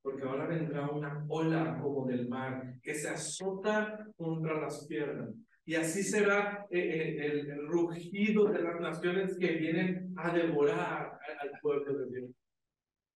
Porque 0.01 0.24
ahora 0.24 0.47
vendrá 0.47 0.89
una 0.89 1.26
ola 1.30 1.80
como 1.82 2.05
del 2.05 2.28
mar 2.28 2.76
que 2.82 2.93
se 2.93 3.09
azota 3.09 4.05
contra 4.18 4.59
las 4.59 4.86
piernas. 4.86 5.30
Y 5.66 5.76
así 5.76 6.03
será 6.03 6.66
eh, 6.70 6.80
eh, 6.80 7.26
el, 7.26 7.68
rugido 7.68 8.45
de 8.45 8.61
las 8.61 8.82
naciones 8.82 9.38
que 9.38 9.53
vienen 9.53 10.14
a 10.18 10.34
devorar 10.34 11.18
al 11.41 11.51
pueblo 11.61 11.97
de 11.99 12.05
Dios. 12.07 12.32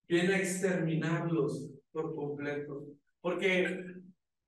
Viene 0.08 0.34
a 0.34 0.38
exterminarlos 0.38 1.70
por 1.92 2.14
completo. 2.14 2.86
Porque, 3.20 3.84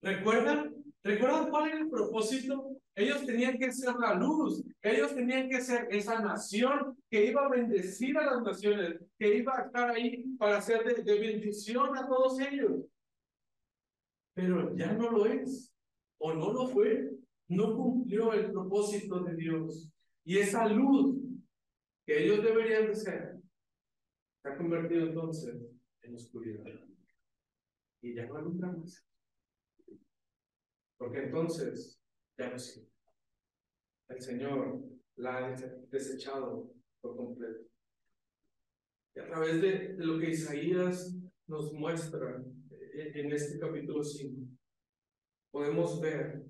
¿recuerdan? 0.01 0.75
¿Recuerdan 1.03 1.51
cuál 1.51 1.69
era 1.69 1.79
el 1.81 1.91
propósito? 1.91 2.70
Ellos 3.01 3.25
tenían 3.25 3.57
que 3.57 3.73
ser 3.73 3.95
la 3.97 4.13
luz, 4.15 4.63
ellos 4.83 5.15
tenían 5.15 5.49
que 5.49 5.63
ser 5.63 5.89
esa 5.91 6.21
nación 6.21 6.99
que 7.09 7.25
iba 7.25 7.47
a 7.47 7.49
bendecir 7.49 8.19
a 8.19 8.27
las 8.27 8.43
naciones, 8.43 9.01
que 9.19 9.37
iba 9.39 9.57
a 9.57 9.63
estar 9.63 9.91
ahí 9.91 10.27
para 10.39 10.61
ser 10.61 10.85
de, 10.85 11.03
de 11.03 11.19
bendición 11.19 11.97
a 11.97 12.07
todos 12.07 12.39
ellos. 12.41 12.85
Pero 14.35 14.77
ya 14.77 14.93
no 14.93 15.11
lo 15.11 15.25
es, 15.25 15.73
o 16.19 16.35
no 16.35 16.53
lo 16.53 16.69
fue, 16.69 17.11
no 17.49 17.75
cumplió 17.75 18.35
el 18.35 18.53
propósito 18.53 19.21
de 19.21 19.35
Dios. 19.35 19.91
Y 20.23 20.37
esa 20.37 20.69
luz 20.69 21.17
que 22.05 22.25
ellos 22.25 22.45
deberían 22.45 22.89
de 22.89 22.95
ser, 22.95 23.41
se 24.43 24.49
ha 24.49 24.59
convertido 24.59 25.07
entonces 25.07 25.57
en 26.03 26.15
oscuridad. 26.15 26.65
Y 28.03 28.15
ya 28.15 28.27
no 28.27 28.37
alumbra 28.37 28.73
más. 28.73 29.07
Porque 30.99 31.23
entonces 31.23 32.00
El 34.09 34.20
Señor 34.20 34.82
la 35.16 35.36
ha 35.36 35.57
desechado 35.91 36.72
por 37.03 37.16
completo. 37.16 37.68
Y 39.14 39.20
a 39.20 39.26
través 39.26 39.61
de, 39.61 39.95
lo 39.99 40.18
que 40.18 40.30
Isaías 40.30 41.14
nos 41.47 41.72
muestra 41.74 42.43
en 42.95 43.32
este 43.32 43.59
capítulo 43.59 44.03
5, 44.03 44.47
podemos 45.51 46.01
ver 46.01 46.43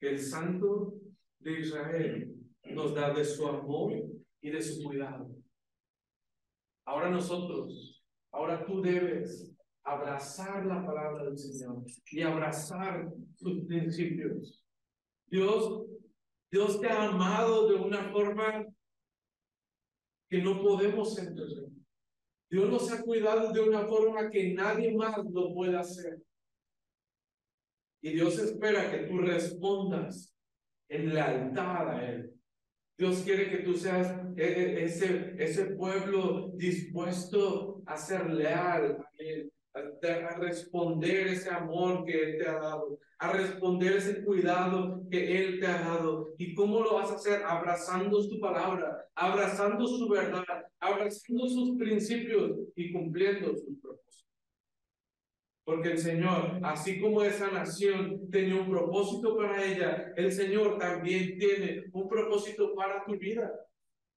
que 0.00 0.08
el 0.08 0.18
Santo 0.18 0.94
de 1.40 1.60
Israel 1.60 2.34
nos 2.64 2.94
da 2.94 3.12
de 3.12 3.24
su 3.24 3.46
amor 3.46 3.92
y 4.40 4.50
de 4.50 4.62
su 4.62 4.82
cuidado. 4.82 5.28
Ahora 6.86 7.10
nosotros, 7.10 8.02
ahora 8.30 8.64
tú 8.64 8.80
debes 8.80 9.54
abrazar 9.82 10.64
la 10.64 10.84
palabra 10.84 11.24
del 11.24 11.36
Señor 11.36 11.84
y 12.10 12.22
abrazar 12.22 13.12
sus 13.36 13.66
principios. 13.66 14.57
Dios, 15.30 15.86
Dios 16.50 16.80
te 16.80 16.88
ha 16.88 17.08
amado 17.08 17.68
de 17.68 17.74
una 17.74 18.10
forma 18.10 18.66
que 20.28 20.42
no 20.42 20.60
podemos 20.60 21.18
entender. 21.18 21.68
Dios 22.50 22.70
nos 22.70 22.90
ha 22.90 23.02
cuidado 23.02 23.52
de 23.52 23.60
una 23.60 23.86
forma 23.86 24.30
que 24.30 24.54
nadie 24.54 24.94
más 24.94 25.18
lo 25.30 25.52
puede 25.52 25.76
hacer. 25.76 26.22
Y 28.00 28.12
Dios 28.12 28.38
espera 28.38 28.90
que 28.90 29.06
tú 29.06 29.18
respondas 29.18 30.34
en 30.88 31.12
lealtad 31.12 31.88
a 31.88 32.08
Él. 32.08 32.32
Dios 32.96 33.22
quiere 33.22 33.50
que 33.50 33.58
tú 33.58 33.74
seas 33.74 34.12
e, 34.36 34.42
e, 34.42 34.84
ese, 34.84 35.34
ese 35.38 35.66
pueblo 35.76 36.52
dispuesto 36.56 37.82
a 37.86 37.96
ser 37.96 38.30
leal 38.30 38.98
a 39.00 39.10
Él, 39.18 39.52
a, 39.74 40.36
responder 40.38 41.28
ese 41.28 41.50
amor 41.50 42.04
que 42.04 42.22
Él 42.22 42.38
te 42.38 42.48
ha 42.48 42.58
dado, 42.58 42.98
a 43.18 43.32
responder 43.32 43.96
ese 43.96 44.24
cuidado 44.24 45.02
que 45.10 45.38
Él 45.38 45.60
te 45.60 45.66
ha 45.66 45.80
dado. 45.80 46.28
¿Y 46.38 46.54
cómo 46.54 46.80
lo 46.80 46.94
vas 46.94 47.10
a 47.10 47.14
hacer? 47.14 47.42
Abrazando 47.44 48.22
su 48.22 48.40
palabra, 48.40 49.06
abrazando 49.14 49.86
su 49.86 50.08
verdad, 50.08 50.44
abrazando 50.80 51.48
sus 51.48 51.76
principios 51.78 52.52
y 52.76 52.92
cumpliendo 52.92 53.48
sus 53.56 53.78
propósitos. 53.80 54.26
Porque 55.64 55.90
el 55.90 55.98
Señor, 55.98 56.60
así 56.62 56.98
como 56.98 57.22
esa 57.22 57.50
nación 57.50 58.30
tenía 58.30 58.54
un 58.54 58.70
propósito 58.70 59.36
para 59.36 59.62
ella, 59.62 60.14
el 60.16 60.32
Señor 60.32 60.78
también 60.78 61.36
tiene 61.38 61.84
un 61.92 62.08
propósito 62.08 62.74
para 62.74 63.04
tu 63.04 63.18
vida. 63.18 63.52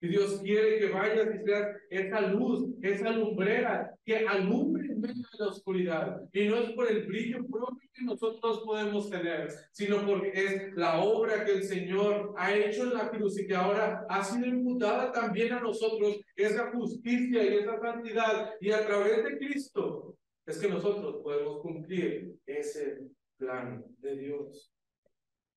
Y 0.02 0.08
Dios 0.08 0.40
quiere 0.42 0.80
que 0.80 0.88
vayas 0.88 1.28
y 1.32 1.44
seas 1.44 1.76
esa 1.88 2.20
luz, 2.22 2.68
esa 2.82 3.10
lumbrera 3.12 3.94
que 4.04 4.26
alumbre 4.26 4.86
en 4.86 5.00
medio 5.00 5.22
de 5.22 5.38
la 5.38 5.46
oscuridad. 5.46 6.20
Y 6.32 6.48
no 6.48 6.56
es 6.56 6.70
por 6.72 6.90
el 6.90 7.06
brillo 7.06 7.46
propio 7.46 7.88
que 7.94 8.02
nosotros 8.02 8.62
podemos 8.64 9.08
tener, 9.08 9.48
sino 9.70 10.04
porque 10.04 10.32
es 10.34 10.74
la 10.74 11.00
obra 11.00 11.44
que 11.44 11.52
el 11.52 11.62
Señor 11.62 12.34
ha 12.36 12.52
hecho 12.52 12.82
en 12.82 12.94
la 12.94 13.10
cruz 13.10 13.38
y 13.38 13.46
que 13.46 13.54
ahora 13.54 14.04
ha 14.08 14.24
sido 14.24 14.44
imputada 14.48 15.12
también 15.12 15.52
a 15.52 15.60
nosotros, 15.60 16.20
esa 16.34 16.72
justicia 16.72 17.44
y 17.44 17.58
esa 17.58 17.78
santidad. 17.78 18.50
Y 18.60 18.72
a 18.72 18.84
través 18.84 19.22
de 19.22 19.38
Cristo 19.38 20.16
es 20.44 20.58
que 20.58 20.68
nosotros 20.68 21.20
podemos 21.22 21.60
cumplir 21.60 22.34
ese 22.44 22.98
plan 23.36 23.84
de 23.98 24.16
Dios. 24.16 24.72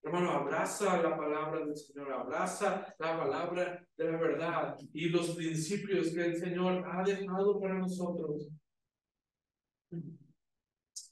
Hermano, 0.05 0.29
abraza 0.33 1.01
la 1.01 1.17
palabra 1.17 1.65
del 1.65 1.75
Señor, 1.75 2.13
abraza 2.13 2.93
la 2.99 3.17
palabra 3.17 3.83
de 3.97 4.11
la 4.11 4.17
verdad 4.19 4.77
y 4.93 5.09
los 5.09 5.31
principios 5.31 6.13
que 6.13 6.25
el 6.25 6.35
Señor 6.35 6.85
ha 6.87 7.03
dejado 7.03 7.59
para 7.59 7.79
nosotros. 7.79 8.47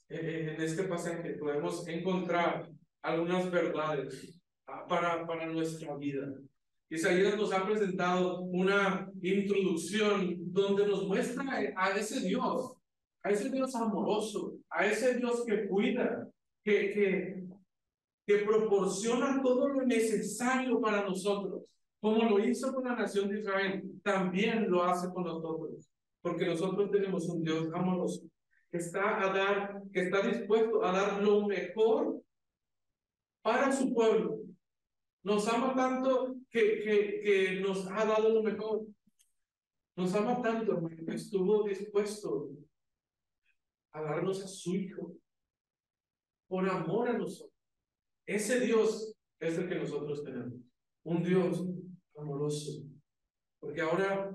En 0.08 0.60
este 0.62 0.84
pasaje 0.84 1.30
podemos 1.40 1.88
encontrar 1.88 2.70
algunas 3.02 3.50
verdades 3.50 4.40
para, 4.64 5.26
para 5.26 5.46
nuestra 5.46 5.96
vida. 5.96 6.32
Isaías 6.88 7.36
nos 7.36 7.52
ha 7.52 7.66
presentado 7.66 8.42
una 8.42 9.10
introducción 9.20 10.36
donde 10.52 10.86
nos 10.86 11.04
muestra 11.08 11.44
a 11.76 11.98
ese 11.98 12.20
Dios, 12.20 12.76
a 13.24 13.30
ese 13.30 13.50
Dios 13.50 13.74
amoroso, 13.74 14.54
a 14.70 14.86
ese 14.86 15.18
Dios 15.18 15.44
que 15.44 15.66
cuida, 15.66 16.28
que, 16.62 16.92
que, 16.92 17.33
que 18.26 18.38
proporciona 18.38 19.42
todo 19.42 19.68
lo 19.68 19.82
necesario 19.82 20.80
para 20.80 21.02
nosotros, 21.02 21.64
como 22.00 22.24
lo 22.28 22.38
hizo 22.44 22.74
con 22.74 22.84
la 22.84 22.96
nación 22.96 23.28
de 23.28 23.40
Israel, 23.40 23.82
también 24.02 24.70
lo 24.70 24.82
hace 24.84 25.12
con 25.12 25.24
nosotros, 25.24 25.90
porque 26.22 26.46
nosotros 26.46 26.90
tenemos 26.90 27.28
un 27.28 27.42
Dios 27.42 27.68
amoroso 27.74 28.22
que 28.70 28.78
está 28.78 29.22
a 29.22 29.32
dar, 29.32 29.82
que 29.92 30.02
está 30.02 30.20
dispuesto 30.26 30.84
a 30.84 30.92
dar 30.92 31.22
lo 31.22 31.46
mejor 31.46 32.20
para 33.42 33.70
su 33.70 33.94
pueblo. 33.94 34.40
Nos 35.22 35.46
ama 35.48 35.74
tanto 35.74 36.34
que, 36.50 36.82
que, 36.82 37.20
que 37.22 37.60
nos 37.60 37.86
ha 37.86 38.04
dado 38.04 38.30
lo 38.30 38.42
mejor. 38.42 38.86
Nos 39.96 40.14
ama 40.14 40.42
tanto 40.42 40.86
que 40.88 41.14
estuvo 41.14 41.62
dispuesto 41.62 42.50
a 43.92 44.02
darnos 44.02 44.42
a 44.42 44.48
su 44.48 44.74
Hijo 44.74 45.12
por 46.48 46.68
amor 46.68 47.08
a 47.08 47.18
nosotros. 47.18 47.53
Ese 48.26 48.60
Dios 48.60 49.14
es 49.38 49.58
el 49.58 49.68
que 49.68 49.74
nosotros 49.74 50.24
tenemos, 50.24 50.54
un 51.02 51.22
Dios 51.22 51.64
amoroso, 52.16 52.84
porque 53.60 53.82
ahora 53.82 54.34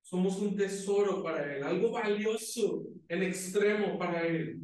somos 0.00 0.40
un 0.40 0.56
tesoro 0.56 1.22
para 1.22 1.54
Él, 1.54 1.62
algo 1.62 1.90
valioso 1.90 2.86
en 3.08 3.22
extremo 3.22 3.98
para 3.98 4.26
Él, 4.26 4.60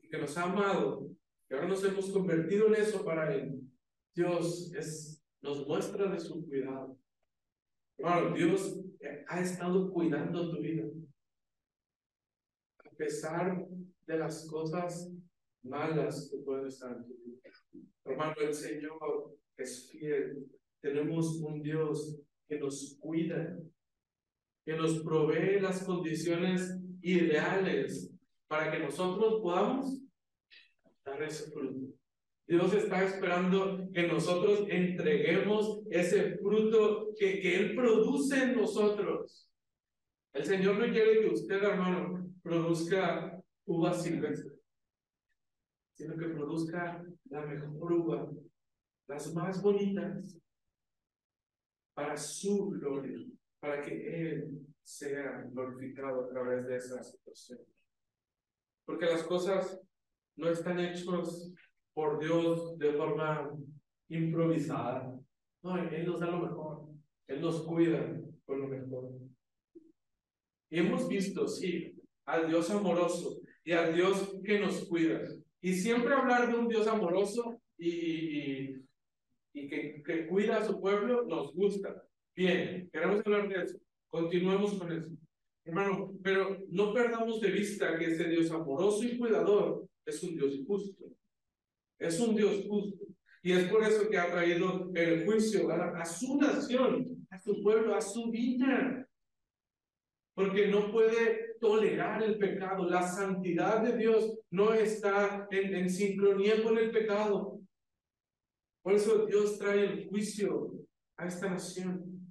y 0.00 0.08
que 0.08 0.18
nos 0.18 0.36
ha 0.38 0.44
amado, 0.44 1.10
y 1.50 1.54
ahora 1.54 1.68
nos 1.68 1.84
hemos 1.84 2.10
convertido 2.10 2.68
en 2.68 2.76
eso 2.76 3.04
para 3.04 3.34
Él. 3.34 3.60
Dios 4.14 4.72
nos 5.42 5.66
muestra 5.66 6.10
de 6.10 6.18
su 6.18 6.46
cuidado. 6.46 6.98
Hermano, 7.98 8.34
Dios 8.34 8.80
ha 9.28 9.40
estado 9.40 9.90
cuidando 9.92 10.50
tu 10.50 10.60
vida. 10.60 10.84
A 12.78 12.90
pesar 12.96 13.66
de 14.06 14.18
las 14.18 14.46
cosas 14.48 15.10
malas 15.64 16.28
que 16.30 16.38
pueden 16.38 16.66
estar 16.66 16.96
en. 16.96 17.04
Hermano, 18.04 18.34
el 18.40 18.54
Señor 18.54 19.36
es 19.56 19.90
fiel. 19.90 20.46
Tenemos 20.80 21.40
un 21.40 21.62
Dios 21.62 22.20
que 22.48 22.58
nos 22.58 22.98
cuida, 23.00 23.58
que 24.64 24.74
nos 24.74 25.02
provee 25.02 25.60
las 25.60 25.84
condiciones 25.84 26.76
ideales 27.00 28.12
para 28.48 28.70
que 28.70 28.80
nosotros 28.80 29.40
podamos 29.40 30.02
dar 31.04 31.22
ese 31.22 31.50
fruto. 31.50 31.94
Dios 32.46 32.74
está 32.74 33.04
esperando 33.04 33.88
que 33.94 34.06
nosotros 34.08 34.66
entreguemos 34.68 35.82
ese 35.90 36.36
fruto 36.38 37.14
que, 37.16 37.40
que 37.40 37.56
Él 37.56 37.74
produce 37.74 38.42
en 38.42 38.56
nosotros. 38.56 39.48
El 40.34 40.44
Señor 40.44 40.78
no 40.78 40.92
quiere 40.92 41.20
que 41.20 41.28
usted, 41.28 41.62
hermano, 41.62 42.30
produzca 42.42 43.42
uva 43.64 43.94
silvestre, 43.94 44.51
sino 46.02 46.16
que 46.16 46.34
produzca 46.34 47.04
la 47.30 47.46
mejor 47.46 47.92
uva, 47.92 48.28
las 49.06 49.32
más 49.34 49.62
bonitas, 49.62 50.36
para 51.94 52.16
su 52.16 52.70
gloria, 52.70 53.24
para 53.60 53.80
que 53.80 54.30
Él 54.30 54.66
sea 54.82 55.42
glorificado 55.52 56.24
a 56.24 56.28
través 56.28 56.66
de 56.66 56.76
esa 56.76 57.04
situación. 57.04 57.60
Porque 58.84 59.06
las 59.06 59.22
cosas 59.22 59.80
no 60.36 60.48
están 60.48 60.80
hechas 60.80 61.52
por 61.94 62.18
Dios 62.18 62.76
de 62.78 62.94
forma 62.94 63.52
improvisada. 64.08 65.16
No, 65.62 65.78
Él 65.78 66.04
nos 66.04 66.18
da 66.18 66.26
lo 66.26 66.40
mejor. 66.40 66.88
Él 67.28 67.40
nos 67.40 67.62
cuida 67.62 68.20
con 68.44 68.60
lo 68.60 68.66
mejor. 68.66 69.12
Y 70.68 70.80
hemos 70.80 71.06
visto, 71.08 71.46
sí, 71.46 71.94
al 72.24 72.48
Dios 72.48 72.70
amoroso 72.70 73.40
y 73.62 73.70
al 73.72 73.94
Dios 73.94 74.40
que 74.44 74.58
nos 74.58 74.88
cuida. 74.88 75.20
Y 75.62 75.74
siempre 75.74 76.12
hablar 76.12 76.50
de 76.50 76.58
un 76.58 76.68
Dios 76.68 76.88
amoroso 76.88 77.62
y, 77.78 77.88
y, 77.88 78.84
y 79.54 79.68
que, 79.68 80.02
que 80.04 80.26
cuida 80.26 80.58
a 80.58 80.64
su 80.64 80.80
pueblo 80.80 81.24
nos 81.24 81.54
gusta. 81.54 82.02
Bien, 82.34 82.90
queremos 82.92 83.24
hablar 83.24 83.48
de 83.48 83.62
eso. 83.62 83.78
Continuemos 84.08 84.74
con 84.74 84.92
eso. 84.92 85.08
Hermano, 85.64 86.12
pero 86.20 86.58
no 86.68 86.92
perdamos 86.92 87.40
de 87.40 87.52
vista 87.52 87.96
que 87.96 88.06
ese 88.06 88.28
Dios 88.28 88.50
amoroso 88.50 89.04
y 89.04 89.16
cuidador 89.16 89.86
es 90.04 90.20
un 90.24 90.34
Dios 90.34 90.60
justo. 90.66 91.04
Es 91.96 92.18
un 92.18 92.34
Dios 92.34 92.66
justo. 92.68 93.06
Y 93.44 93.52
es 93.52 93.70
por 93.70 93.84
eso 93.84 94.08
que 94.10 94.18
ha 94.18 94.32
traído 94.32 94.90
el 94.94 95.24
juicio 95.24 95.70
a, 95.70 96.00
a 96.00 96.04
su 96.04 96.38
nación, 96.38 97.24
a 97.30 97.38
su 97.38 97.62
pueblo, 97.62 97.94
a 97.94 98.00
su 98.00 98.32
vida. 98.32 99.08
Porque 100.34 100.66
no 100.66 100.90
puede 100.90 101.54
tolerar 101.60 102.20
el 102.24 102.36
pecado. 102.38 102.88
La 102.88 103.06
santidad 103.06 103.80
de 103.82 103.96
Dios 103.96 104.41
no 104.52 104.74
está 104.74 105.48
en, 105.50 105.88
sincronía 105.88 106.62
con 106.62 106.76
el 106.76 106.90
pecado. 106.90 107.58
Por 108.82 108.92
eso 108.92 109.24
Dios 109.24 109.58
trae 109.58 109.84
el 109.84 110.08
juicio 110.08 110.74
a 111.16 111.26
esta 111.26 111.48
nación. 111.48 112.22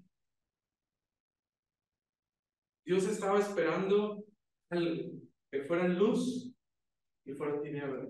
Dios 2.86 3.08
estaba 3.08 3.40
esperando 3.40 4.24
que 4.70 5.64
fueran 5.68 5.98
luz 5.98 6.54
y 7.26 7.34
fueran 7.34 7.64
tinieblas. 7.64 8.10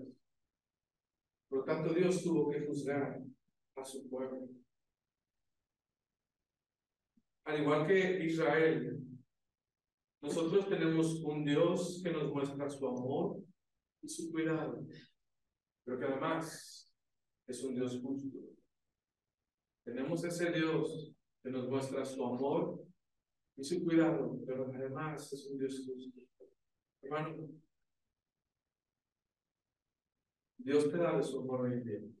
Por 1.48 1.60
lo 1.60 1.64
tanto, 1.64 1.94
Dios 1.94 2.22
tuvo 2.22 2.50
que 2.50 2.66
juzgar 2.66 3.18
a 3.76 3.84
su 3.84 4.08
pueblo. 4.10 4.46
Al 7.44 7.62
igual 7.62 7.86
que 7.86 8.24
Israel, 8.24 9.00
nosotros 10.20 10.68
tenemos 10.68 11.22
un 11.24 11.44
Dios 11.44 12.00
que 12.04 12.12
nos 12.12 12.30
muestra 12.30 12.68
su 12.68 12.86
amor 12.86 13.42
y 14.02 14.08
su 14.08 14.30
cuidado, 14.30 14.84
pero 15.84 15.98
que 15.98 16.04
además 16.04 16.94
es 17.46 17.62
un 17.64 17.74
Dios 17.74 18.00
justo. 18.02 18.38
Tenemos 19.84 20.24
ese 20.24 20.50
Dios 20.52 21.14
que 21.42 21.50
nos 21.50 21.68
muestra 21.68 22.04
su 22.04 22.24
amor 22.24 22.84
y 23.56 23.64
su 23.64 23.82
cuidado, 23.84 24.38
pero 24.46 24.72
además 24.72 25.32
es 25.32 25.46
un 25.46 25.58
Dios 25.58 25.84
justo. 25.86 26.20
Hermano, 27.02 27.48
Dios 30.58 30.90
te 30.90 30.96
da 30.98 31.16
de 31.16 31.22
su 31.22 31.40
amor 31.40 31.62
hoy 31.62 31.72
en. 31.72 32.16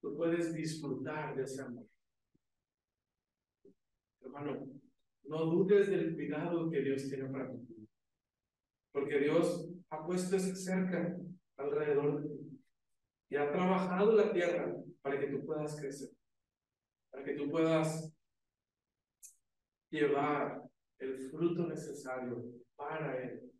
Tú 0.00 0.14
puedes 0.14 0.52
disfrutar 0.52 1.34
de 1.34 1.44
ese 1.44 1.62
amor. 1.62 1.86
Hermano, 4.20 4.68
no 5.24 5.44
dudes 5.46 5.88
del 5.88 6.14
cuidado 6.14 6.70
que 6.70 6.82
Dios 6.82 7.08
tiene 7.08 7.30
para 7.30 7.50
ti. 7.50 7.88
Porque 8.92 9.18
Dios 9.18 9.73
ese 10.14 10.56
cerca 10.56 11.16
alrededor 11.56 12.22
de 12.22 12.28
ti. 12.28 12.60
Y 13.30 13.36
ha 13.36 13.50
trabajado 13.50 14.12
la 14.12 14.32
tierra 14.32 14.74
para 15.02 15.18
que 15.18 15.26
tú 15.28 15.44
puedas 15.44 15.78
crecer. 15.80 16.10
Para 17.10 17.24
que 17.24 17.34
tú 17.34 17.50
puedas 17.50 18.12
llevar 19.90 20.62
el 20.98 21.30
fruto 21.30 21.66
necesario 21.66 22.44
para 22.76 23.22
Él. 23.22 23.52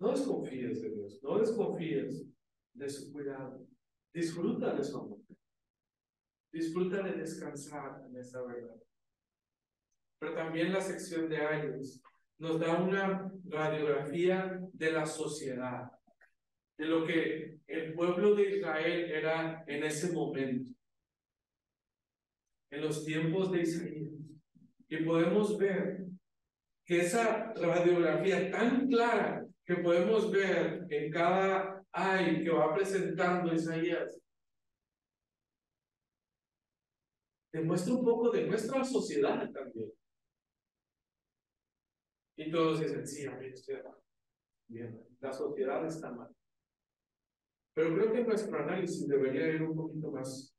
No 0.00 0.10
desconfíes 0.10 0.82
de 0.82 0.90
Dios, 0.90 1.20
no 1.22 1.38
desconfíes 1.38 2.26
de 2.72 2.88
su 2.88 3.12
cuidado. 3.12 3.66
Disfruta 4.12 4.74
de 4.74 4.84
su 4.84 4.96
amor. 4.96 5.18
Disfruta 6.52 7.02
de 7.02 7.12
descansar 7.14 8.02
en 8.06 8.16
esa 8.16 8.42
verdad. 8.42 8.76
Pero 10.18 10.34
también 10.34 10.72
la 10.72 10.80
sección 10.80 11.28
de 11.28 11.38
años 11.38 12.00
nos 12.44 12.60
da 12.60 12.74
una 12.74 13.32
radiografía 13.48 14.60
de 14.70 14.92
la 14.92 15.06
sociedad, 15.06 15.90
de 16.76 16.84
lo 16.84 17.06
que 17.06 17.58
el 17.66 17.94
pueblo 17.94 18.34
de 18.34 18.58
Israel 18.58 19.10
era 19.10 19.64
en 19.66 19.82
ese 19.82 20.12
momento, 20.12 20.70
en 22.70 22.82
los 22.82 23.02
tiempos 23.02 23.50
de 23.50 23.62
Isaías. 23.62 24.10
Y 24.88 24.96
podemos 25.04 25.56
ver 25.56 26.04
que 26.84 27.00
esa 27.00 27.54
radiografía 27.54 28.50
tan 28.50 28.88
clara 28.88 29.46
que 29.64 29.76
podemos 29.76 30.30
ver 30.30 30.84
en 30.90 31.10
cada 31.10 31.82
ay 31.92 32.44
que 32.44 32.50
va 32.50 32.74
presentando 32.74 33.54
Isaías, 33.54 34.20
demuestra 37.50 37.94
un 37.94 38.04
poco 38.04 38.30
de 38.30 38.46
nuestra 38.46 38.84
sociedad 38.84 39.50
también. 39.50 39.90
Y 42.36 42.50
todos 42.50 42.80
dicen, 42.80 43.06
sí, 43.06 43.26
a 43.26 43.36
mí 43.36 43.46
estoy 43.46 43.76
la 45.20 45.32
sociedad 45.32 45.86
está 45.86 46.12
mal. 46.12 46.34
Pero 47.74 47.94
creo 47.94 48.12
que 48.12 48.24
nuestro 48.24 48.58
análisis 48.58 49.06
debería 49.08 49.48
ir 49.48 49.62
un 49.62 49.76
poquito 49.76 50.10
más. 50.10 50.56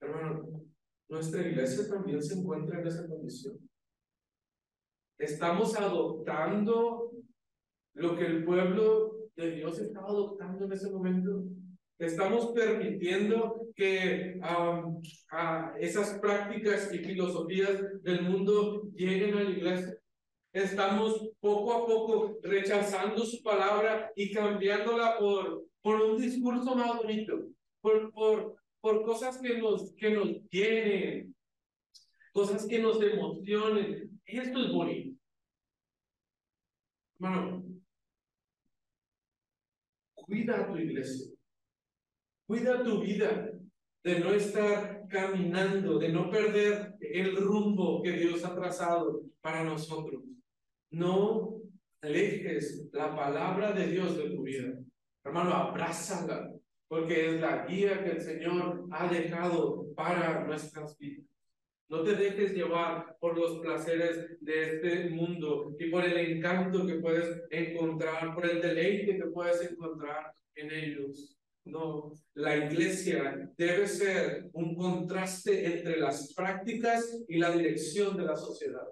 Hermano, 0.00 0.64
nuestra 1.08 1.46
iglesia 1.46 1.88
también 1.88 2.22
se 2.22 2.38
encuentra 2.38 2.80
en 2.80 2.86
esa 2.86 3.08
condición. 3.08 3.58
Estamos 5.18 5.76
adoptando 5.76 7.12
lo 7.94 8.16
que 8.16 8.26
el 8.26 8.44
pueblo 8.44 9.30
de 9.36 9.50
Dios 9.52 9.78
estaba 9.78 10.08
adoptando 10.08 10.64
en 10.66 10.72
ese 10.72 10.90
momento. 10.90 11.44
Estamos 11.98 12.52
permitiendo 12.52 13.68
que 13.76 14.40
esas 15.78 16.18
prácticas 16.18 16.92
y 16.92 16.98
filosofías 16.98 18.02
del 18.02 18.22
mundo 18.22 18.82
lleguen 18.94 19.34
a 19.34 19.44
la 19.44 19.50
iglesia. 19.50 19.96
Estamos 20.52 21.30
poco 21.40 21.72
a 21.72 21.86
poco 21.86 22.38
rechazando 22.42 23.24
su 23.24 23.42
palabra 23.42 24.12
y 24.16 24.32
cambiándola 24.32 25.18
por, 25.18 25.66
por 25.82 26.00
un 26.00 26.20
discurso 26.20 26.74
más 26.74 26.96
bonito, 26.96 27.48
por, 27.80 28.12
por, 28.12 28.56
por 28.80 29.04
cosas 29.04 29.38
que 29.38 29.58
nos, 29.58 29.92
que 29.94 30.10
nos 30.10 30.28
llenen, 30.50 31.34
cosas 32.32 32.66
que 32.66 32.78
nos 32.78 33.00
emocionen. 33.02 34.20
Esto 34.24 34.64
es 34.64 34.72
bonito. 34.72 35.16
Hermano, 37.14 37.64
cuida 40.14 40.60
a 40.60 40.66
tu 40.68 40.76
iglesia, 40.76 41.33
cuida 42.46 42.82
tu 42.82 43.02
vida, 43.02 43.50
de 44.04 44.20
no 44.20 44.32
estar 44.34 45.06
caminando, 45.08 45.98
de 45.98 46.10
no 46.10 46.30
perder 46.30 46.94
el 47.00 47.36
rumbo 47.36 48.02
que 48.02 48.12
Dios 48.12 48.44
ha 48.44 48.54
trazado 48.54 49.22
para 49.40 49.64
nosotros. 49.64 50.22
No 50.90 51.60
alejes 52.02 52.88
la 52.92 53.16
palabra 53.16 53.72
de 53.72 53.86
Dios 53.86 54.16
de 54.18 54.30
tu 54.30 54.42
vida. 54.42 54.78
Hermano, 55.24 55.54
abrázala, 55.54 56.52
porque 56.86 57.30
es 57.30 57.40
la 57.40 57.64
guía 57.64 58.04
que 58.04 58.10
el 58.10 58.20
Señor 58.20 58.84
ha 58.90 59.08
dejado 59.08 59.86
para 59.94 60.44
nuestras 60.44 60.98
vidas. 60.98 61.24
No 61.88 62.02
te 62.02 62.14
dejes 62.14 62.54
llevar 62.54 63.16
por 63.20 63.38
los 63.38 63.60
placeres 63.60 64.36
de 64.40 64.62
este 64.62 65.10
mundo 65.10 65.74
y 65.78 65.90
por 65.90 66.04
el 66.04 66.16
encanto 66.16 66.86
que 66.86 66.96
puedes 66.96 67.42
encontrar, 67.50 68.34
por 68.34 68.44
el 68.44 68.60
deleite 68.60 69.16
que 69.16 69.26
puedes 69.26 69.70
encontrar 69.70 70.34
en 70.56 70.70
ellos. 70.70 71.38
No, 71.64 72.12
la 72.34 72.56
iglesia 72.56 73.50
debe 73.56 73.88
ser 73.88 74.50
un 74.52 74.76
contraste 74.76 75.64
entre 75.64 75.98
las 75.98 76.34
prácticas 76.34 77.24
y 77.26 77.38
la 77.38 77.52
dirección 77.52 78.16
de 78.18 78.24
la 78.24 78.36
sociedad. 78.36 78.86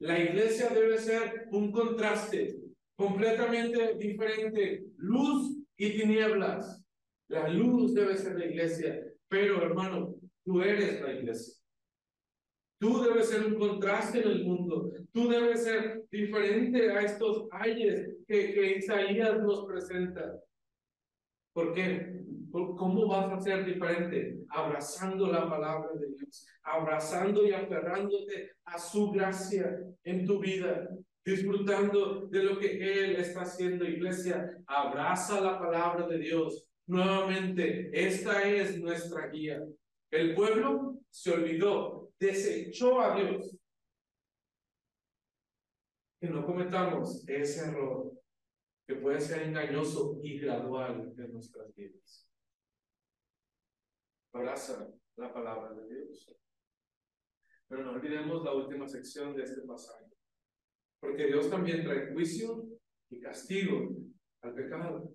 La 0.00 0.18
iglesia 0.18 0.70
debe 0.70 0.98
ser 0.98 1.46
un 1.52 1.70
contraste 1.70 2.56
completamente 2.96 3.94
diferente, 3.94 4.86
luz 4.96 5.56
y 5.76 5.96
tinieblas. 5.96 6.82
La 7.28 7.48
luz 7.48 7.94
debe 7.94 8.16
ser 8.16 8.36
la 8.36 8.46
iglesia, 8.46 9.00
pero 9.28 9.62
hermano, 9.62 10.16
tú 10.44 10.60
eres 10.60 11.00
la 11.00 11.12
iglesia. 11.12 11.54
Tú 12.80 13.02
debes 13.02 13.28
ser 13.28 13.44
un 13.44 13.56
contraste 13.56 14.20
en 14.20 14.28
el 14.28 14.44
mundo. 14.44 14.92
Tú 15.12 15.28
debes 15.28 15.64
ser 15.64 16.04
diferente 16.10 16.90
a 16.90 17.02
estos 17.02 17.48
ayes 17.50 18.16
que, 18.26 18.52
que 18.52 18.78
Isaías 18.78 19.40
nos 19.40 19.64
presenta. 19.66 20.40
¿Por 21.52 21.72
qué? 21.72 22.22
¿Cómo 22.50 23.06
vas 23.08 23.32
a 23.32 23.40
ser 23.40 23.64
diferente? 23.64 24.38
Abrazando 24.48 25.30
la 25.30 25.48
palabra 25.48 25.90
de 25.98 26.08
Dios, 26.16 26.46
abrazando 26.62 27.46
y 27.46 27.52
aferrándote 27.52 28.52
a 28.64 28.78
su 28.78 29.10
gracia 29.10 29.78
en 30.04 30.24
tu 30.24 30.40
vida, 30.40 30.88
disfrutando 31.24 32.26
de 32.28 32.42
lo 32.42 32.58
que 32.58 32.70
Él 32.70 33.16
está 33.16 33.42
haciendo, 33.42 33.84
iglesia. 33.84 34.50
Abraza 34.66 35.40
la 35.40 35.58
palabra 35.58 36.06
de 36.06 36.18
Dios. 36.18 36.66
Nuevamente, 36.86 37.90
esta 37.92 38.48
es 38.48 38.78
nuestra 38.80 39.28
guía. 39.28 39.62
El 40.10 40.34
pueblo 40.34 41.00
se 41.10 41.32
olvidó, 41.32 42.10
desechó 42.18 43.00
a 43.00 43.14
Dios. 43.14 43.54
Que 46.18 46.28
no 46.30 46.44
cometamos 46.46 47.28
ese 47.28 47.68
error 47.68 48.17
que 48.88 48.94
puede 48.94 49.20
ser 49.20 49.42
engañoso 49.42 50.18
y 50.22 50.38
gradual 50.38 51.12
en 51.14 51.32
nuestras 51.34 51.74
vidas. 51.74 52.26
Abraza 54.32 54.88
la 55.16 55.30
palabra 55.30 55.74
de 55.74 55.94
Dios. 55.94 56.34
Pero 57.68 57.84
no 57.84 57.92
olvidemos 57.92 58.42
la 58.42 58.54
última 58.54 58.88
sección 58.88 59.36
de 59.36 59.42
este 59.42 59.60
pasaje. 59.60 60.06
Porque 61.00 61.26
Dios 61.26 61.50
también 61.50 61.84
trae 61.84 62.14
juicio 62.14 62.64
y 63.10 63.20
castigo 63.20 63.94
al 64.40 64.54
pecado. 64.54 65.12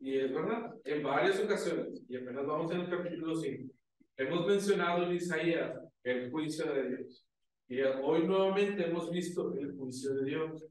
Y 0.00 0.18
es 0.18 0.34
verdad, 0.34 0.74
en 0.82 1.04
varias 1.04 1.38
ocasiones, 1.38 2.02
y 2.08 2.16
apenas 2.16 2.44
vamos 2.44 2.72
en 2.72 2.80
el 2.80 2.90
capítulo 2.90 3.36
5, 3.36 3.72
hemos 4.16 4.46
mencionado 4.48 5.04
en 5.04 5.12
Isaías 5.12 5.78
el 6.02 6.32
juicio 6.32 6.72
de 6.72 6.96
Dios. 6.96 7.28
Y 7.68 7.80
hoy 7.80 8.26
nuevamente 8.26 8.86
hemos 8.86 9.08
visto 9.08 9.54
el 9.54 9.76
juicio 9.76 10.14
de 10.14 10.24
Dios. 10.24 10.66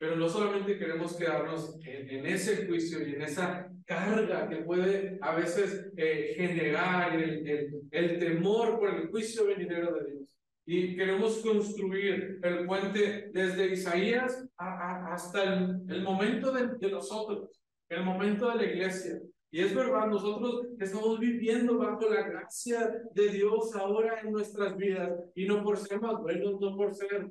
Pero 0.00 0.16
no 0.16 0.30
solamente 0.30 0.78
queremos 0.78 1.14
quedarnos 1.14 1.78
en, 1.84 2.24
ese 2.24 2.66
juicio 2.66 3.06
y 3.06 3.16
en 3.16 3.20
esa 3.20 3.70
carga 3.84 4.48
que 4.48 4.62
puede 4.62 5.18
a 5.20 5.34
veces 5.34 5.92
eh, 5.94 6.32
generar 6.36 7.14
el, 7.14 7.46
el, 7.46 7.82
el, 7.90 8.18
temor 8.18 8.78
por 8.78 8.94
el 8.94 9.10
juicio 9.10 9.46
venidero 9.46 9.92
de 9.96 10.10
Dios. 10.10 10.22
Y 10.64 10.96
queremos 10.96 11.40
construir 11.40 12.38
el 12.42 12.64
puente 12.64 13.28
desde 13.34 13.74
Isaías 13.74 14.42
hasta 14.56 15.44
el, 15.44 15.82
el 15.86 16.02
momento 16.02 16.50
de, 16.50 16.78
de 16.78 16.90
nosotros, 16.90 17.60
el 17.90 18.02
momento 18.02 18.48
de 18.48 18.56
la 18.56 18.64
iglesia. 18.64 19.20
Y 19.50 19.60
es 19.60 19.74
verdad, 19.74 20.06
nosotros 20.06 20.66
estamos 20.78 21.20
viviendo 21.20 21.76
bajo 21.76 22.08
la 22.08 22.22
gracia 22.22 23.02
de 23.12 23.28
Dios 23.28 23.74
ahora 23.74 24.20
en 24.22 24.32
nuestras 24.32 24.78
vidas 24.78 25.12
y 25.34 25.44
no 25.44 25.62
por 25.62 25.76
ser 25.76 26.00
más 26.00 26.18
buenos, 26.22 26.58
no 26.58 26.74
por 26.74 26.94
ser 26.94 27.30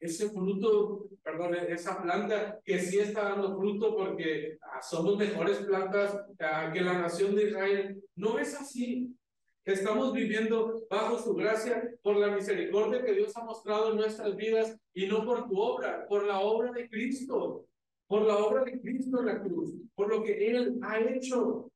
ese 0.00 0.30
fruto, 0.30 1.08
perdón, 1.22 1.54
esa 1.68 2.02
planta 2.02 2.58
que 2.64 2.78
sí 2.78 2.98
está 2.98 3.30
dando 3.30 3.54
fruto 3.54 3.94
porque 3.94 4.56
ah, 4.62 4.80
somos 4.82 5.18
mejores 5.18 5.58
plantas 5.58 6.18
ah, 6.40 6.70
que 6.72 6.80
la 6.80 6.98
nación 6.98 7.36
de 7.36 7.48
Israel. 7.48 8.02
No 8.16 8.38
es 8.38 8.58
así. 8.58 9.14
Estamos 9.62 10.14
viviendo 10.14 10.86
bajo 10.88 11.18
su 11.18 11.34
gracia 11.34 11.94
por 12.02 12.16
la 12.16 12.34
misericordia 12.34 13.04
que 13.04 13.12
Dios 13.12 13.36
ha 13.36 13.44
mostrado 13.44 13.90
en 13.90 13.98
nuestras 13.98 14.34
vidas 14.34 14.74
y 14.94 15.06
no 15.06 15.24
por 15.24 15.46
tu 15.46 15.60
obra, 15.60 16.06
por 16.08 16.24
la 16.24 16.40
obra 16.40 16.72
de 16.72 16.88
Cristo, 16.88 17.66
por 18.06 18.22
la 18.22 18.38
obra 18.38 18.64
de 18.64 18.80
Cristo 18.80 19.20
en 19.20 19.26
la 19.26 19.40
cruz, 19.42 19.74
por 19.94 20.08
lo 20.08 20.22
que 20.22 20.50
Él 20.50 20.80
ha 20.82 20.98
hecho. 20.98 21.70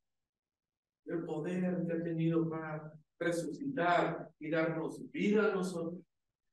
El 1.04 1.24
poder 1.24 1.84
que 1.86 1.92
ha 1.92 2.02
tenido 2.02 2.48
para 2.48 2.90
resucitar 3.18 4.30
y 4.40 4.48
darnos 4.48 5.10
vida 5.10 5.52
a 5.52 5.54
nosotros. 5.54 6.00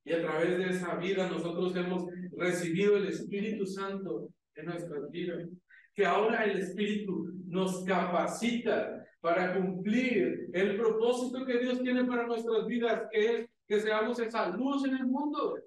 Y 0.04 0.14
a 0.14 0.22
través 0.22 0.58
de 0.58 0.70
esa 0.70 0.96
vida 0.96 1.30
nosotros 1.30 1.76
hemos 1.76 2.06
recibido 2.36 2.98
el 2.98 3.08
Espíritu 3.08 3.66
Santo 3.66 4.30
en 4.56 4.66
nuestras 4.66 5.10
vidas. 5.12 5.48
Que 5.94 6.06
ahora 6.06 6.46
el 6.46 6.58
Espíritu 6.58 7.32
nos 7.48 7.84
capacita 7.84 9.06
para 9.20 9.56
cumplir 9.56 10.50
el 10.54 10.78
propósito 10.78 11.46
que 11.46 11.60
Dios 11.60 11.82
tiene 11.82 12.06
para 12.06 12.26
nuestras 12.26 12.66
vidas, 12.66 13.04
que 13.12 13.26
es 13.26 13.50
que 13.68 13.80
seamos 13.80 14.20
esa 14.20 14.50
luz 14.50 14.86
en 14.86 14.96
el 14.96 15.06
mundo. 15.06 15.58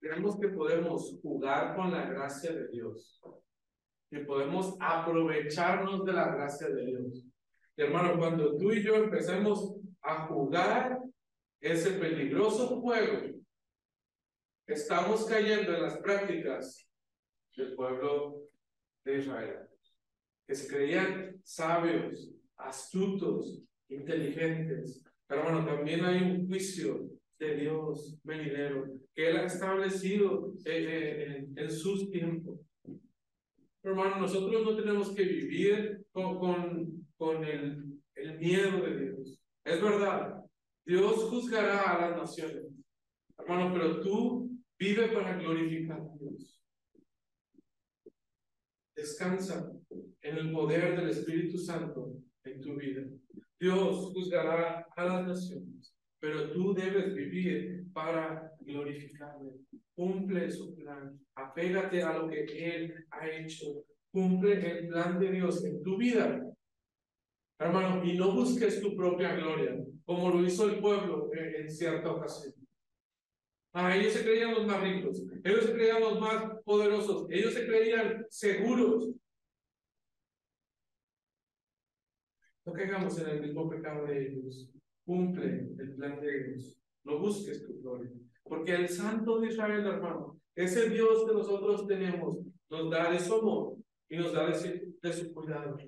Creemos 0.00 0.38
que 0.38 0.48
podemos 0.48 1.18
jugar 1.20 1.76
con 1.76 1.90
la 1.90 2.08
gracia 2.08 2.52
de 2.52 2.68
Dios, 2.68 3.20
que 4.08 4.20
podemos 4.20 4.76
aprovecharnos 4.80 6.04
de 6.04 6.12
la 6.12 6.28
gracia 6.34 6.68
de 6.68 6.86
Dios 6.86 7.26
hermano, 7.76 8.18
cuando 8.18 8.56
tú 8.56 8.72
y 8.72 8.82
yo 8.82 8.94
empecemos 8.94 9.76
a 10.02 10.26
jugar 10.26 10.98
ese 11.60 11.92
peligroso 11.92 12.80
juego, 12.80 13.36
estamos 14.66 15.24
cayendo 15.26 15.74
en 15.74 15.82
las 15.82 15.98
prácticas 15.98 16.88
del 17.56 17.74
pueblo 17.74 18.48
de 19.04 19.18
Israel, 19.18 19.68
que 20.46 20.54
se 20.54 20.68
creían 20.68 21.40
sabios, 21.42 22.30
astutos, 22.56 23.62
inteligentes. 23.88 25.04
Pero 25.26 25.64
también 25.64 26.04
hay 26.04 26.22
un 26.22 26.46
juicio 26.46 27.08
de 27.38 27.56
Dios 27.56 28.18
venidero 28.22 28.86
que 29.14 29.28
Él 29.28 29.36
ha 29.38 29.44
establecido 29.44 30.52
en, 30.64 31.56
en 31.56 31.70
sus 31.70 32.10
tiempos. 32.10 32.60
Hermano, 33.82 34.20
nosotros 34.20 34.64
no 34.64 34.76
tenemos 34.76 35.14
que 35.14 35.22
vivir 35.22 36.04
con 36.12 36.95
con 37.16 37.44
el, 37.44 38.00
el 38.14 38.38
miedo 38.38 38.82
de 38.82 39.00
Dios. 39.00 39.40
Es 39.64 39.82
verdad, 39.82 40.44
Dios 40.84 41.24
juzgará 41.24 41.96
a 41.96 42.08
las 42.10 42.16
naciones, 42.16 42.66
hermano, 43.38 43.72
pero 43.72 44.00
tú 44.00 44.50
vive 44.78 45.08
para 45.08 45.36
glorificar 45.36 46.00
a 46.00 46.16
Dios. 46.18 46.62
Descansa 48.94 49.72
en 50.22 50.36
el 50.36 50.52
poder 50.52 50.96
del 50.96 51.10
Espíritu 51.10 51.58
Santo 51.58 52.14
en 52.44 52.60
tu 52.60 52.76
vida. 52.76 53.02
Dios 53.58 54.12
juzgará 54.12 54.86
a 54.94 55.04
las 55.04 55.26
naciones, 55.26 55.94
pero 56.20 56.52
tú 56.52 56.72
debes 56.74 57.14
vivir 57.14 57.86
para 57.92 58.52
glorificarle. 58.60 59.52
Cumple 59.94 60.50
su 60.50 60.76
plan, 60.76 61.18
apégate 61.34 62.02
a 62.02 62.18
lo 62.18 62.28
que 62.28 62.44
Él 62.44 63.06
ha 63.10 63.28
hecho, 63.28 63.84
cumple 64.12 64.78
el 64.78 64.88
plan 64.88 65.18
de 65.18 65.32
Dios 65.32 65.64
en 65.64 65.82
tu 65.82 65.96
vida 65.96 66.45
Hermano, 67.58 68.04
y 68.04 68.16
no 68.16 68.32
busques 68.32 68.82
tu 68.82 68.94
propia 68.94 69.34
gloria, 69.34 69.82
como 70.04 70.30
lo 70.30 70.44
hizo 70.44 70.68
el 70.68 70.78
pueblo 70.78 71.30
en, 71.32 71.70
cierta 71.70 72.10
ocasión. 72.12 72.54
Ah, 73.72 73.96
ellos 73.96 74.12
se 74.12 74.22
creían 74.22 74.54
los 74.54 74.66
más 74.66 74.82
ricos, 74.82 75.22
ellos 75.42 75.64
se 75.64 75.72
creían 75.72 76.00
los 76.00 76.20
más 76.20 76.60
poderosos, 76.64 77.26
ellos 77.30 77.54
se 77.54 77.66
creían 77.66 78.26
seguros. 78.28 79.10
No 82.64 82.72
caigamos 82.72 83.18
en 83.18 83.28
el 83.28 83.40
mismo 83.40 83.68
pecado 83.68 84.06
de 84.06 84.26
ellos. 84.26 84.70
Cumple 85.04 85.68
el 85.78 85.94
plan 85.94 86.20
de 86.20 86.44
Dios. 86.44 86.76
No 87.04 87.18
busques 87.18 87.64
tu 87.64 87.80
gloria. 87.80 88.10
Porque 88.42 88.74
el 88.74 88.88
Santo 88.88 89.40
de 89.40 89.48
Israel, 89.48 89.86
hermano, 89.86 90.40
ese 90.54 90.90
Dios 90.90 91.24
que 91.26 91.32
nosotros 91.32 91.86
tenemos, 91.86 92.38
nos 92.68 92.90
da 92.90 93.10
de 93.12 93.20
su 93.20 93.34
amor 93.34 93.76
y 94.08 94.16
nos 94.16 94.32
da 94.32 94.46
de 94.46 94.92
de 95.00 95.12
su 95.12 95.32
cuidado. 95.32 95.78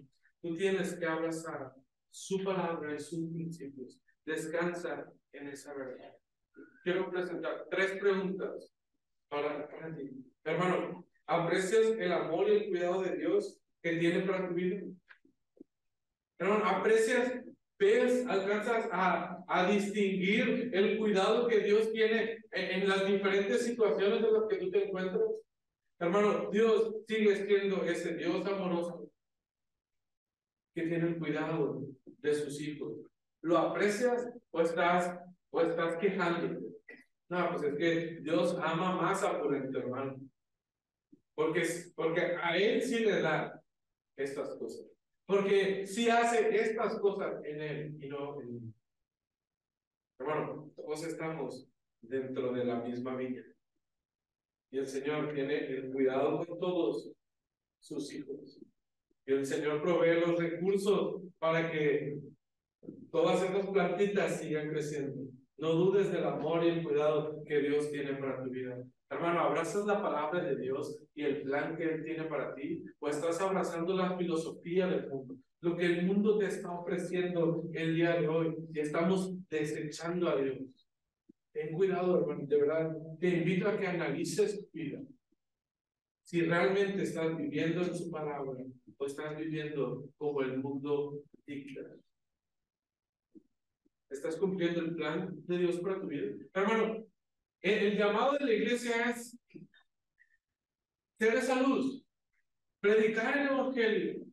Tú 0.41 0.57
tienes 0.57 0.95
que 0.95 1.07
abrazar 1.07 1.73
su 2.11 2.43
palabra 2.45 2.95
y 2.95 3.01
sus 3.01 3.31
principios. 3.33 4.01
Descansa 4.25 5.11
en 5.33 5.49
esa 5.49 5.75
verdad. 5.75 6.15
Quiero 6.83 7.11
presentar 7.11 7.67
tres 7.71 7.99
preguntas 7.99 8.73
para, 9.29 9.69
para 9.69 9.95
ti. 9.95 10.25
Hermano, 10.45 11.07
¿aprecias 11.27 11.87
el 11.99 12.13
amor 12.13 12.49
y 12.49 12.53
el 12.53 12.69
cuidado 12.69 13.03
de 13.03 13.17
Dios 13.17 13.61
que 13.83 13.97
tiene 13.97 14.21
para 14.21 14.49
tu 14.49 14.55
vida? 14.55 14.83
Hermano, 16.39 16.65
¿aprecias, 16.65 17.45
ves, 17.79 18.27
alcanzas 18.27 18.89
a, 18.93 19.45
a 19.49 19.71
distinguir 19.71 20.71
el 20.73 20.99
cuidado 20.99 21.49
que 21.49 21.61
Dios 21.61 21.93
tiene 21.93 22.39
en, 22.53 22.83
en 22.83 22.89
las 22.89 23.07
diferentes 23.07 23.65
situaciones 23.65 24.23
en 24.23 24.33
las 24.33 24.45
que 24.49 24.57
tú 24.57 24.71
te 24.71 24.85
encuentras? 24.87 25.23
Hermano, 26.01 26.49
Dios 26.53 26.95
sigue 27.09 27.45
siendo 27.45 27.85
ese 27.85 28.15
Dios 28.15 28.47
amoroso 28.47 28.98
que 30.79 30.87
tiene 30.87 31.09
el 31.09 31.19
cuidado 31.19 31.83
de 32.05 32.35
sus 32.35 32.61
hijos. 32.61 32.95
¿Lo 33.43 33.59
aprecias 33.59 34.29
o 34.51 34.61
estás, 34.61 35.19
o 35.51 35.61
estás 35.61 35.97
quejándote? 35.97 36.67
No, 37.29 37.51
pues 37.51 37.63
es 37.65 37.75
que 37.77 38.21
Dios 38.21 38.57
ama 38.63 38.95
más 38.97 39.23
a 39.25 39.41
tu 39.41 39.53
hermano. 39.53 40.21
Porque, 41.35 41.63
porque 41.95 42.21
a 42.21 42.57
Él 42.57 42.83
sí 42.83 43.01
le 43.01 43.21
da 43.21 43.61
estas 44.17 44.57
cosas. 44.57 44.87
Porque 45.27 45.87
sí 45.87 46.09
hace 46.09 46.57
estas 46.57 46.99
cosas 47.01 47.45
en 47.45 47.61
Él 47.61 47.97
y 48.03 48.09
no 48.09 48.41
en 48.41 48.55
mí. 48.55 48.75
Hermano, 50.21 50.73
todos 50.75 51.05
estamos 51.05 51.69
dentro 52.01 52.53
de 52.53 52.65
la 52.65 52.81
misma 52.81 53.17
vida. 53.17 53.43
Y 54.71 54.79
el 54.79 54.87
Señor 54.87 55.33
tiene 55.33 55.67
el 55.67 55.93
cuidado 55.93 56.45
de 56.45 56.47
todos 56.47 57.11
sus 57.81 58.13
hijos. 58.13 58.61
Y 59.29 59.33
el 59.35 59.45
Señor 59.45 59.83
provee 59.83 60.21
los 60.21 60.39
recursos 60.39 61.21
para 61.39 61.71
que 61.71 62.19
todas 63.11 63.43
esas 63.43 63.67
plantitas 63.67 64.41
sigan 64.41 64.71
creciendo. 64.71 65.31
No 65.59 65.73
dudes 65.75 66.11
del 66.11 66.25
amor 66.25 66.65
y 66.65 66.69
el 66.69 66.83
cuidado 66.83 67.45
que 67.45 67.61
Dios 67.61 67.91
tiene 67.91 68.15
para 68.15 68.43
tu 68.43 68.49
vida. 68.49 68.83
Hermano, 69.11 69.41
¿abrazas 69.41 69.85
la 69.85 70.01
palabra 70.01 70.43
de 70.43 70.57
Dios 70.57 70.99
y 71.15 71.25
el 71.25 71.43
plan 71.43 71.77
que 71.77 71.85
Él 71.85 72.05
tiene 72.05 72.25
para 72.25 72.55
ti? 72.55 72.83
¿O 73.01 73.09
estás 73.11 73.39
abrazando 73.43 73.95
la 73.95 74.17
filosofía 74.17 74.87
del 74.87 75.11
mundo? 75.11 75.37
Lo 75.61 75.77
que 75.77 75.85
el 75.85 76.07
mundo 76.07 76.39
te 76.39 76.47
está 76.47 76.71
ofreciendo 76.71 77.65
el 77.75 77.97
día 77.97 78.19
de 78.19 78.29
hoy 78.29 78.57
y 78.73 78.81
estamos 78.81 79.47
desechando 79.51 80.31
a 80.31 80.41
Dios. 80.41 80.59
Ten 81.53 81.75
cuidado, 81.75 82.19
hermano, 82.19 82.47
de 82.47 82.57
verdad. 82.57 82.97
Te 83.21 83.29
invito 83.29 83.69
a 83.69 83.77
que 83.77 83.89
analices 83.89 84.59
tu 84.59 84.71
vida. 84.73 85.01
Si 86.23 86.41
realmente 86.41 87.03
estás 87.03 87.37
viviendo 87.37 87.83
en 87.83 87.95
su 87.95 88.11
palabra 88.11 88.65
o 88.99 89.07
estás 89.07 89.37
viviendo 89.37 90.11
como 90.19 90.43
el 90.43 90.59
mundo 90.59 91.23
dicta. 91.47 91.97
¿Estás 94.11 94.37
cumpliendo 94.37 94.81
el 94.81 94.95
plan 94.95 95.31
de 95.47 95.59
Dios 95.59 95.79
para 95.81 96.01
tu 96.01 96.09
vida? 96.09 96.35
Hermano, 96.53 97.07
el, 97.61 97.97
llamado 97.97 98.33
de 98.39 98.45
la 98.45 98.53
iglesia 98.53 99.11
es 99.11 99.37
ser 101.19 101.35
esa 101.35 101.63
luz, 101.63 102.05
predicar 102.81 103.39
el 103.39 103.49
evangelio. 103.49 104.27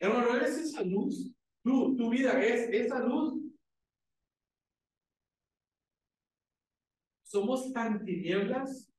Hermano, 0.00 0.36
eres 0.36 0.58
esa 0.58 0.82
luz. 0.82 1.32
Tu, 1.62 1.96
tu 1.96 2.10
vida 2.10 2.42
es 2.42 2.70
esa 2.70 3.00
luz. 3.00 3.34
Somos 7.24 7.72
tan 7.72 8.04
tinieblas 8.04 8.90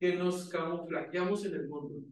que 0.00 0.16
nos 0.16 0.48
camuflajeamos 0.48 1.44
en 1.44 1.54
el 1.54 1.68
mundo. 1.68 2.08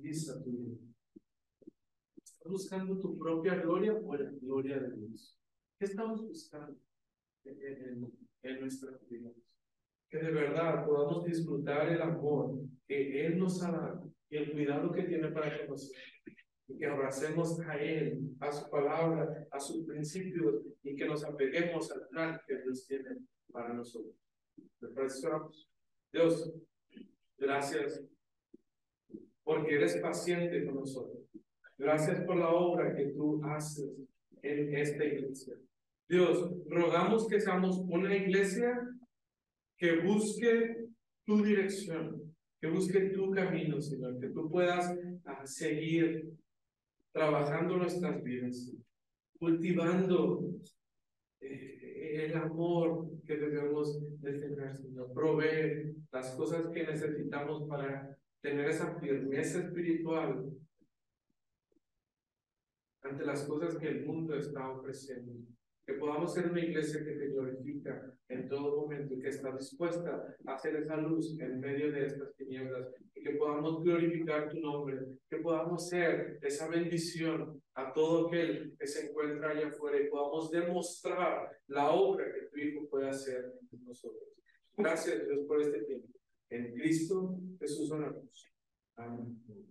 Revisa 0.00 0.42
tu 0.42 0.50
vida 0.50 0.78
buscando 2.44 2.98
tu 2.98 3.18
propia 3.18 3.54
gloria 3.56 3.92
o 3.92 4.16
la 4.16 4.30
gloria 4.30 4.78
de 4.78 4.96
Dios? 4.96 5.38
¿Qué 5.78 5.84
estamos 5.84 6.22
buscando 6.26 6.76
en, 7.44 8.10
en, 8.42 8.60
nuestra 8.60 8.98
vida? 9.08 9.30
Que 10.08 10.18
de 10.18 10.32
verdad 10.32 10.86
podamos 10.86 11.24
disfrutar 11.24 11.88
el 11.92 12.00
amor 12.00 12.58
que 12.88 13.26
Él 13.26 13.38
nos 13.38 13.62
ha 13.62 13.70
dado 13.70 14.12
y 14.30 14.36
el 14.38 14.52
cuidado 14.52 14.90
que 14.90 15.02
tiene 15.02 15.28
para 15.28 15.58
con 15.58 15.70
nosotros. 15.70 16.02
Y 16.68 16.78
que 16.78 16.86
abracemos 16.86 17.60
a 17.60 17.76
Él, 17.76 18.36
a 18.40 18.50
su 18.50 18.70
palabra, 18.70 19.46
a 19.50 19.60
sus 19.60 19.84
principios 19.86 20.62
y 20.82 20.96
que 20.96 21.06
nos 21.06 21.24
apeguemos 21.24 21.92
al 21.92 22.08
plan 22.08 22.40
que 22.46 22.62
Dios 22.62 22.86
tiene 22.86 23.18
para 23.52 23.74
nosotros. 23.74 24.14
Dios, 26.12 26.52
gracias 27.36 28.02
porque 29.50 29.74
eres 29.74 29.96
paciente 29.96 30.64
con 30.64 30.76
nosotros. 30.76 31.24
Gracias 31.76 32.20
por 32.24 32.36
la 32.36 32.50
obra 32.50 32.94
que 32.94 33.06
tú 33.06 33.42
haces 33.44 33.90
en 34.42 34.76
esta 34.76 35.04
iglesia. 35.04 35.56
Dios, 36.08 36.52
rogamos 36.68 37.26
que 37.26 37.40
seamos 37.40 37.78
una 37.88 38.14
iglesia 38.14 38.78
que 39.76 40.02
busque 40.02 40.86
tu 41.26 41.42
dirección, 41.42 42.32
que 42.60 42.68
busque 42.68 43.10
tu 43.10 43.32
camino, 43.32 43.80
Señor, 43.80 44.20
que 44.20 44.28
tú 44.28 44.48
puedas 44.48 44.96
ah, 45.24 45.44
seguir 45.44 46.30
trabajando 47.10 47.76
nuestras 47.76 48.22
vidas, 48.22 48.72
cultivando 49.36 50.48
eh, 51.40 52.26
el 52.26 52.36
amor 52.36 53.10
que 53.26 53.36
debemos 53.36 54.00
de 54.20 54.32
tener, 54.34 54.76
Señor, 54.76 55.12
proveer 55.12 55.92
las 56.12 56.36
cosas 56.36 56.68
que 56.72 56.86
necesitamos 56.86 57.68
para 57.68 58.16
tener 58.40 58.68
esa 58.68 58.98
firmeza 58.98 59.60
espiritual 59.60 60.50
ante 63.02 63.24
las 63.24 63.44
cosas 63.44 63.76
que 63.76 63.88
el 63.88 64.06
mundo 64.06 64.34
está 64.36 64.70
ofreciendo. 64.70 65.32
Que 65.86 65.94
podamos 65.94 66.32
ser 66.32 66.50
una 66.50 66.60
iglesia 66.60 67.04
que 67.04 67.12
te 67.12 67.28
glorifica 67.28 68.14
en 68.28 68.48
todo 68.48 68.82
momento 68.82 69.14
y 69.14 69.18
que 69.18 69.28
está 69.28 69.50
dispuesta 69.56 70.36
a 70.46 70.54
hacer 70.54 70.76
esa 70.76 70.96
luz 70.96 71.36
en 71.40 71.58
medio 71.58 71.90
de 71.90 72.06
estas 72.06 72.32
tinieblas 72.36 72.94
y 73.14 73.22
que 73.22 73.32
podamos 73.32 73.82
glorificar 73.82 74.48
tu 74.48 74.60
nombre, 74.60 74.98
que 75.28 75.38
podamos 75.38 75.88
ser 75.88 76.38
esa 76.42 76.68
bendición 76.68 77.60
a 77.74 77.92
todo 77.92 78.28
aquel 78.28 78.76
que 78.78 78.86
se 78.86 79.08
encuentra 79.08 79.50
allá 79.50 79.68
afuera 79.68 80.00
y 80.00 80.08
podamos 80.08 80.50
demostrar 80.50 81.50
la 81.66 81.90
obra 81.90 82.32
que 82.32 82.46
tu 82.46 82.58
Hijo 82.58 82.88
puede 82.88 83.08
hacer 83.08 83.52
en 83.72 83.84
nosotros. 83.84 84.28
Gracias 84.76 85.26
Dios 85.26 85.40
por 85.48 85.60
este 85.60 85.80
tiempo. 85.82 86.19
En 86.50 86.72
Cristo 86.74 87.40
Jesús 87.60 87.90
oramos. 87.90 88.46
Amén. 88.96 89.40